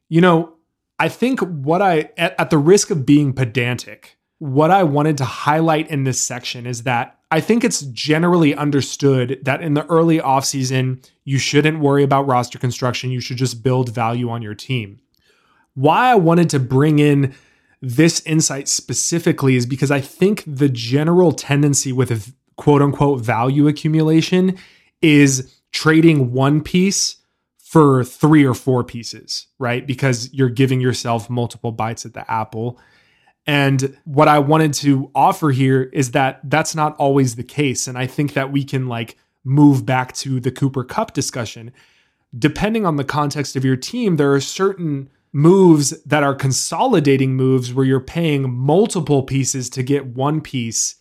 you 0.08 0.20
know, 0.20 0.53
I 0.98 1.08
think 1.08 1.40
what 1.40 1.82
I, 1.82 2.10
at, 2.16 2.38
at 2.38 2.50
the 2.50 2.58
risk 2.58 2.90
of 2.90 3.04
being 3.04 3.32
pedantic, 3.32 4.16
what 4.38 4.70
I 4.70 4.82
wanted 4.82 5.18
to 5.18 5.24
highlight 5.24 5.88
in 5.90 6.04
this 6.04 6.20
section 6.20 6.66
is 6.66 6.82
that 6.84 7.18
I 7.30 7.40
think 7.40 7.64
it's 7.64 7.82
generally 7.82 8.54
understood 8.54 9.40
that 9.42 9.60
in 9.60 9.74
the 9.74 9.86
early 9.86 10.18
offseason, 10.18 11.04
you 11.24 11.38
shouldn't 11.38 11.80
worry 11.80 12.04
about 12.04 12.26
roster 12.28 12.58
construction. 12.58 13.10
You 13.10 13.20
should 13.20 13.38
just 13.38 13.62
build 13.62 13.88
value 13.88 14.30
on 14.30 14.42
your 14.42 14.54
team. 14.54 15.00
Why 15.74 16.12
I 16.12 16.14
wanted 16.14 16.48
to 16.50 16.60
bring 16.60 17.00
in 17.00 17.34
this 17.82 18.20
insight 18.24 18.68
specifically 18.68 19.56
is 19.56 19.66
because 19.66 19.90
I 19.90 20.00
think 20.00 20.44
the 20.46 20.68
general 20.68 21.32
tendency 21.32 21.92
with 21.92 22.34
quote 22.56 22.82
unquote 22.82 23.20
value 23.20 23.66
accumulation 23.66 24.56
is 25.02 25.60
trading 25.72 26.32
one 26.32 26.62
piece 26.62 27.16
for 27.74 28.04
three 28.04 28.44
or 28.44 28.54
four 28.54 28.84
pieces, 28.84 29.48
right? 29.58 29.84
Because 29.84 30.32
you're 30.32 30.48
giving 30.48 30.80
yourself 30.80 31.28
multiple 31.28 31.72
bites 31.72 32.06
at 32.06 32.14
the 32.14 32.30
apple. 32.30 32.78
And 33.48 33.98
what 34.04 34.28
I 34.28 34.38
wanted 34.38 34.74
to 34.74 35.10
offer 35.12 35.50
here 35.50 35.82
is 35.92 36.12
that 36.12 36.38
that's 36.44 36.76
not 36.76 36.94
always 36.98 37.34
the 37.34 37.42
case. 37.42 37.88
And 37.88 37.98
I 37.98 38.06
think 38.06 38.34
that 38.34 38.52
we 38.52 38.62
can 38.62 38.86
like 38.86 39.18
move 39.42 39.84
back 39.84 40.12
to 40.18 40.38
the 40.38 40.52
Cooper 40.52 40.84
Kupp 40.84 41.14
discussion. 41.14 41.72
Depending 42.38 42.86
on 42.86 42.94
the 42.94 43.02
context 43.02 43.56
of 43.56 43.64
your 43.64 43.74
team, 43.74 44.18
there 44.18 44.32
are 44.32 44.40
certain 44.40 45.10
moves 45.32 46.00
that 46.04 46.22
are 46.22 46.36
consolidating 46.36 47.34
moves 47.34 47.74
where 47.74 47.84
you're 47.84 47.98
paying 47.98 48.54
multiple 48.54 49.24
pieces 49.24 49.68
to 49.70 49.82
get 49.82 50.06
one 50.06 50.40
piece 50.40 50.94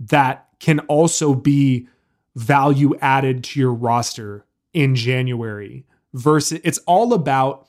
that 0.00 0.48
can 0.58 0.80
also 0.88 1.34
be 1.34 1.86
value 2.34 2.94
added 3.02 3.44
to 3.44 3.60
your 3.60 3.74
roster 3.74 4.46
in 4.72 4.94
January 4.94 5.84
versus 6.14 6.60
it's 6.64 6.78
all 6.86 7.12
about 7.12 7.66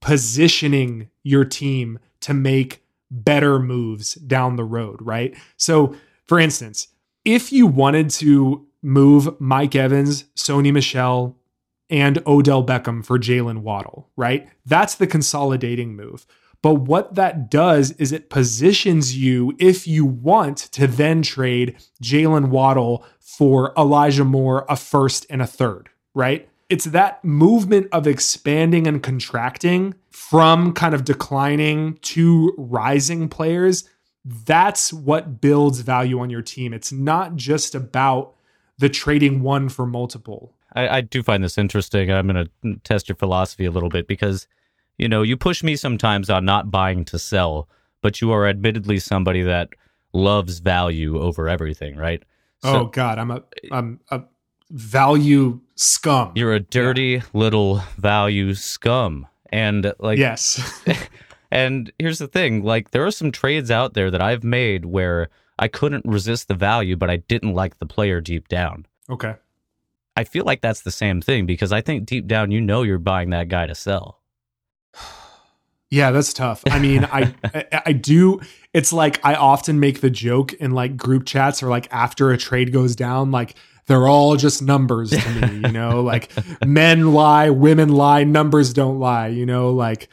positioning 0.00 1.08
your 1.22 1.44
team 1.44 1.98
to 2.20 2.34
make 2.34 2.84
better 3.10 3.58
moves 3.58 4.14
down 4.14 4.56
the 4.56 4.64
road, 4.64 5.00
right? 5.00 5.34
So, 5.56 5.96
for 6.26 6.38
instance, 6.38 6.88
if 7.24 7.52
you 7.52 7.66
wanted 7.66 8.10
to 8.10 8.66
move 8.82 9.40
Mike 9.40 9.74
Evans, 9.74 10.24
Sony 10.36 10.72
Michel, 10.72 11.38
and 11.88 12.18
Odell 12.26 12.64
Beckham 12.64 13.04
for 13.04 13.18
Jalen 13.18 13.58
Waddle, 13.58 14.10
right? 14.16 14.48
That's 14.66 14.94
the 14.96 15.06
consolidating 15.06 15.96
move. 15.96 16.26
But 16.60 16.74
what 16.76 17.14
that 17.14 17.50
does 17.50 17.90
is 17.92 18.10
it 18.10 18.30
positions 18.30 19.16
you, 19.16 19.54
if 19.58 19.86
you 19.86 20.04
want 20.04 20.56
to 20.72 20.86
then 20.86 21.22
trade 21.22 21.76
Jalen 22.02 22.48
Waddle 22.48 23.04
for 23.20 23.74
Elijah 23.76 24.24
Moore, 24.24 24.64
a 24.68 24.76
first 24.76 25.26
and 25.28 25.42
a 25.42 25.46
third, 25.46 25.90
right? 26.14 26.48
It's 26.68 26.86
that 26.86 27.24
movement 27.24 27.88
of 27.92 28.06
expanding 28.06 28.86
and 28.86 29.02
contracting 29.02 29.94
from 30.10 30.72
kind 30.72 30.94
of 30.94 31.04
declining 31.04 31.98
to 32.02 32.54
rising 32.56 33.28
players. 33.28 33.88
That's 34.24 34.92
what 34.92 35.40
builds 35.40 35.80
value 35.80 36.20
on 36.20 36.30
your 36.30 36.42
team. 36.42 36.72
It's 36.72 36.90
not 36.92 37.36
just 37.36 37.74
about 37.74 38.34
the 38.78 38.88
trading 38.88 39.42
one 39.42 39.68
for 39.68 39.86
multiple. 39.86 40.54
I, 40.74 40.88
I 40.88 41.00
do 41.02 41.22
find 41.22 41.44
this 41.44 41.58
interesting. 41.58 42.10
I'm 42.10 42.26
going 42.26 42.48
to 42.62 42.76
test 42.84 43.08
your 43.08 43.16
philosophy 43.16 43.66
a 43.66 43.70
little 43.70 43.90
bit 43.90 44.08
because, 44.08 44.48
you 44.98 45.08
know, 45.08 45.22
you 45.22 45.36
push 45.36 45.62
me 45.62 45.76
sometimes 45.76 46.30
on 46.30 46.44
not 46.44 46.70
buying 46.70 47.04
to 47.06 47.18
sell, 47.18 47.68
but 48.00 48.20
you 48.20 48.32
are 48.32 48.46
admittedly 48.46 48.98
somebody 48.98 49.42
that 49.42 49.68
loves 50.12 50.60
value 50.60 51.20
over 51.20 51.48
everything, 51.48 51.96
right? 51.96 52.22
oh 52.64 52.86
God, 52.86 53.18
I'm 53.18 53.30
a 53.30 53.42
I'm 53.70 54.00
a 54.10 54.22
value 54.70 55.60
scum. 55.74 56.32
You're 56.34 56.54
a 56.54 56.60
dirty 56.60 57.22
little 57.32 57.82
value 57.98 58.54
scum. 58.54 59.26
And 59.52 59.92
like 59.98 60.18
yes. 60.18 60.82
and 61.50 61.92
here's 61.98 62.18
the 62.18 62.26
thing, 62.26 62.64
like 62.64 62.90
there 62.90 63.06
are 63.06 63.10
some 63.10 63.30
trades 63.30 63.70
out 63.70 63.94
there 63.94 64.10
that 64.10 64.20
I've 64.20 64.42
made 64.44 64.84
where 64.84 65.28
I 65.58 65.68
couldn't 65.68 66.04
resist 66.04 66.48
the 66.48 66.54
value, 66.54 66.96
but 66.96 67.10
I 67.10 67.16
didn't 67.16 67.54
like 67.54 67.78
the 67.78 67.86
player 67.86 68.20
deep 68.20 68.48
down. 68.48 68.86
okay. 69.08 69.36
I 70.16 70.22
feel 70.22 70.44
like 70.44 70.60
that's 70.60 70.82
the 70.82 70.92
same 70.92 71.20
thing 71.20 71.44
because 71.44 71.72
I 71.72 71.80
think 71.80 72.06
deep 72.06 72.28
down 72.28 72.52
you 72.52 72.60
know 72.60 72.82
you're 72.82 73.00
buying 73.00 73.30
that 73.30 73.48
guy 73.48 73.66
to 73.66 73.74
sell. 73.74 74.20
Yeah, 75.90 76.10
that's 76.10 76.32
tough. 76.32 76.64
I 76.68 76.80
mean, 76.80 77.04
I, 77.04 77.32
I 77.44 77.82
I 77.86 77.92
do. 77.92 78.40
It's 78.72 78.92
like 78.92 79.24
I 79.24 79.34
often 79.36 79.78
make 79.78 80.00
the 80.00 80.10
joke 80.10 80.52
in 80.54 80.72
like 80.72 80.96
group 80.96 81.24
chats 81.24 81.62
or 81.62 81.68
like 81.68 81.86
after 81.92 82.32
a 82.32 82.38
trade 82.38 82.72
goes 82.72 82.96
down, 82.96 83.30
like 83.30 83.54
they're 83.86 84.08
all 84.08 84.36
just 84.36 84.62
numbers 84.62 85.10
to 85.10 85.30
me. 85.30 85.56
You 85.56 85.72
know, 85.72 86.02
like 86.02 86.30
men 86.64 87.12
lie, 87.12 87.50
women 87.50 87.90
lie, 87.90 88.24
numbers 88.24 88.72
don't 88.72 88.98
lie. 88.98 89.28
You 89.28 89.46
know, 89.46 89.70
like 89.70 90.08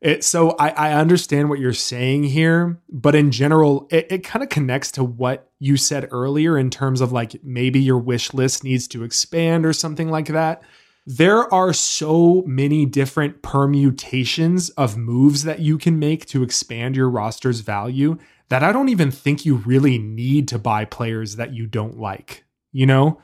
it. 0.00 0.24
So 0.24 0.50
I 0.58 0.70
I 0.70 0.92
understand 0.94 1.48
what 1.48 1.58
you're 1.58 1.72
saying 1.72 2.24
here, 2.24 2.78
but 2.88 3.14
in 3.14 3.30
general, 3.30 3.88
it, 3.90 4.06
it 4.10 4.24
kind 4.24 4.42
of 4.42 4.48
connects 4.48 4.92
to 4.92 5.04
what 5.04 5.50
you 5.58 5.76
said 5.76 6.08
earlier 6.10 6.58
in 6.58 6.70
terms 6.70 7.00
of 7.00 7.12
like 7.12 7.42
maybe 7.44 7.80
your 7.80 7.98
wish 7.98 8.32
list 8.32 8.64
needs 8.64 8.88
to 8.88 9.04
expand 9.04 9.66
or 9.66 9.72
something 9.72 10.08
like 10.08 10.26
that 10.26 10.62
there 11.06 11.52
are 11.52 11.72
so 11.72 12.44
many 12.46 12.86
different 12.86 13.42
permutations 13.42 14.68
of 14.70 14.96
moves 14.96 15.44
that 15.44 15.58
you 15.58 15.78
can 15.78 15.98
make 15.98 16.26
to 16.26 16.42
expand 16.42 16.94
your 16.94 17.08
roster's 17.08 17.60
value 17.60 18.18
that 18.48 18.62
I 18.62 18.72
don't 18.72 18.88
even 18.88 19.10
think 19.10 19.44
you 19.44 19.56
really 19.56 19.98
need 19.98 20.48
to 20.48 20.58
buy 20.58 20.84
players 20.84 21.36
that 21.36 21.54
you 21.54 21.66
don't 21.66 21.98
like. 21.98 22.44
You 22.72 22.86
know? 22.86 23.20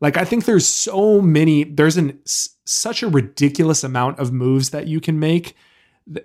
Like 0.00 0.16
I 0.16 0.24
think 0.24 0.44
there's 0.46 0.66
so 0.66 1.20
many 1.20 1.64
there's 1.64 1.96
an 1.96 2.18
s- 2.26 2.56
such 2.64 3.02
a 3.02 3.08
ridiculous 3.08 3.84
amount 3.84 4.18
of 4.18 4.32
moves 4.32 4.70
that 4.70 4.86
you 4.86 5.00
can 5.00 5.18
make 5.18 5.54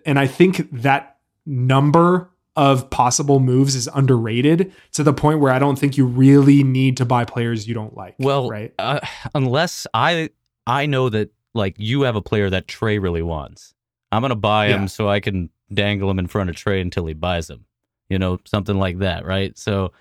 and 0.05 0.17
I 0.17 0.27
think 0.27 0.69
that 0.71 1.17
number 1.45 2.29
of 2.55 2.89
possible 2.89 3.39
moves 3.39 3.75
is 3.75 3.89
underrated 3.93 4.73
to 4.93 5.03
the 5.03 5.13
point 5.13 5.39
where 5.41 5.51
I 5.51 5.59
don't 5.59 5.77
think 5.77 5.97
you 5.97 6.05
really 6.05 6.63
need 6.63 6.97
to 6.97 7.05
buy 7.05 7.25
players 7.25 7.67
you 7.67 7.73
don't 7.73 7.95
like. 7.95 8.15
Well, 8.17 8.49
right? 8.49 8.73
uh, 8.79 9.01
unless 9.33 9.85
I 9.93 10.29
I 10.65 10.85
know 10.85 11.09
that 11.09 11.31
like 11.53 11.75
you 11.77 12.03
have 12.03 12.15
a 12.15 12.21
player 12.21 12.49
that 12.49 12.67
Trey 12.67 12.97
really 12.97 13.21
wants. 13.21 13.73
I'm 14.11 14.21
gonna 14.21 14.35
buy 14.35 14.67
him 14.67 14.87
so 14.87 15.09
I 15.09 15.19
can 15.19 15.49
dangle 15.73 16.09
him 16.09 16.19
in 16.19 16.27
front 16.27 16.49
of 16.49 16.55
Trey 16.55 16.79
until 16.79 17.05
he 17.05 17.13
buys 17.13 17.49
him. 17.49 17.65
You 18.09 18.19
know, 18.19 18.39
something 18.45 18.77
like 18.77 18.99
that, 18.99 19.25
right? 19.25 19.57
So 19.57 19.91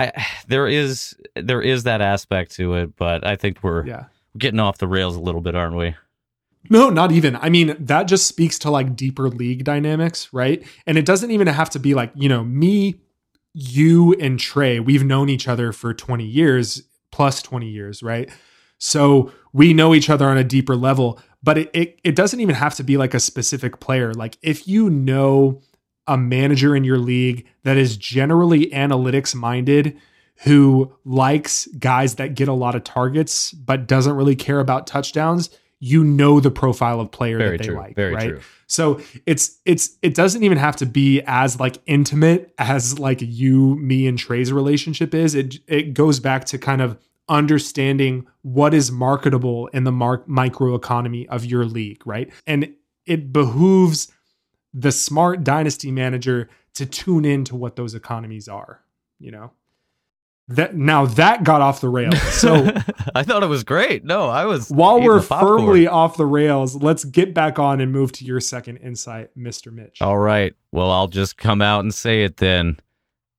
I 0.00 0.26
there 0.48 0.66
is 0.66 1.14
there 1.34 1.62
is 1.62 1.84
that 1.84 2.00
aspect 2.00 2.52
to 2.56 2.74
it, 2.74 2.96
but 2.96 3.26
I 3.26 3.36
think 3.36 3.62
we're 3.62 3.86
Yeah. 3.86 4.04
getting 4.38 4.60
off 4.60 4.78
the 4.78 4.88
rails 4.88 5.16
a 5.16 5.20
little 5.20 5.40
bit, 5.40 5.54
aren't 5.54 5.76
we? 5.76 5.94
No, 6.68 6.90
not 6.90 7.10
even. 7.12 7.36
I 7.36 7.48
mean, 7.48 7.74
that 7.80 8.04
just 8.04 8.26
speaks 8.26 8.58
to 8.60 8.70
like 8.70 8.94
deeper 8.94 9.28
league 9.28 9.64
dynamics, 9.64 10.28
right? 10.32 10.62
And 10.86 10.98
it 10.98 11.06
doesn't 11.06 11.30
even 11.30 11.46
have 11.46 11.70
to 11.70 11.78
be 11.78 11.94
like, 11.94 12.12
you 12.14 12.28
know, 12.28 12.44
me, 12.44 12.96
you, 13.54 14.12
and 14.20 14.38
Trey, 14.38 14.78
we've 14.78 15.02
known 15.04 15.28
each 15.30 15.48
other 15.48 15.72
for 15.72 15.94
20 15.94 16.24
years, 16.24 16.82
plus 17.10 17.40
20 17.42 17.66
years, 17.68 18.02
right? 18.02 18.30
So 18.78 19.32
we 19.52 19.72
know 19.72 19.94
each 19.94 20.10
other 20.10 20.28
on 20.28 20.36
a 20.38 20.44
deeper 20.44 20.76
level, 20.76 21.18
but 21.42 21.58
it, 21.58 21.70
it, 21.72 22.00
it 22.04 22.14
doesn't 22.14 22.40
even 22.40 22.54
have 22.54 22.74
to 22.76 22.82
be 22.84 22.96
like 22.96 23.14
a 23.14 23.20
specific 23.20 23.80
player. 23.80 24.12
Like 24.12 24.36
if 24.42 24.68
you 24.68 24.90
know 24.90 25.62
a 26.10 26.18
manager 26.18 26.74
in 26.74 26.82
your 26.82 26.98
league 26.98 27.46
that 27.62 27.76
is 27.76 27.96
generally 27.96 28.66
analytics 28.70 29.32
minded, 29.34 29.96
who 30.42 30.92
likes 31.04 31.66
guys 31.78 32.16
that 32.16 32.34
get 32.34 32.48
a 32.48 32.52
lot 32.52 32.74
of 32.74 32.82
targets 32.82 33.52
but 33.52 33.86
doesn't 33.86 34.16
really 34.16 34.34
care 34.34 34.58
about 34.58 34.86
touchdowns, 34.88 35.50
you 35.78 36.02
know 36.02 36.40
the 36.40 36.50
profile 36.50 37.00
of 37.00 37.12
player 37.12 37.38
Very 37.38 37.56
that 37.56 37.58
they 37.62 37.68
true. 37.68 37.76
like, 37.76 37.94
Very 37.94 38.14
right? 38.14 38.28
true. 38.30 38.40
So 38.66 39.00
it's 39.24 39.58
it's 39.64 39.96
it 40.02 40.14
doesn't 40.14 40.42
even 40.42 40.58
have 40.58 40.76
to 40.76 40.86
be 40.86 41.22
as 41.26 41.60
like 41.60 41.78
intimate 41.86 42.52
as 42.58 42.98
like 42.98 43.20
you, 43.20 43.76
me, 43.76 44.06
and 44.06 44.18
Trey's 44.18 44.52
relationship 44.52 45.14
is. 45.14 45.34
It 45.34 45.58
it 45.68 45.94
goes 45.94 46.20
back 46.20 46.44
to 46.46 46.58
kind 46.58 46.82
of 46.82 46.98
understanding 47.28 48.26
what 48.42 48.74
is 48.74 48.90
marketable 48.90 49.68
in 49.68 49.84
the 49.84 49.92
mark 49.92 50.26
microeconomy 50.26 51.26
of 51.28 51.44
your 51.44 51.64
league, 51.64 52.04
right? 52.04 52.32
And 52.46 52.74
it 53.06 53.32
behooves 53.32 54.12
the 54.72 54.92
smart 54.92 55.44
dynasty 55.44 55.90
manager 55.90 56.48
to 56.74 56.86
tune 56.86 57.24
into 57.24 57.56
what 57.56 57.76
those 57.76 57.94
economies 57.94 58.48
are, 58.48 58.82
you 59.18 59.30
know. 59.30 59.52
That 60.48 60.74
now 60.74 61.06
that 61.06 61.44
got 61.44 61.60
off 61.60 61.80
the 61.80 61.88
rails. 61.88 62.20
So 62.20 62.54
I 63.14 63.22
thought 63.22 63.44
it 63.44 63.48
was 63.48 63.62
great. 63.62 64.04
No, 64.04 64.28
I 64.28 64.46
was 64.46 64.68
while 64.68 65.00
we're 65.00 65.20
firmly 65.20 65.86
off 65.86 66.16
the 66.16 66.26
rails, 66.26 66.74
let's 66.74 67.04
get 67.04 67.32
back 67.32 67.60
on 67.60 67.80
and 67.80 67.92
move 67.92 68.10
to 68.12 68.24
your 68.24 68.40
second 68.40 68.78
insight, 68.78 69.30
Mr. 69.38 69.72
Mitch. 69.72 70.02
All 70.02 70.18
right. 70.18 70.52
Well, 70.72 70.90
I'll 70.90 71.06
just 71.06 71.36
come 71.36 71.62
out 71.62 71.80
and 71.80 71.94
say 71.94 72.24
it 72.24 72.38
then. 72.38 72.78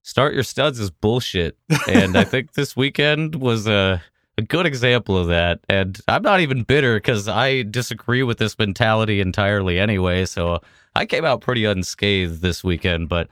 Start 0.04 0.34
your 0.34 0.44
studs 0.44 0.80
is 0.80 0.90
bullshit. 0.90 1.58
And 1.88 2.18
I 2.18 2.24
think 2.24 2.52
this 2.54 2.78
weekend 2.78 3.36
was 3.36 3.68
a, 3.68 4.02
a 4.38 4.42
good 4.42 4.66
example 4.66 5.18
of 5.18 5.28
that. 5.28 5.60
And 5.68 6.00
I'm 6.08 6.24
not 6.24 6.40
even 6.40 6.64
bitter 6.64 6.96
because 6.96 7.28
I 7.28 7.64
disagree 7.64 8.24
with 8.24 8.38
this 8.38 8.58
mentality 8.58 9.20
entirely 9.20 9.80
anyway. 9.80 10.26
So 10.26 10.62
I 10.96 11.06
came 11.06 11.26
out 11.26 11.42
pretty 11.42 11.66
unscathed 11.66 12.42
this 12.42 12.64
weekend. 12.64 13.10
But 13.10 13.30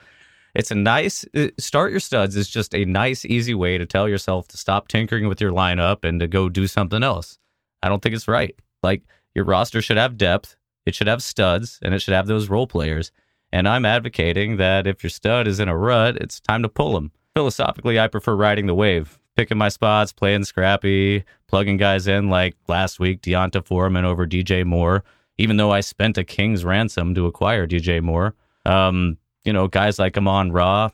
it's 0.56 0.72
a 0.72 0.76
nice 0.76 1.26
uh, 1.36 1.48
start 1.58 1.92
your 1.92 2.00
studs 2.00 2.36
is 2.36 2.50
just 2.50 2.74
a 2.74 2.86
nice, 2.86 3.26
easy 3.26 3.54
way 3.54 3.78
to 3.78 3.86
tell 3.86 4.08
yourself 4.08 4.48
to 4.50 4.58
stop 4.58 4.88
tinkering 4.88 5.28
with 5.28 5.42
your 5.42 5.52
lineup 5.52 6.04
and 6.04 6.20
to 6.20 6.28
go 6.28 6.50
do 6.50 6.68
something 6.68 7.04
else. 7.04 7.38
I 7.84 7.90
don't 7.90 8.02
think 8.02 8.16
it's 8.16 8.28
right. 8.28 8.56
Like 8.84 9.04
your 9.36 9.46
roster 9.46 9.82
should 9.82 9.98
have 9.98 10.18
depth, 10.18 10.56
it 10.86 10.96
should 10.96 11.08
have 11.08 11.22
studs, 11.22 11.80
and 11.82 11.94
it 11.94 12.02
should 12.02 12.14
have 12.14 12.28
those 12.28 12.50
role 12.50 12.68
players. 12.68 13.12
And 13.52 13.68
I'm 13.68 13.86
advocating 13.86 14.58
that 14.58 14.86
if 14.86 15.04
your 15.04 15.10
stud 15.10 15.48
is 15.48 15.60
in 15.60 15.70
a 15.70 15.78
rut, 15.78 16.18
it's 16.18 16.40
time 16.40 16.62
to 16.64 16.70
pull 16.70 16.96
him. 16.96 17.12
Philosophically, 17.36 18.00
I 18.00 18.08
prefer 18.08 18.36
riding 18.36 18.68
the 18.68 18.76
wave, 18.76 19.20
picking 19.36 19.58
my 19.58 19.70
spots, 19.70 20.12
playing 20.12 20.44
scrappy, 20.44 21.24
plugging 21.48 21.78
guys 21.78 22.08
in 22.08 22.30
like 22.30 22.56
last 22.68 23.00
week, 23.00 23.22
D'Onta 23.22 23.66
Foreman 23.66 24.06
over 24.06 24.28
DJ 24.28 24.66
Moore, 24.66 25.04
even 25.40 25.56
though 25.56 25.72
I 25.72 25.80
spent 25.80 26.18
a 26.18 26.24
king's 26.24 26.66
ransom 26.66 27.16
to 27.16 27.26
acquire 27.26 27.66
DJ 27.66 28.04
Moore. 28.04 28.36
Um, 28.66 29.18
you 29.46 29.54
know, 29.54 29.70
guys 29.70 29.98
like 29.98 30.18
Amon 30.18 30.52
Ra, 30.52 30.90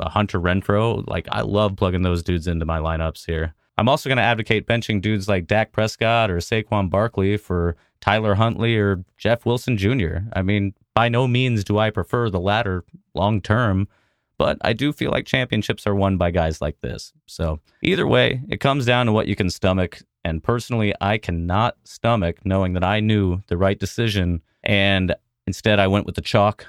Hunter 0.00 0.40
Renfrow, 0.40 1.06
like 1.06 1.28
I 1.30 1.42
love 1.42 1.76
plugging 1.76 2.00
those 2.00 2.22
dudes 2.22 2.46
into 2.46 2.64
my 2.64 2.78
lineups 2.78 3.26
here. 3.26 3.54
I'm 3.76 3.90
also 3.90 4.08
going 4.08 4.16
to 4.16 4.22
advocate 4.22 4.66
benching 4.66 5.02
dudes 5.02 5.28
like 5.28 5.46
Dak 5.46 5.72
Prescott 5.72 6.30
or 6.30 6.38
Saquon 6.38 6.88
Barkley 6.88 7.36
for 7.36 7.76
Tyler 8.00 8.34
Huntley 8.34 8.76
or 8.76 9.04
Jeff 9.18 9.44
Wilson 9.44 9.76
Jr. 9.76 10.18
I 10.32 10.40
mean, 10.40 10.72
by 10.94 11.10
no 11.10 11.28
means 11.28 11.62
do 11.62 11.78
I 11.78 11.90
prefer 11.90 12.30
the 12.30 12.40
latter 12.40 12.84
long 13.14 13.42
term, 13.42 13.88
but 14.38 14.56
I 14.62 14.72
do 14.72 14.92
feel 14.92 15.10
like 15.10 15.26
championships 15.26 15.86
are 15.86 15.94
won 15.94 16.16
by 16.16 16.30
guys 16.30 16.62
like 16.62 16.80
this. 16.80 17.12
So 17.26 17.60
either 17.82 18.06
way, 18.06 18.40
it 18.48 18.60
comes 18.60 18.86
down 18.86 19.06
to 19.06 19.12
what 19.12 19.26
you 19.26 19.36
can 19.36 19.50
stomach. 19.50 20.00
And 20.24 20.42
personally, 20.42 20.94
I 21.00 21.18
cannot 21.18 21.76
stomach 21.84 22.44
knowing 22.44 22.74
that 22.74 22.84
I 22.84 23.00
knew 23.00 23.42
the 23.48 23.56
right 23.56 23.78
decision 23.78 24.42
and 24.62 25.14
instead 25.46 25.80
I 25.80 25.88
went 25.88 26.06
with 26.06 26.14
the 26.14 26.20
chalk 26.20 26.66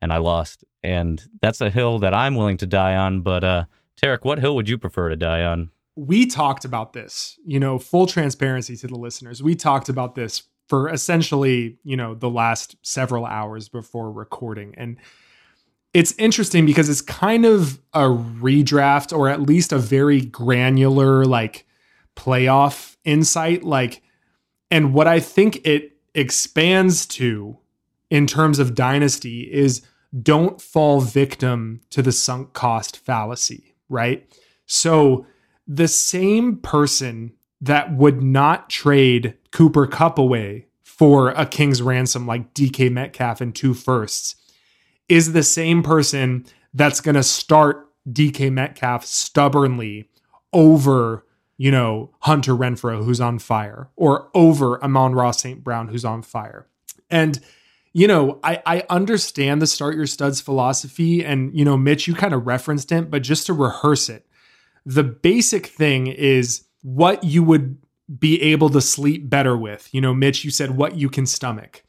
and 0.00 0.12
I 0.12 0.18
lost. 0.18 0.64
And 0.82 1.22
that's 1.42 1.60
a 1.60 1.70
hill 1.70 1.98
that 1.98 2.14
I'm 2.14 2.34
willing 2.34 2.56
to 2.58 2.66
die 2.66 2.96
on. 2.96 3.20
But 3.20 3.44
uh, 3.44 3.64
Tarek, 4.00 4.24
what 4.24 4.38
hill 4.38 4.56
would 4.56 4.68
you 4.68 4.78
prefer 4.78 5.08
to 5.10 5.16
die 5.16 5.42
on? 5.42 5.70
we 5.98 6.26
talked 6.26 6.64
about 6.64 6.92
this, 6.92 7.40
you 7.44 7.58
know, 7.58 7.76
full 7.76 8.06
transparency 8.06 8.76
to 8.76 8.86
the 8.86 8.94
listeners. 8.94 9.42
We 9.42 9.56
talked 9.56 9.88
about 9.88 10.14
this 10.14 10.44
for 10.68 10.88
essentially, 10.88 11.76
you 11.82 11.96
know, 11.96 12.14
the 12.14 12.30
last 12.30 12.76
several 12.82 13.26
hours 13.26 13.68
before 13.68 14.12
recording. 14.12 14.74
And 14.76 14.96
it's 15.92 16.12
interesting 16.12 16.66
because 16.66 16.88
it's 16.88 17.00
kind 17.00 17.44
of 17.44 17.80
a 17.92 18.02
redraft 18.02 19.16
or 19.16 19.28
at 19.28 19.42
least 19.42 19.72
a 19.72 19.78
very 19.78 20.20
granular 20.20 21.24
like 21.24 21.66
playoff 22.18 22.96
insight 23.04 23.62
like 23.62 24.02
and 24.70 24.92
what 24.92 25.06
I 25.06 25.20
think 25.20 25.64
it 25.64 25.92
expands 26.14 27.06
to 27.06 27.58
in 28.10 28.26
terms 28.26 28.58
of 28.58 28.74
dynasty 28.74 29.42
is 29.42 29.82
don't 30.22 30.60
fall 30.60 31.00
victim 31.00 31.80
to 31.90 32.02
the 32.02 32.12
sunk 32.12 32.54
cost 32.54 32.96
fallacy, 32.96 33.74
right? 33.88 34.28
So 34.66 35.26
the 35.66 35.88
same 35.88 36.56
person 36.56 37.32
that 37.60 37.94
would 37.94 38.22
not 38.22 38.68
trade 38.68 39.34
Cooper 39.52 39.86
Kupp 39.86 40.18
away 40.18 40.66
for 40.82 41.30
a 41.30 41.46
king's 41.46 41.80
ransom 41.80 42.26
like 42.26 42.52
DK 42.54 42.90
Metcalf 42.90 43.40
and 43.40 43.54
two 43.54 43.74
firsts 43.74 44.34
is 45.08 45.32
the 45.32 45.42
same 45.42 45.82
person 45.82 46.44
that's 46.74 47.00
going 47.00 47.14
to 47.14 47.22
start 47.22 47.88
DK 48.10 48.52
Metcalf 48.52 49.04
stubbornly 49.04 50.08
over, 50.52 51.24
you 51.58 51.72
know, 51.72 52.10
Hunter 52.20 52.54
Renfrow, 52.54 53.04
who's 53.04 53.20
on 53.20 53.40
fire, 53.40 53.90
or 53.96 54.30
over 54.32 54.82
Amon 54.82 55.14
Ra 55.14 55.32
St. 55.32 55.62
Brown, 55.62 55.88
who's 55.88 56.04
on 56.04 56.22
fire. 56.22 56.68
And, 57.10 57.40
you 57.92 58.06
know, 58.06 58.38
I, 58.44 58.62
I 58.64 58.84
understand 58.88 59.60
the 59.60 59.66
start 59.66 59.96
your 59.96 60.06
studs 60.06 60.40
philosophy. 60.40 61.24
And, 61.24 61.54
you 61.58 61.64
know, 61.64 61.76
Mitch, 61.76 62.06
you 62.06 62.14
kind 62.14 62.32
of 62.32 62.46
referenced 62.46 62.92
it, 62.92 63.10
but 63.10 63.22
just 63.22 63.46
to 63.46 63.52
rehearse 63.52 64.08
it, 64.08 64.24
the 64.86 65.02
basic 65.02 65.66
thing 65.66 66.06
is 66.06 66.64
what 66.82 67.24
you 67.24 67.42
would 67.42 67.76
be 68.18 68.40
able 68.40 68.70
to 68.70 68.80
sleep 68.80 69.28
better 69.28 69.56
with. 69.56 69.92
You 69.92 70.00
know, 70.00 70.14
Mitch, 70.14 70.44
you 70.44 70.52
said 70.52 70.76
what 70.76 70.96
you 70.96 71.10
can 71.10 71.26
stomach. 71.26 71.82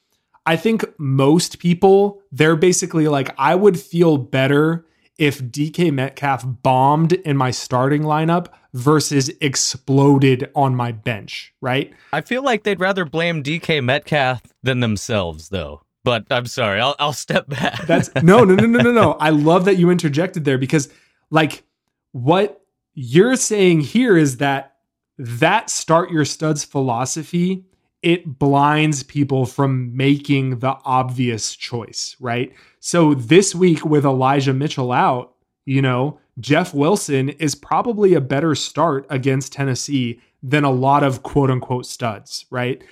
I 0.47 0.55
think 0.55 0.83
most 0.97 1.59
people, 1.59 2.23
they're 2.31 2.55
basically 2.55 3.07
like, 3.07 3.35
I 3.37 3.53
would 3.53 3.79
feel 3.79 4.17
better 4.17 4.87
if 5.19 5.43
DK 5.43 5.93
Metcalf 5.93 6.43
bombed 6.63 7.13
in 7.13 7.37
my 7.37 7.51
starting 7.51 8.01
lineup 8.01 8.47
versus 8.73 9.31
exploded 9.41 10.49
on 10.55 10.75
my 10.75 10.91
bench, 10.91 11.53
right? 11.61 11.93
I 12.13 12.21
feel 12.21 12.43
like 12.43 12.63
they'd 12.63 12.79
rather 12.79 13.05
blame 13.05 13.43
DK 13.43 13.83
Metcalf 13.83 14.41
than 14.63 14.79
themselves, 14.79 15.49
though. 15.49 15.81
But 16.03 16.25
I'm 16.31 16.45
sorry, 16.45 16.79
I'll, 16.79 16.95
I'll 16.99 17.13
step 17.13 17.49
back. 17.49 17.85
That's 17.85 18.09
no, 18.23 18.43
no, 18.43 18.55
no, 18.55 18.65
no, 18.65 18.79
no, 18.81 18.91
no. 18.91 19.11
I 19.19 19.31
love 19.31 19.65
that 19.65 19.77
you 19.77 19.89
interjected 19.89 20.45
there 20.45 20.57
because, 20.57 20.89
like, 21.29 21.63
what 22.11 22.61
you're 22.93 23.35
saying 23.35 23.81
here 23.81 24.17
is 24.17 24.37
that 24.37 24.75
that 25.17 25.69
start 25.69 26.09
your 26.09 26.25
studs 26.25 26.63
philosophy 26.63 27.65
it 28.01 28.39
blinds 28.39 29.03
people 29.03 29.45
from 29.45 29.95
making 29.95 30.59
the 30.59 30.77
obvious 30.85 31.55
choice, 31.55 32.15
right? 32.19 32.53
So 32.79 33.13
this 33.13 33.53
week 33.53 33.83
with 33.83 34.05
Elijah 34.05 34.53
Mitchell 34.53 34.91
out, 34.91 35.35
you 35.65 35.81
know, 35.81 36.19
Jeff 36.39 36.73
Wilson 36.73 37.29
is 37.29 37.55
probably 37.55 38.13
a 38.13 38.21
better 38.21 38.55
start 38.55 39.05
against 39.09 39.53
Tennessee 39.53 40.19
than 40.41 40.63
a 40.63 40.71
lot 40.71 41.03
of 41.03 41.23
quote 41.23 41.51
unquote 41.51 41.85
studs, 41.85 42.45
right? 42.49 42.83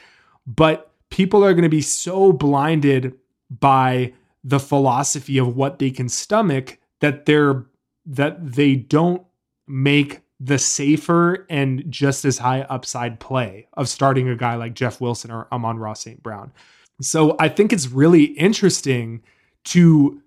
But 0.45 0.91
people 1.09 1.43
are 1.43 1.53
going 1.53 1.63
to 1.63 1.69
be 1.69 1.81
so 1.81 2.33
blinded 2.33 3.15
by 3.49 4.13
the 4.43 4.59
philosophy 4.59 5.37
of 5.37 5.55
what 5.55 5.79
they 5.79 5.91
can 5.91 6.09
stomach 6.09 6.77
that 6.99 7.25
they're 7.25 7.65
that 8.05 8.53
they 8.53 8.75
don't 8.75 9.23
make 9.67 10.21
the 10.39 10.57
safer 10.57 11.45
and 11.49 11.83
just 11.89 12.23
as 12.23 12.37
high 12.37 12.61
upside 12.63 13.19
play 13.19 13.67
of 13.73 13.89
starting 13.89 14.29
a 14.29 14.35
guy 14.35 14.55
like 14.55 14.73
Jeff 14.73 15.01
Wilson 15.01 15.31
or 15.31 15.47
Amon 15.51 15.77
Ra 15.77 15.93
St. 15.93 16.21
Brown. 16.21 16.51
So 17.01 17.35
I 17.39 17.49
think 17.49 17.73
it's 17.73 17.87
really 17.87 18.23
interesting 18.23 19.23
to, 19.65 20.21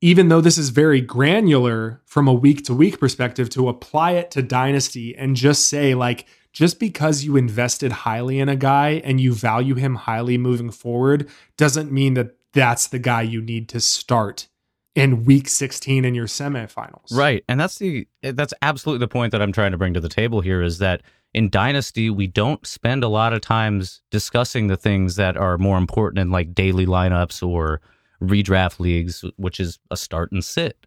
even 0.00 0.28
though 0.28 0.40
this 0.40 0.56
is 0.56 0.70
very 0.70 1.00
granular 1.00 2.00
from 2.04 2.26
a 2.26 2.32
week 2.32 2.64
to 2.64 2.74
week 2.74 2.98
perspective, 2.98 3.50
to 3.50 3.68
apply 3.68 4.12
it 4.12 4.30
to 4.32 4.42
Dynasty 4.42 5.14
and 5.16 5.36
just 5.36 5.68
say, 5.68 5.94
like, 5.94 6.26
just 6.52 6.80
because 6.80 7.22
you 7.22 7.36
invested 7.36 7.92
highly 7.92 8.40
in 8.40 8.48
a 8.48 8.56
guy 8.56 9.00
and 9.04 9.20
you 9.20 9.32
value 9.32 9.74
him 9.74 9.94
highly 9.94 10.36
moving 10.36 10.70
forward 10.70 11.28
doesn't 11.56 11.92
mean 11.92 12.14
that 12.14 12.34
that's 12.52 12.88
the 12.88 12.98
guy 12.98 13.22
you 13.22 13.40
need 13.40 13.68
to 13.68 13.80
start 13.80 14.48
in 14.94 15.24
week 15.24 15.48
16 15.48 16.04
in 16.04 16.14
your 16.14 16.26
semifinals. 16.26 17.12
Right. 17.12 17.44
And 17.48 17.60
that's 17.60 17.78
the 17.78 18.08
that's 18.22 18.54
absolutely 18.62 19.04
the 19.04 19.08
point 19.08 19.30
that 19.32 19.40
I'm 19.40 19.52
trying 19.52 19.70
to 19.70 19.78
bring 19.78 19.94
to 19.94 20.00
the 20.00 20.08
table 20.08 20.40
here 20.40 20.62
is 20.62 20.78
that 20.78 21.02
in 21.32 21.48
dynasty 21.48 22.10
we 22.10 22.26
don't 22.26 22.66
spend 22.66 23.04
a 23.04 23.08
lot 23.08 23.32
of 23.32 23.40
times 23.40 24.02
discussing 24.10 24.66
the 24.66 24.76
things 24.76 25.14
that 25.16 25.36
are 25.36 25.58
more 25.58 25.78
important 25.78 26.18
in 26.18 26.30
like 26.30 26.54
daily 26.54 26.86
lineups 26.86 27.46
or 27.46 27.80
redraft 28.22 28.80
leagues 28.80 29.24
which 29.36 29.58
is 29.60 29.78
a 29.90 29.96
start 29.96 30.32
and 30.32 30.44
sit. 30.44 30.86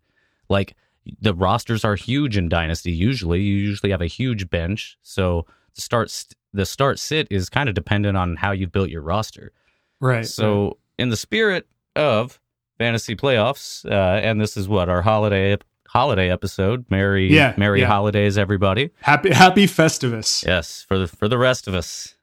Like 0.49 0.75
the 1.19 1.34
rosters 1.34 1.84
are 1.84 1.95
huge 1.95 2.38
in 2.38 2.47
dynasty 2.49 2.91
usually. 2.91 3.41
You 3.41 3.55
usually 3.55 3.91
have 3.91 4.01
a 4.01 4.07
huge 4.07 4.49
bench. 4.49 4.97
So 5.01 5.45
the 5.75 5.81
start 5.81 6.09
st- 6.11 6.36
the 6.53 6.65
start 6.65 6.99
sit 6.99 7.27
is 7.31 7.49
kind 7.49 7.67
of 7.67 7.75
dependent 7.75 8.15
on 8.15 8.36
how 8.36 8.51
you've 8.51 8.71
built 8.71 8.89
your 8.89 9.01
roster. 9.01 9.51
Right. 9.99 10.25
So, 10.25 10.77
in 10.99 11.09
the 11.09 11.17
spirit 11.17 11.65
of 11.95 12.39
fantasy 12.77 13.15
playoffs, 13.15 13.84
uh, 13.89 14.19
and 14.21 14.39
this 14.39 14.55
is 14.55 14.67
what 14.67 14.88
our 14.89 15.01
holiday 15.01 15.57
holiday 15.88 16.29
episode. 16.29 16.86
Merry, 16.91 17.34
Yeah, 17.34 17.53
merry 17.57 17.81
yeah. 17.81 17.88
holidays, 17.88 18.38
everybody. 18.38 18.91
happy 19.01 19.31
happy 19.31 19.65
Festivus. 19.65 20.45
Yes, 20.45 20.86
for 20.88 20.99
the 20.99 21.07
for 21.07 21.27
the 21.27 21.38
rest 21.39 21.67
of 21.67 21.73
us. 21.73 22.13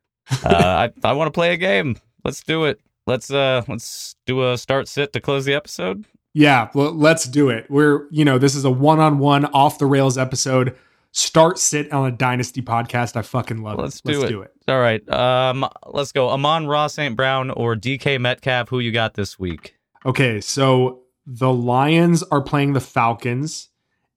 Uh, 0.44 0.48
I 1.04 1.08
I 1.08 1.12
want 1.14 1.26
to 1.26 1.32
play 1.32 1.52
a 1.52 1.56
game. 1.56 1.96
Let's 2.24 2.42
do 2.42 2.66
it. 2.66 2.80
Let's 3.10 3.30
uh 3.30 3.62
let's 3.68 4.14
do 4.24 4.48
a 4.48 4.56
start 4.56 4.86
sit 4.88 5.12
to 5.14 5.20
close 5.20 5.44
the 5.44 5.54
episode. 5.54 6.04
Yeah, 6.32 6.68
well, 6.74 6.92
let's 6.92 7.24
do 7.24 7.48
it. 7.48 7.68
We're, 7.68 8.06
you 8.12 8.24
know, 8.24 8.38
this 8.38 8.54
is 8.54 8.64
a 8.64 8.70
one-on-one 8.70 9.46
off 9.46 9.78
the 9.80 9.86
rails 9.86 10.16
episode. 10.16 10.76
Start 11.10 11.58
sit 11.58 11.92
on 11.92 12.06
a 12.06 12.12
dynasty 12.12 12.62
podcast. 12.62 13.16
I 13.16 13.22
fucking 13.22 13.62
love 13.64 13.78
Let's 13.80 13.96
it. 13.96 14.04
do 14.04 14.12
let's 14.20 14.24
it. 14.30 14.32
do 14.32 14.42
it. 14.42 14.52
All 14.68 14.78
right. 14.78 15.08
Um, 15.10 15.68
let's 15.88 16.12
go. 16.12 16.28
Amon 16.28 16.68
Ra 16.68 16.86
St. 16.86 17.16
Brown 17.16 17.50
or 17.50 17.74
DK 17.74 18.20
Metcalf. 18.20 18.68
Who 18.68 18.78
you 18.78 18.92
got 18.92 19.14
this 19.14 19.36
week? 19.40 19.74
Okay, 20.06 20.40
so 20.40 21.00
the 21.26 21.52
Lions 21.52 22.22
are 22.22 22.40
playing 22.40 22.74
the 22.74 22.80
Falcons 22.80 23.70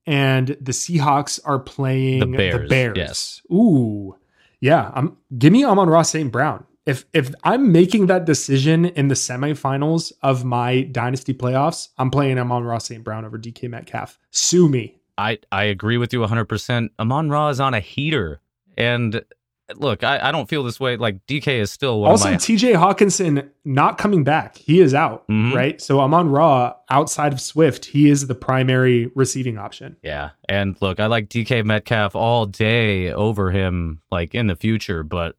and 0.06 0.56
the 0.60 0.70
Seahawks 0.72 1.40
are 1.44 1.58
playing 1.58 2.20
The 2.20 2.26
the 2.26 2.36
Bears, 2.36 2.68
Bears. 2.68 2.96
yes. 2.96 3.42
Ooh. 3.52 4.16
Yeah, 4.60 4.92
I'm 4.94 5.16
give 5.36 5.52
me 5.52 5.64
Amon 5.64 5.88
Ra 5.90 6.02
St. 6.02 6.30
Brown. 6.30 6.64
If 6.86 7.04
if 7.14 7.32
I'm 7.44 7.72
making 7.72 8.06
that 8.06 8.26
decision 8.26 8.84
in 8.84 9.08
the 9.08 9.14
semifinals 9.14 10.12
of 10.22 10.44
my 10.44 10.82
dynasty 10.82 11.32
playoffs, 11.32 11.88
I'm 11.98 12.10
playing 12.10 12.38
Amon 12.38 12.64
Ra 12.64 12.78
St. 12.78 13.02
Brown 13.02 13.24
over 13.24 13.38
DK 13.38 13.70
Metcalf. 13.70 14.18
Sue 14.30 14.68
me. 14.68 14.96
I 15.16 15.38
I 15.50 15.64
agree 15.64 15.96
with 15.96 16.12
you 16.12 16.20
100%. 16.20 16.90
Amon 16.98 17.30
Ra 17.30 17.48
is 17.48 17.60
on 17.60 17.72
a 17.72 17.80
heater, 17.80 18.40
and 18.76 19.24
look, 19.76 20.04
I, 20.04 20.28
I 20.28 20.30
don't 20.32 20.46
feel 20.46 20.62
this 20.62 20.78
way. 20.78 20.98
Like 20.98 21.24
DK 21.26 21.48
is 21.60 21.70
still 21.70 22.00
one 22.02 22.10
also, 22.10 22.26
of 22.28 22.32
my 22.32 22.36
TJ 22.36 22.74
Hockenson 22.74 23.48
not 23.64 23.96
coming 23.96 24.22
back. 24.22 24.58
He 24.58 24.80
is 24.80 24.92
out, 24.92 25.26
Mhm. 25.28 25.54
right? 25.54 25.80
So 25.80 26.00
Amon 26.00 26.28
Ra, 26.28 26.74
outside 26.90 27.32
of 27.32 27.40
Swift, 27.40 27.86
he 27.86 28.10
is 28.10 28.26
the 28.26 28.34
primary 28.34 29.10
receiving 29.14 29.56
option. 29.56 29.96
Yeah. 30.02 30.30
And 30.50 30.76
look, 30.82 31.00
I 31.00 31.06
like 31.06 31.30
DK 31.30 31.62
Metcalf 31.64 32.14
all 32.14 32.44
day 32.44 33.10
over 33.10 33.52
him, 33.52 34.02
like 34.10 34.34
in 34.34 34.48
the 34.48 34.56
future. 34.56 35.02
But 35.02 35.36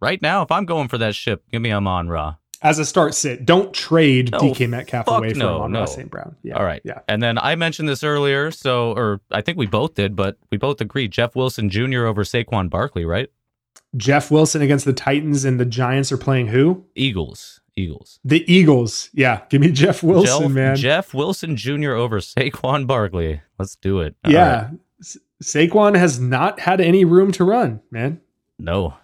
right 0.00 0.20
now, 0.20 0.42
if 0.42 0.50
I'm 0.50 0.64
going 0.64 0.88
for 0.88 0.98
that 0.98 1.14
ship, 1.14 1.44
give 1.50 1.62
me 1.62 1.72
Amon 1.72 2.08
Ra. 2.08 2.36
As 2.62 2.78
a 2.78 2.84
start 2.84 3.14
sit, 3.14 3.46
don't 3.46 3.72
trade 3.72 4.32
No, 4.32 4.38
DK 4.38 4.68
Metcalf 4.68 5.08
away 5.08 5.30
from 5.30 5.38
no, 5.38 5.56
Amon 5.56 5.72
no. 5.72 5.78
Ra 5.80 5.84
St. 5.86 6.10
Brown. 6.10 6.36
Yeah. 6.42 6.58
All 6.58 6.64
right. 6.64 6.82
Yeah. 6.84 7.00
And 7.08 7.22
then 7.22 7.38
I 7.38 7.54
mentioned 7.54 7.88
this 7.88 8.04
earlier. 8.04 8.50
So, 8.50 8.92
or 8.92 9.20
I 9.30 9.40
think 9.40 9.56
we 9.56 9.66
both 9.66 9.94
did, 9.94 10.14
but 10.14 10.36
we 10.50 10.58
both 10.58 10.80
agreed 10.82 11.10
Jeff 11.10 11.34
Wilson 11.34 11.70
Jr. 11.70 12.04
over 12.04 12.22
Saquon 12.22 12.68
Barkley, 12.68 13.06
right? 13.06 13.30
Jeff 13.96 14.30
Wilson 14.30 14.60
against 14.62 14.84
the 14.84 14.92
Titans 14.92 15.44
and 15.44 15.58
the 15.58 15.64
Giants 15.64 16.12
are 16.12 16.18
playing 16.18 16.48
who? 16.48 16.84
Eagles. 16.94 17.60
Eagles. 17.76 18.20
The 18.24 18.44
Eagles. 18.52 19.08
Yeah. 19.14 19.40
Give 19.48 19.62
me 19.62 19.72
Jeff 19.72 20.02
Wilson, 20.02 20.42
Jeff, 20.42 20.50
man. 20.50 20.76
Jeff 20.76 21.14
Wilson 21.14 21.56
Jr. 21.56 21.92
over 21.92 22.20
Saquon 22.20 22.86
Barkley. 22.86 23.40
Let's 23.58 23.76
do 23.76 24.00
it. 24.00 24.16
All 24.24 24.32
right. 24.32 24.34
yeah. 24.34 24.70
S- 25.00 25.16
Saquon 25.42 25.96
has 25.96 26.20
not 26.20 26.60
had 26.60 26.80
any 26.82 27.06
room 27.06 27.32
to 27.32 27.44
run, 27.44 27.80
man. 27.90 28.20
No. 28.58 28.94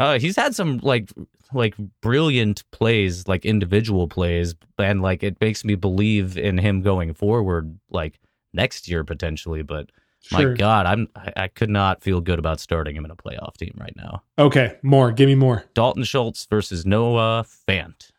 Uh, 0.00 0.18
he's 0.18 0.36
had 0.36 0.54
some 0.54 0.78
like 0.78 1.10
like 1.52 1.74
brilliant 2.00 2.64
plays, 2.70 3.28
like 3.28 3.44
individual 3.44 4.08
plays, 4.08 4.54
and 4.78 5.02
like 5.02 5.22
it 5.22 5.40
makes 5.40 5.64
me 5.64 5.74
believe 5.74 6.38
in 6.38 6.58
him 6.58 6.80
going 6.80 7.12
forward, 7.12 7.78
like 7.90 8.18
next 8.52 8.88
year 8.88 9.04
potentially. 9.04 9.62
But 9.62 9.90
Sure. 10.22 10.50
my 10.50 10.54
God, 10.54 10.86
I'm 10.86 11.08
I, 11.16 11.32
I 11.44 11.48
could 11.48 11.70
not 11.70 12.02
feel 12.02 12.20
good 12.20 12.38
about 12.38 12.60
starting 12.60 12.94
him 12.94 13.04
in 13.04 13.10
a 13.10 13.16
playoff 13.16 13.56
team 13.56 13.74
right 13.80 13.94
now. 13.96 14.22
Okay. 14.38 14.76
More. 14.82 15.12
Give 15.12 15.26
me 15.28 15.34
more. 15.34 15.64
Dalton 15.74 16.04
Schultz 16.04 16.46
versus 16.46 16.84
Noah 16.84 17.46
Fant. 17.68 18.10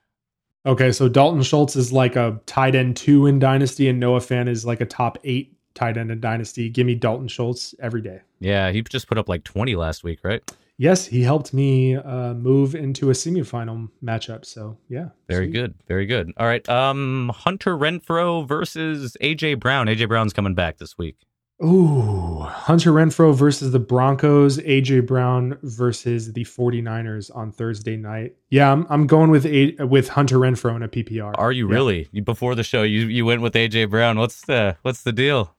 Okay. 0.66 0.92
So 0.92 1.08
Dalton 1.08 1.44
Schultz 1.44 1.76
is 1.76 1.92
like 1.92 2.16
a 2.16 2.40
tight 2.48 2.74
end 2.76 2.98
two 2.98 3.28
in 3.28 3.38
Dynasty, 3.38 3.88
and 3.88 4.00
Noah 4.00 4.20
Fant 4.20 4.50
is 4.50 4.66
like 4.66 4.82
a 4.82 4.86
top 4.86 5.20
eight 5.24 5.56
tight 5.76 5.96
end 5.96 6.10
in 6.12 6.20
Dynasty. 6.20 6.70
Give 6.70 6.88
me 6.88 6.96
Dalton 6.96 7.28
Schultz 7.28 7.76
every 7.80 8.02
day. 8.02 8.22
Yeah, 8.40 8.72
he 8.72 8.82
just 8.82 9.08
put 9.08 9.18
up 9.20 9.30
like 9.30 9.44
20 9.44 9.76
last 9.76 10.04
week, 10.04 10.20
right? 10.24 10.42
Yes, 10.82 11.06
he 11.06 11.22
helped 11.22 11.54
me 11.54 11.96
uh, 11.96 12.34
move 12.34 12.74
into 12.74 13.12
a 13.12 13.14
semifinal 13.14 13.88
matchup. 14.04 14.46
So 14.46 14.80
yeah, 14.90 15.10
Very 15.30 15.46
sweet. 15.46 15.54
good. 15.54 15.74
Very 15.88 16.08
good. 16.08 16.34
All 16.38 16.48
right. 16.48 16.68
Um 16.68 17.32
Hunter 17.36 17.78
Renfrow 17.78 18.48
versus 18.48 19.16
AJ 19.22 19.60
Brown. 19.60 19.86
AJ 19.86 20.08
Brown's 20.08 20.34
coming 20.34 20.56
back 20.56 20.80
this 20.80 20.98
week. 20.98 21.18
Ooh, 21.64 22.40
Hunter 22.40 22.92
Renfrow 22.92 23.36
versus 23.36 23.72
the 23.72 23.78
Broncos, 23.78 24.58
AJ 24.58 25.06
Brown 25.06 25.60
versus 25.62 26.34
the 26.34 26.44
49ers 26.44 27.30
on 27.36 27.52
Thursday 27.52 27.96
night. 27.96 28.34
Yeah, 28.50 28.72
I'm, 28.72 28.88
I'm 28.90 29.06
going 29.06 29.30
with 29.30 29.46
a, 29.46 29.76
with 29.86 30.10
Hunter 30.10 30.38
Renfrow 30.40 30.76
in 30.76 30.82
a 30.82 30.88
PPR. 30.90 31.34
Are 31.38 31.52
you 31.52 31.68
Yeah. 31.70 31.76
really? 31.76 32.10
Before 32.24 32.56
the 32.56 32.64
show, 32.64 32.82
you 32.82 33.02
you 33.02 33.26
went 33.28 33.44
with 33.44 33.54
AJ 33.54 33.92
Brown. 33.92 34.18
What's 34.18 34.42
the 34.42 34.78
what's 34.82 35.04
the 35.04 35.12
deal? 35.14 35.56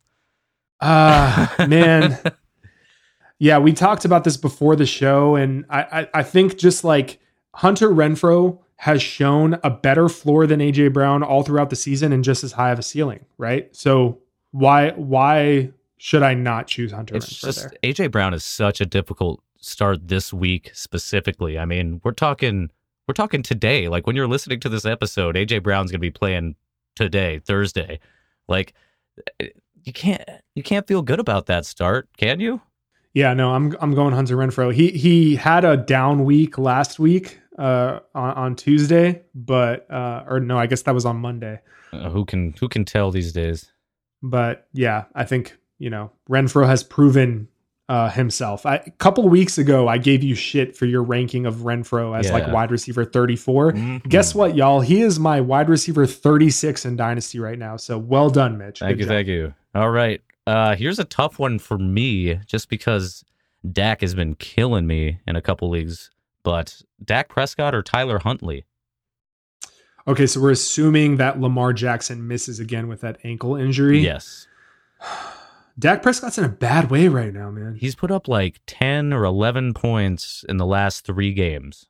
Ah, 0.80 1.54
man. 1.68 2.18
Yeah, 3.42 3.58
we 3.58 3.72
talked 3.72 4.04
about 4.04 4.22
this 4.22 4.36
before 4.36 4.76
the 4.76 4.86
show, 4.86 5.34
and 5.34 5.64
I, 5.68 5.82
I, 5.82 6.08
I 6.20 6.22
think 6.22 6.56
just 6.56 6.84
like 6.84 7.18
Hunter 7.56 7.88
Renfrow 7.88 8.60
has 8.76 9.02
shown 9.02 9.58
a 9.64 9.70
better 9.70 10.08
floor 10.08 10.46
than 10.46 10.60
AJ 10.60 10.92
Brown 10.92 11.24
all 11.24 11.42
throughout 11.42 11.68
the 11.68 11.74
season 11.74 12.12
and 12.12 12.22
just 12.22 12.44
as 12.44 12.52
high 12.52 12.70
of 12.70 12.78
a 12.78 12.84
ceiling, 12.84 13.24
right? 13.38 13.68
So 13.74 14.20
why 14.52 14.90
why 14.90 15.72
should 15.96 16.22
I 16.22 16.34
not 16.34 16.68
choose 16.68 16.92
Hunter 16.92 17.16
It's 17.16 17.32
Renfrow 17.32 17.46
just 17.46 17.58
there? 17.58 17.72
AJ 17.82 18.12
Brown 18.12 18.32
is 18.32 18.44
such 18.44 18.80
a 18.80 18.86
difficult 18.86 19.42
start 19.58 20.06
this 20.06 20.32
week 20.32 20.70
specifically. 20.72 21.58
I 21.58 21.64
mean, 21.64 22.00
we're 22.04 22.12
talking 22.12 22.70
we're 23.08 23.14
talking 23.14 23.42
today. 23.42 23.88
Like 23.88 24.06
when 24.06 24.14
you're 24.14 24.28
listening 24.28 24.60
to 24.60 24.68
this 24.68 24.84
episode, 24.84 25.34
AJ 25.34 25.64
Brown's 25.64 25.90
going 25.90 25.98
to 25.98 26.06
be 26.06 26.12
playing 26.12 26.54
today, 26.94 27.40
Thursday. 27.40 27.98
Like 28.46 28.72
eh, 29.40 29.48
you 29.82 29.92
can't 29.92 30.22
you 30.54 30.62
can't 30.62 30.86
feel 30.86 31.02
good 31.02 31.18
about 31.18 31.46
that 31.46 31.66
start, 31.66 32.08
can 32.16 32.38
you? 32.38 32.60
Yeah, 33.14 33.34
no, 33.34 33.50
I'm 33.52 33.76
I'm 33.80 33.94
going 33.94 34.14
Hunter 34.14 34.36
Renfrow. 34.36 34.72
He 34.72 34.90
he 34.90 35.36
had 35.36 35.64
a 35.64 35.76
down 35.76 36.24
week 36.24 36.56
last 36.58 36.98
week 36.98 37.38
uh 37.58 38.00
on, 38.14 38.34
on 38.34 38.56
Tuesday, 38.56 39.22
but 39.34 39.90
uh 39.90 40.24
or 40.26 40.40
no, 40.40 40.58
I 40.58 40.66
guess 40.66 40.82
that 40.82 40.94
was 40.94 41.04
on 41.04 41.16
Monday. 41.16 41.60
Uh, 41.92 42.08
who 42.08 42.24
can 42.24 42.54
who 42.58 42.68
can 42.68 42.84
tell 42.86 43.10
these 43.10 43.32
days? 43.32 43.70
But 44.22 44.66
yeah, 44.72 45.04
I 45.14 45.24
think, 45.24 45.56
you 45.78 45.90
know, 45.90 46.10
Renfrow 46.30 46.66
has 46.66 46.82
proven 46.82 47.48
uh 47.90 48.08
himself. 48.08 48.64
I, 48.64 48.76
a 48.76 48.90
couple 48.92 49.28
weeks 49.28 49.58
ago 49.58 49.88
I 49.88 49.98
gave 49.98 50.22
you 50.22 50.34
shit 50.34 50.74
for 50.74 50.86
your 50.86 51.02
ranking 51.02 51.44
of 51.44 51.56
Renfrow 51.56 52.18
as 52.18 52.30
like 52.30 52.50
wide 52.50 52.70
receiver 52.70 53.04
34. 53.04 53.72
Mhm. 53.72 54.08
Guess 54.08 54.34
what, 54.34 54.56
y'all? 54.56 54.80
He 54.80 55.02
is 55.02 55.20
my 55.20 55.42
wide 55.42 55.68
receiver 55.68 56.06
36 56.06 56.86
in 56.86 56.96
Dynasty 56.96 57.38
right 57.40 57.58
now. 57.58 57.76
So 57.76 57.98
well 57.98 58.30
done, 58.30 58.56
Mitch. 58.56 58.78
Thank 58.78 58.92
Good 58.92 59.00
you, 59.00 59.04
job. 59.04 59.10
thank 59.10 59.28
you. 59.28 59.54
All 59.74 59.90
right. 59.90 60.22
Uh 60.46 60.74
here's 60.76 60.98
a 60.98 61.04
tough 61.04 61.38
one 61.38 61.58
for 61.58 61.78
me 61.78 62.34
just 62.46 62.68
because 62.68 63.24
Dak 63.70 64.00
has 64.00 64.14
been 64.14 64.34
killing 64.34 64.86
me 64.86 65.20
in 65.26 65.36
a 65.36 65.42
couple 65.42 65.70
leagues, 65.70 66.10
but 66.42 66.82
Dak 67.04 67.28
Prescott 67.28 67.74
or 67.74 67.82
Tyler 67.82 68.18
Huntley? 68.18 68.64
Okay, 70.08 70.26
so 70.26 70.40
we're 70.40 70.50
assuming 70.50 71.16
that 71.18 71.40
Lamar 71.40 71.72
Jackson 71.72 72.26
misses 72.26 72.58
again 72.58 72.88
with 72.88 73.02
that 73.02 73.18
ankle 73.22 73.54
injury. 73.54 74.00
Yes. 74.00 74.48
Dak 75.78 76.02
Prescott's 76.02 76.36
in 76.38 76.44
a 76.44 76.48
bad 76.48 76.90
way 76.90 77.08
right 77.08 77.32
now, 77.32 77.50
man. 77.50 77.76
He's 77.76 77.94
put 77.94 78.10
up 78.10 78.26
like 78.28 78.60
10 78.66 79.12
or 79.12 79.24
11 79.24 79.72
points 79.74 80.44
in 80.48 80.56
the 80.58 80.66
last 80.66 81.06
3 81.06 81.32
games 81.32 81.86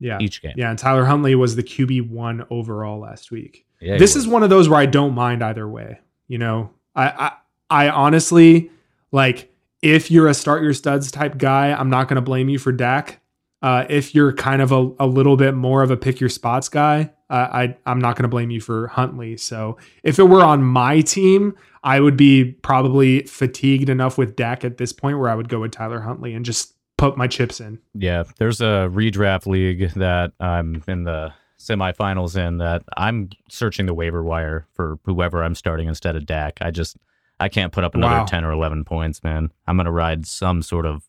Yeah. 0.00 0.18
each 0.20 0.40
game. 0.40 0.54
Yeah, 0.56 0.70
and 0.70 0.78
Tyler 0.78 1.04
Huntley 1.04 1.34
was 1.34 1.54
the 1.56 1.62
QB 1.62 2.08
one 2.08 2.46
overall 2.50 3.00
last 3.00 3.30
week. 3.30 3.66
Yeah, 3.80 3.98
this 3.98 4.16
is 4.16 4.26
one 4.26 4.42
of 4.42 4.48
those 4.48 4.68
where 4.68 4.78
I 4.80 4.86
don't 4.86 5.14
mind 5.14 5.42
either 5.44 5.68
way. 5.68 5.98
You 6.28 6.38
know, 6.38 6.70
I, 6.96 7.32
I 7.74 7.88
honestly 7.88 8.70
like 9.10 9.52
if 9.82 10.08
you're 10.10 10.28
a 10.28 10.34
start 10.34 10.62
your 10.62 10.72
studs 10.72 11.10
type 11.10 11.36
guy, 11.38 11.72
I'm 11.72 11.90
not 11.90 12.08
going 12.08 12.16
to 12.16 12.22
blame 12.22 12.48
you 12.48 12.58
for 12.58 12.70
Dak. 12.70 13.20
Uh, 13.62 13.84
if 13.90 14.14
you're 14.14 14.32
kind 14.32 14.62
of 14.62 14.70
a, 14.70 14.92
a 15.00 15.06
little 15.06 15.36
bit 15.36 15.54
more 15.54 15.82
of 15.82 15.90
a 15.90 15.96
pick 15.96 16.20
your 16.20 16.28
spots 16.28 16.68
guy, 16.68 17.10
uh, 17.30 17.48
I 17.52 17.76
I'm 17.84 17.98
not 17.98 18.14
going 18.14 18.22
to 18.22 18.28
blame 18.28 18.50
you 18.50 18.60
for 18.60 18.86
Huntley. 18.86 19.36
So 19.36 19.76
if 20.04 20.20
it 20.20 20.24
were 20.24 20.42
on 20.42 20.62
my 20.62 21.00
team, 21.00 21.56
I 21.82 21.98
would 21.98 22.16
be 22.16 22.44
probably 22.44 23.22
fatigued 23.22 23.88
enough 23.88 24.16
with 24.18 24.36
Dak 24.36 24.64
at 24.64 24.78
this 24.78 24.92
point 24.92 25.18
where 25.18 25.28
I 25.28 25.34
would 25.34 25.48
go 25.48 25.60
with 25.60 25.72
Tyler 25.72 26.00
Huntley 26.00 26.32
and 26.32 26.44
just 26.44 26.74
put 26.96 27.16
my 27.16 27.26
chips 27.26 27.60
in. 27.60 27.80
Yeah, 27.94 28.22
there's 28.38 28.60
a 28.60 28.88
redraft 28.92 29.46
league 29.46 29.90
that 29.94 30.32
I'm 30.38 30.84
in 30.86 31.02
the 31.02 31.32
semifinals 31.58 32.36
in 32.36 32.58
that 32.58 32.84
I'm 32.96 33.30
searching 33.48 33.86
the 33.86 33.94
waiver 33.94 34.22
wire 34.22 34.68
for 34.74 34.98
whoever 35.04 35.42
I'm 35.42 35.56
starting 35.56 35.88
instead 35.88 36.14
of 36.14 36.24
Dak. 36.24 36.58
I 36.60 36.70
just 36.70 36.96
I 37.44 37.48
can't 37.50 37.72
put 37.74 37.84
up 37.84 37.94
another 37.94 38.14
Wow. 38.20 38.24
10 38.24 38.42
or 38.42 38.52
11 38.52 38.84
points, 38.84 39.22
man. 39.22 39.52
I'm 39.66 39.76
going 39.76 39.84
to 39.84 39.92
ride 39.92 40.26
some 40.26 40.62
sort 40.62 40.86
of 40.86 41.04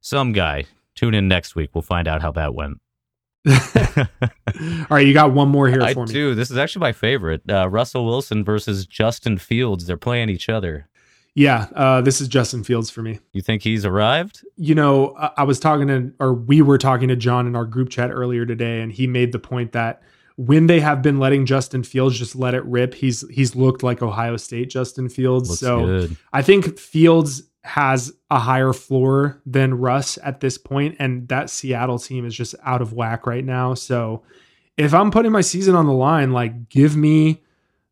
some 0.00 0.32
guy. 0.32 0.64
Tune 0.94 1.12
in 1.12 1.28
next 1.28 1.54
week. 1.54 1.70
We'll 1.74 1.82
find 1.82 2.08
out 2.08 2.22
how 2.22 2.32
that 2.32 2.54
went. 2.54 2.78
All 3.48 4.06
right, 4.90 5.06
you 5.06 5.12
got 5.12 5.32
one 5.32 5.48
more 5.48 5.68
here 5.68 5.82
I 5.82 5.92
for 5.94 6.06
me. 6.06 6.12
do. 6.12 6.34
This 6.34 6.50
is 6.50 6.56
actually 6.56 6.80
my 6.80 6.92
favorite. 6.92 7.42
Uh, 7.48 7.68
Russell 7.68 8.06
Wilson 8.06 8.44
versus 8.44 8.86
Justin 8.86 9.36
Fields. 9.38 9.86
They're 9.86 9.96
playing 9.98 10.30
each 10.30 10.48
other. 10.48 10.88
Yeah, 11.34 11.68
uh, 11.74 12.00
this 12.00 12.20
is 12.20 12.28
Justin 12.28 12.64
Fields 12.64 12.90
for 12.90 13.02
me. 13.02 13.20
You 13.32 13.42
think 13.42 13.62
he's 13.62 13.84
arrived? 13.84 14.42
You 14.56 14.74
know, 14.74 15.14
I, 15.18 15.30
I 15.38 15.42
was 15.44 15.60
talking 15.60 15.86
to, 15.88 16.12
or 16.18 16.32
we 16.34 16.62
were 16.62 16.78
talking 16.78 17.08
to 17.08 17.16
Jon 17.16 17.46
in 17.46 17.54
our 17.54 17.64
group 17.66 17.90
chat 17.90 18.10
earlier 18.10 18.44
today, 18.46 18.80
and 18.80 18.90
he 18.90 19.06
made 19.06 19.32
the 19.32 19.38
point 19.38 19.72
that 19.72 20.02
when 20.38 20.68
they 20.68 20.78
have 20.78 21.02
been 21.02 21.18
letting 21.18 21.46
Justin 21.46 21.82
Fields 21.82 22.16
just 22.16 22.36
let 22.36 22.54
it 22.54 22.64
rip, 22.64 22.94
he's 22.94 23.28
he's 23.28 23.56
looked 23.56 23.82
like 23.82 24.02
Ohio 24.02 24.36
State 24.36 24.70
Justin 24.70 25.08
Fields. 25.08 25.50
Looks 25.50 25.60
so 25.60 25.84
good. 25.84 26.16
I 26.32 26.42
think 26.42 26.78
Fields 26.78 27.42
has 27.64 28.12
a 28.30 28.38
higher 28.38 28.72
floor 28.72 29.42
than 29.44 29.74
Russ 29.74 30.16
at 30.22 30.38
this 30.38 30.56
point, 30.56 30.94
and 31.00 31.26
that 31.26 31.50
Seattle 31.50 31.98
team 31.98 32.24
is 32.24 32.36
just 32.36 32.54
out 32.64 32.80
of 32.80 32.92
whack 32.92 33.26
right 33.26 33.44
now. 33.44 33.74
So 33.74 34.22
if 34.76 34.94
I'm 34.94 35.10
putting 35.10 35.32
my 35.32 35.40
season 35.40 35.74
on 35.74 35.86
the 35.86 35.92
line, 35.92 36.30
like 36.32 36.68
give 36.68 36.96
me 36.96 37.42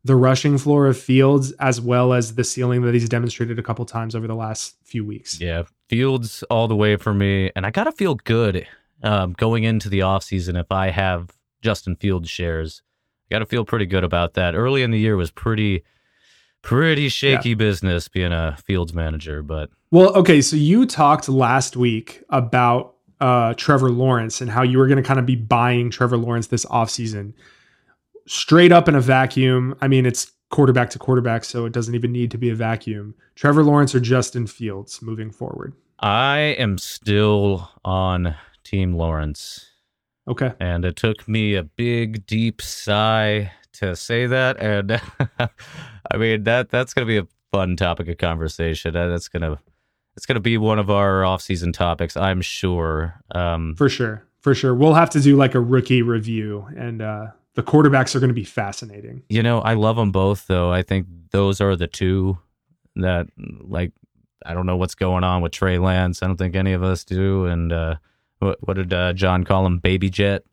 the 0.05 0.15
rushing 0.15 0.57
floor 0.57 0.87
of 0.87 0.97
Fields 0.97 1.51
as 1.53 1.81
well 1.81 2.13
as 2.13 2.35
the 2.35 2.45
ceiling 2.45 2.81
that 2.83 2.93
he's 2.93 3.09
demonstrated 3.09 3.59
a 3.59 3.63
couple 3.63 3.83
times 3.83 4.15
over 4.15 4.25
the 4.25 4.35
last 4.35 4.77
few 4.85 5.03
weeks. 5.03 5.41
Yeah, 5.41 5.63
Fields 5.89 6.43
all 6.43 6.69
the 6.69 6.77
way 6.77 6.95
for 6.95 7.13
me. 7.13 7.51
And 7.57 7.65
I 7.65 7.71
got 7.71 7.83
to 7.83 7.91
feel 7.91 8.15
good 8.15 8.65
um, 9.03 9.33
going 9.33 9.65
into 9.65 9.89
the 9.89 9.99
offseason 9.99 10.57
if 10.57 10.71
I 10.71 10.91
have 10.91 11.29
Justin 11.61 11.95
Fields 11.95 12.29
shares. 12.29 12.81
Got 13.29 13.39
to 13.39 13.45
feel 13.45 13.65
pretty 13.65 13.85
good 13.85 14.03
about 14.03 14.35
that. 14.35 14.55
Early 14.55 14.83
in 14.83 14.91
the 14.91 14.99
year 14.99 15.17
was 15.17 15.31
pretty, 15.31 15.83
pretty 16.61 17.09
shaky 17.09 17.53
business 17.55 18.07
being 18.07 18.31
a 18.31 18.57
Fields 18.65 18.93
manager, 18.93 19.43
but 19.43 19.69
Well, 19.91 20.13
okay, 20.15 20.41
so 20.41 20.55
you 20.55 20.85
talked 20.85 21.27
last 21.27 21.75
week 21.75 22.23
about 22.29 22.95
uh, 23.19 23.53
Trevor 23.55 23.89
Lawrence 23.89 24.41
and 24.41 24.49
how 24.49 24.61
you 24.61 24.77
were 24.77 24.87
going 24.87 25.01
to 25.01 25.03
kind 25.03 25.19
of 25.19 25.25
be 25.25 25.35
buying 25.35 25.89
Trevor 25.89 26.17
Lawrence 26.17 26.47
this 26.47 26.65
offseason. 26.65 27.33
Straight 28.27 28.71
up 28.71 28.87
in 28.87 28.95
a 28.95 29.01
vacuum. 29.01 29.75
I 29.81 29.87
mean, 29.87 30.05
it's 30.05 30.31
quarterback 30.49 30.89
to 30.91 30.99
quarterback, 30.99 31.43
so 31.43 31.65
it 31.65 31.73
doesn't 31.73 31.95
even 31.95 32.11
need 32.11 32.31
to 32.31 32.37
be 32.37 32.49
a 32.49 32.55
vacuum. 32.55 33.15
Trevor 33.35 33.63
Lawrence 33.63 33.93
or 33.95 33.99
Justin 33.99 34.47
Fields 34.47 35.01
moving 35.01 35.31
forward. 35.31 35.73
I 35.99 36.55
am 36.59 36.77
still 36.77 37.69
on 37.83 38.35
Team 38.63 38.93
Lawrence. 38.93 39.65
Okay. 40.27 40.53
And 40.59 40.83
it 40.85 40.95
took 40.95 41.27
me 41.27 41.55
a 41.55 41.63
big, 41.63 42.25
deep 42.25 42.61
sigh 42.61 43.51
to 43.73 43.95
say 43.95 44.25
that. 44.27 44.57
And 44.61 45.01
I 46.11 46.17
mean 46.17 46.43
that 46.43 46.69
that's 46.69 46.93
gonna 46.93 47.07
be 47.07 47.17
a 47.17 47.27
fun 47.51 47.75
topic 47.75 48.07
of 48.07 48.17
conversation. 48.17 48.93
That's 48.93 49.27
gonna 49.27 49.59
it's 50.15 50.25
gonna 50.25 50.39
be 50.39 50.57
one 50.57 50.79
of 50.79 50.89
our 50.89 51.23
off-season 51.23 51.73
topics, 51.73 52.17
I'm 52.17 52.41
sure. 52.41 53.21
Um, 53.31 53.75
For 53.75 53.87
sure. 53.89 54.27
For 54.41 54.55
sure. 54.55 54.73
We'll 54.73 54.93
have 54.93 55.09
to 55.11 55.19
do 55.19 55.35
like 55.35 55.55
a 55.55 55.59
rookie 55.59 56.01
review, 56.01 56.67
and 56.77 57.01
uh, 57.01 57.27
the 57.55 57.63
quarterbacks 57.63 58.15
are 58.15 58.19
going 58.19 58.29
to 58.29 58.35
be 58.35 58.43
fascinating. 58.43 59.23
you 59.29 59.43
know, 59.43 59.59
I 59.59 59.73
love 59.73 59.95
them 59.95 60.11
both, 60.11 60.47
though. 60.47 60.71
I 60.71 60.83
think 60.83 61.07
those 61.31 61.59
are 61.59 61.75
the 61.75 61.87
two 61.87 62.37
that, 62.95 63.27
like, 63.37 63.91
I 64.45 64.53
don't 64.53 64.65
know 64.65 64.77
what's 64.77 64.95
going 64.95 65.23
on 65.23 65.41
with 65.41 65.51
Trey 65.51 65.79
Lance. 65.79 66.21
I 66.23 66.27
don't 66.27 66.37
think 66.37 66.55
any 66.55 66.73
of 66.73 66.83
us 66.83 67.03
do. 67.03 67.45
And 67.45 67.73
uh, 67.73 67.95
what, 68.39 68.57
what 68.65 68.75
did 68.75 68.93
uh, 68.93 69.13
Jon 69.13 69.43
call 69.43 69.65
him? 69.65 69.79
Baby 69.79 70.09
Jet. 70.09 70.43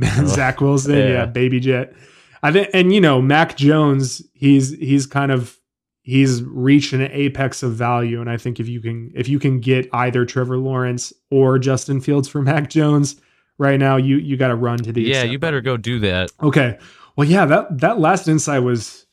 Zach 0.26 0.60
Wilson, 0.60 0.96
yeah. 0.96 1.08
Yeah. 1.08 1.26
baby 1.26 1.60
jet. 1.60 1.94
I 2.42 2.52
think, 2.52 2.70
and 2.74 2.92
you 2.92 3.00
know, 3.00 3.20
Mac 3.20 3.56
Jones, 3.56 4.22
he's 4.34 4.76
he's 4.78 5.06
kind 5.06 5.30
of 5.30 5.58
he's 6.02 6.42
reached 6.42 6.92
an 6.92 7.02
apex 7.02 7.62
of 7.62 7.74
value, 7.74 8.20
and 8.20 8.28
I 8.28 8.36
think 8.36 8.58
if 8.58 8.68
you 8.68 8.80
can 8.80 9.12
if 9.14 9.28
you 9.28 9.38
can 9.38 9.60
get 9.60 9.88
either 9.92 10.24
Trevor 10.24 10.58
Lawrence 10.58 11.12
or 11.30 11.58
Justin 11.58 12.00
Fields 12.00 12.28
for 12.28 12.42
Mac 12.42 12.70
Jones 12.70 13.16
right 13.58 13.78
now, 13.78 13.96
you 13.96 14.16
you 14.16 14.36
got 14.36 14.48
to 14.48 14.56
run 14.56 14.78
to 14.78 14.92
the 14.92 15.02
Yeah, 15.02 15.18
accept 15.18 15.32
you 15.32 15.38
better 15.38 15.60
go 15.60 15.76
do 15.76 16.00
that. 16.00 16.32
Okay. 16.42 16.78
Well, 17.14 17.28
yeah, 17.28 17.44
that 17.44 17.78
that 17.78 18.00
last 18.00 18.26
insight 18.26 18.62
was 18.62 19.06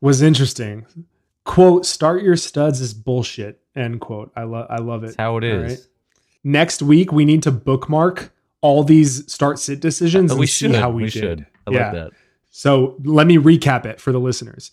was 0.00 0.22
interesting. 0.22 0.86
Quote, 1.44 1.86
start 1.86 2.22
your 2.22 2.36
studs 2.36 2.80
is 2.80 2.94
bullshit. 2.94 3.60
End 3.74 4.00
quote. 4.00 4.30
I 4.36 4.44
love 4.44 4.66
I 4.68 4.76
love 4.76 5.02
it. 5.02 5.08
That's 5.08 5.16
how 5.16 5.38
it 5.38 5.48
right. 5.50 5.78
Next 6.42 6.82
week 6.82 7.12
we 7.12 7.24
need 7.24 7.42
to 7.44 7.50
bookmark 7.50 8.32
all 8.62 8.84
these 8.84 9.30
start 9.30 9.58
sit 9.58 9.80
decisions 9.80 10.30
Uh, 10.30 10.34
and 10.34 10.40
we 10.40 10.46
see 10.46 10.72
how 10.72 10.90
we, 10.90 11.04
we 11.04 11.10
did. 11.10 11.12
should. 11.12 11.46
I 11.66 11.70
yeah. 11.70 11.82
like 11.84 11.92
that. 11.92 12.10
So 12.50 12.96
let 13.04 13.26
me 13.26 13.36
recap 13.36 13.86
it 13.86 14.00
for 14.00 14.12
the 14.12 14.20
listeners 14.20 14.72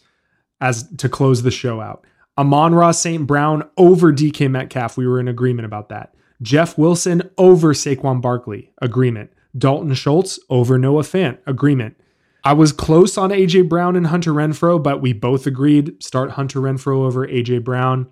as 0.59 0.89
to 0.97 1.07
close 1.09 1.43
the 1.43 1.51
show 1.51 1.80
out. 1.82 2.05
Amon 2.38 2.74
Ra 2.76 2.91
St. 2.91 3.26
Brown 3.26 3.68
over 3.78 4.11
DK 4.11 4.49
Metcalf. 4.49 4.97
We 4.97 5.07
were 5.07 5.20
in 5.20 5.28
agreement 5.28 5.65
about 5.65 5.89
that. 5.89 6.13
Jeff 6.41 6.78
Wilson 6.78 7.30
over 7.38 7.74
Saquon 7.74 8.22
Barkley. 8.22 8.72
Agreement. 8.82 9.32
Dalton 9.57 9.93
Schultz 9.95 10.39
over 10.49 10.78
Noah 10.78 11.01
Fant. 11.03 11.39
Agreement. 11.47 11.95
I 12.43 12.53
was 12.53 12.72
close 12.72 13.18
on 13.18 13.32
AJ 13.32 13.68
Brown 13.68 13.95
and 13.95 14.07
Hunter 14.07 14.32
Renfrow, 14.32 14.82
but 14.82 15.01
we 15.01 15.13
both 15.13 15.47
agreed 15.47 16.01
start 16.01 16.32
Hunter 16.32 16.59
Renfrow 16.59 17.05
over 17.05 17.28
AJ 17.28 17.63
Brown. 17.63 18.07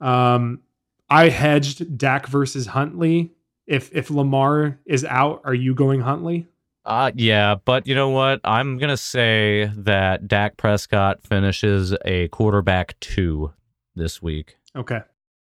Um, 0.00 0.60
I 1.10 1.28
hedged 1.28 1.98
Dak 1.98 2.26
versus 2.26 2.68
Huntley. 2.68 3.32
If 3.66 3.90
if 3.94 4.10
Lamar 4.10 4.78
is 4.86 5.04
out, 5.04 5.42
are 5.44 5.54
you 5.54 5.74
going 5.74 6.00
Huntley? 6.00 6.46
Uh, 6.84 7.10
yeah, 7.14 7.54
but 7.64 7.86
you 7.86 7.94
know 7.94 8.08
what? 8.10 8.40
I'm 8.44 8.78
gonna 8.78 8.96
say 8.96 9.70
that 9.76 10.26
Dak 10.26 10.56
Prescott 10.56 11.22
finishes 11.22 11.94
a 12.04 12.28
quarterback 12.28 12.98
two 13.00 13.52
this 13.94 14.22
week. 14.22 14.56
Okay. 14.74 15.00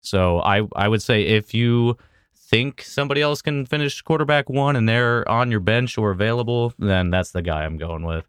So 0.00 0.40
I 0.40 0.62
I 0.74 0.88
would 0.88 1.02
say 1.02 1.22
if 1.22 1.54
you 1.54 1.96
think 2.34 2.82
somebody 2.82 3.22
else 3.22 3.40
can 3.40 3.64
finish 3.64 4.02
quarterback 4.02 4.50
one 4.50 4.76
and 4.76 4.86
they're 4.86 5.26
on 5.28 5.50
your 5.50 5.60
bench 5.60 5.96
or 5.96 6.10
available, 6.10 6.74
then 6.78 7.10
that's 7.10 7.30
the 7.30 7.40
guy 7.40 7.64
I'm 7.64 7.78
going 7.78 8.04
with. 8.04 8.26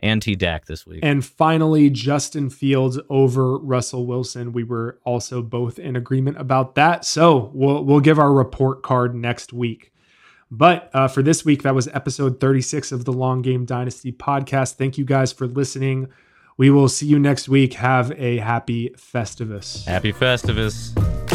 Anti 0.00 0.34
Dak 0.34 0.66
this 0.66 0.86
week. 0.86 1.00
And 1.02 1.24
finally, 1.24 1.90
Justin 1.90 2.50
Fields 2.50 2.98
over 3.08 3.58
Russell 3.58 4.06
Wilson. 4.06 4.52
We 4.52 4.64
were 4.64 4.98
also 5.04 5.42
both 5.42 5.78
in 5.78 5.96
agreement 5.96 6.38
about 6.38 6.74
that. 6.74 7.04
So 7.04 7.50
we'll 7.54 7.84
we'll 7.84 8.00
give 8.00 8.18
our 8.18 8.32
report 8.32 8.82
card 8.82 9.14
next 9.14 9.52
week. 9.52 9.92
But 10.50 10.90
uh, 10.92 11.06
for 11.06 11.22
this 11.22 11.44
week, 11.44 11.62
that 11.62 11.74
was 11.74 11.86
episode 11.88 12.40
36 12.40 12.90
of 12.90 13.04
the 13.04 13.12
Long 13.12 13.40
Game 13.40 13.64
Dynasty 13.64 14.10
podcast. 14.10 14.74
Thank 14.74 14.98
you 14.98 15.04
guys 15.04 15.32
for 15.32 15.46
listening. 15.46 16.08
We 16.56 16.70
will 16.70 16.88
see 16.88 17.06
you 17.06 17.18
next 17.18 17.48
week. 17.48 17.74
Have 17.74 18.12
a 18.20 18.38
happy 18.38 18.90
Festivus. 18.96 19.86
Happy 19.86 20.12
Festivus. 20.12 21.29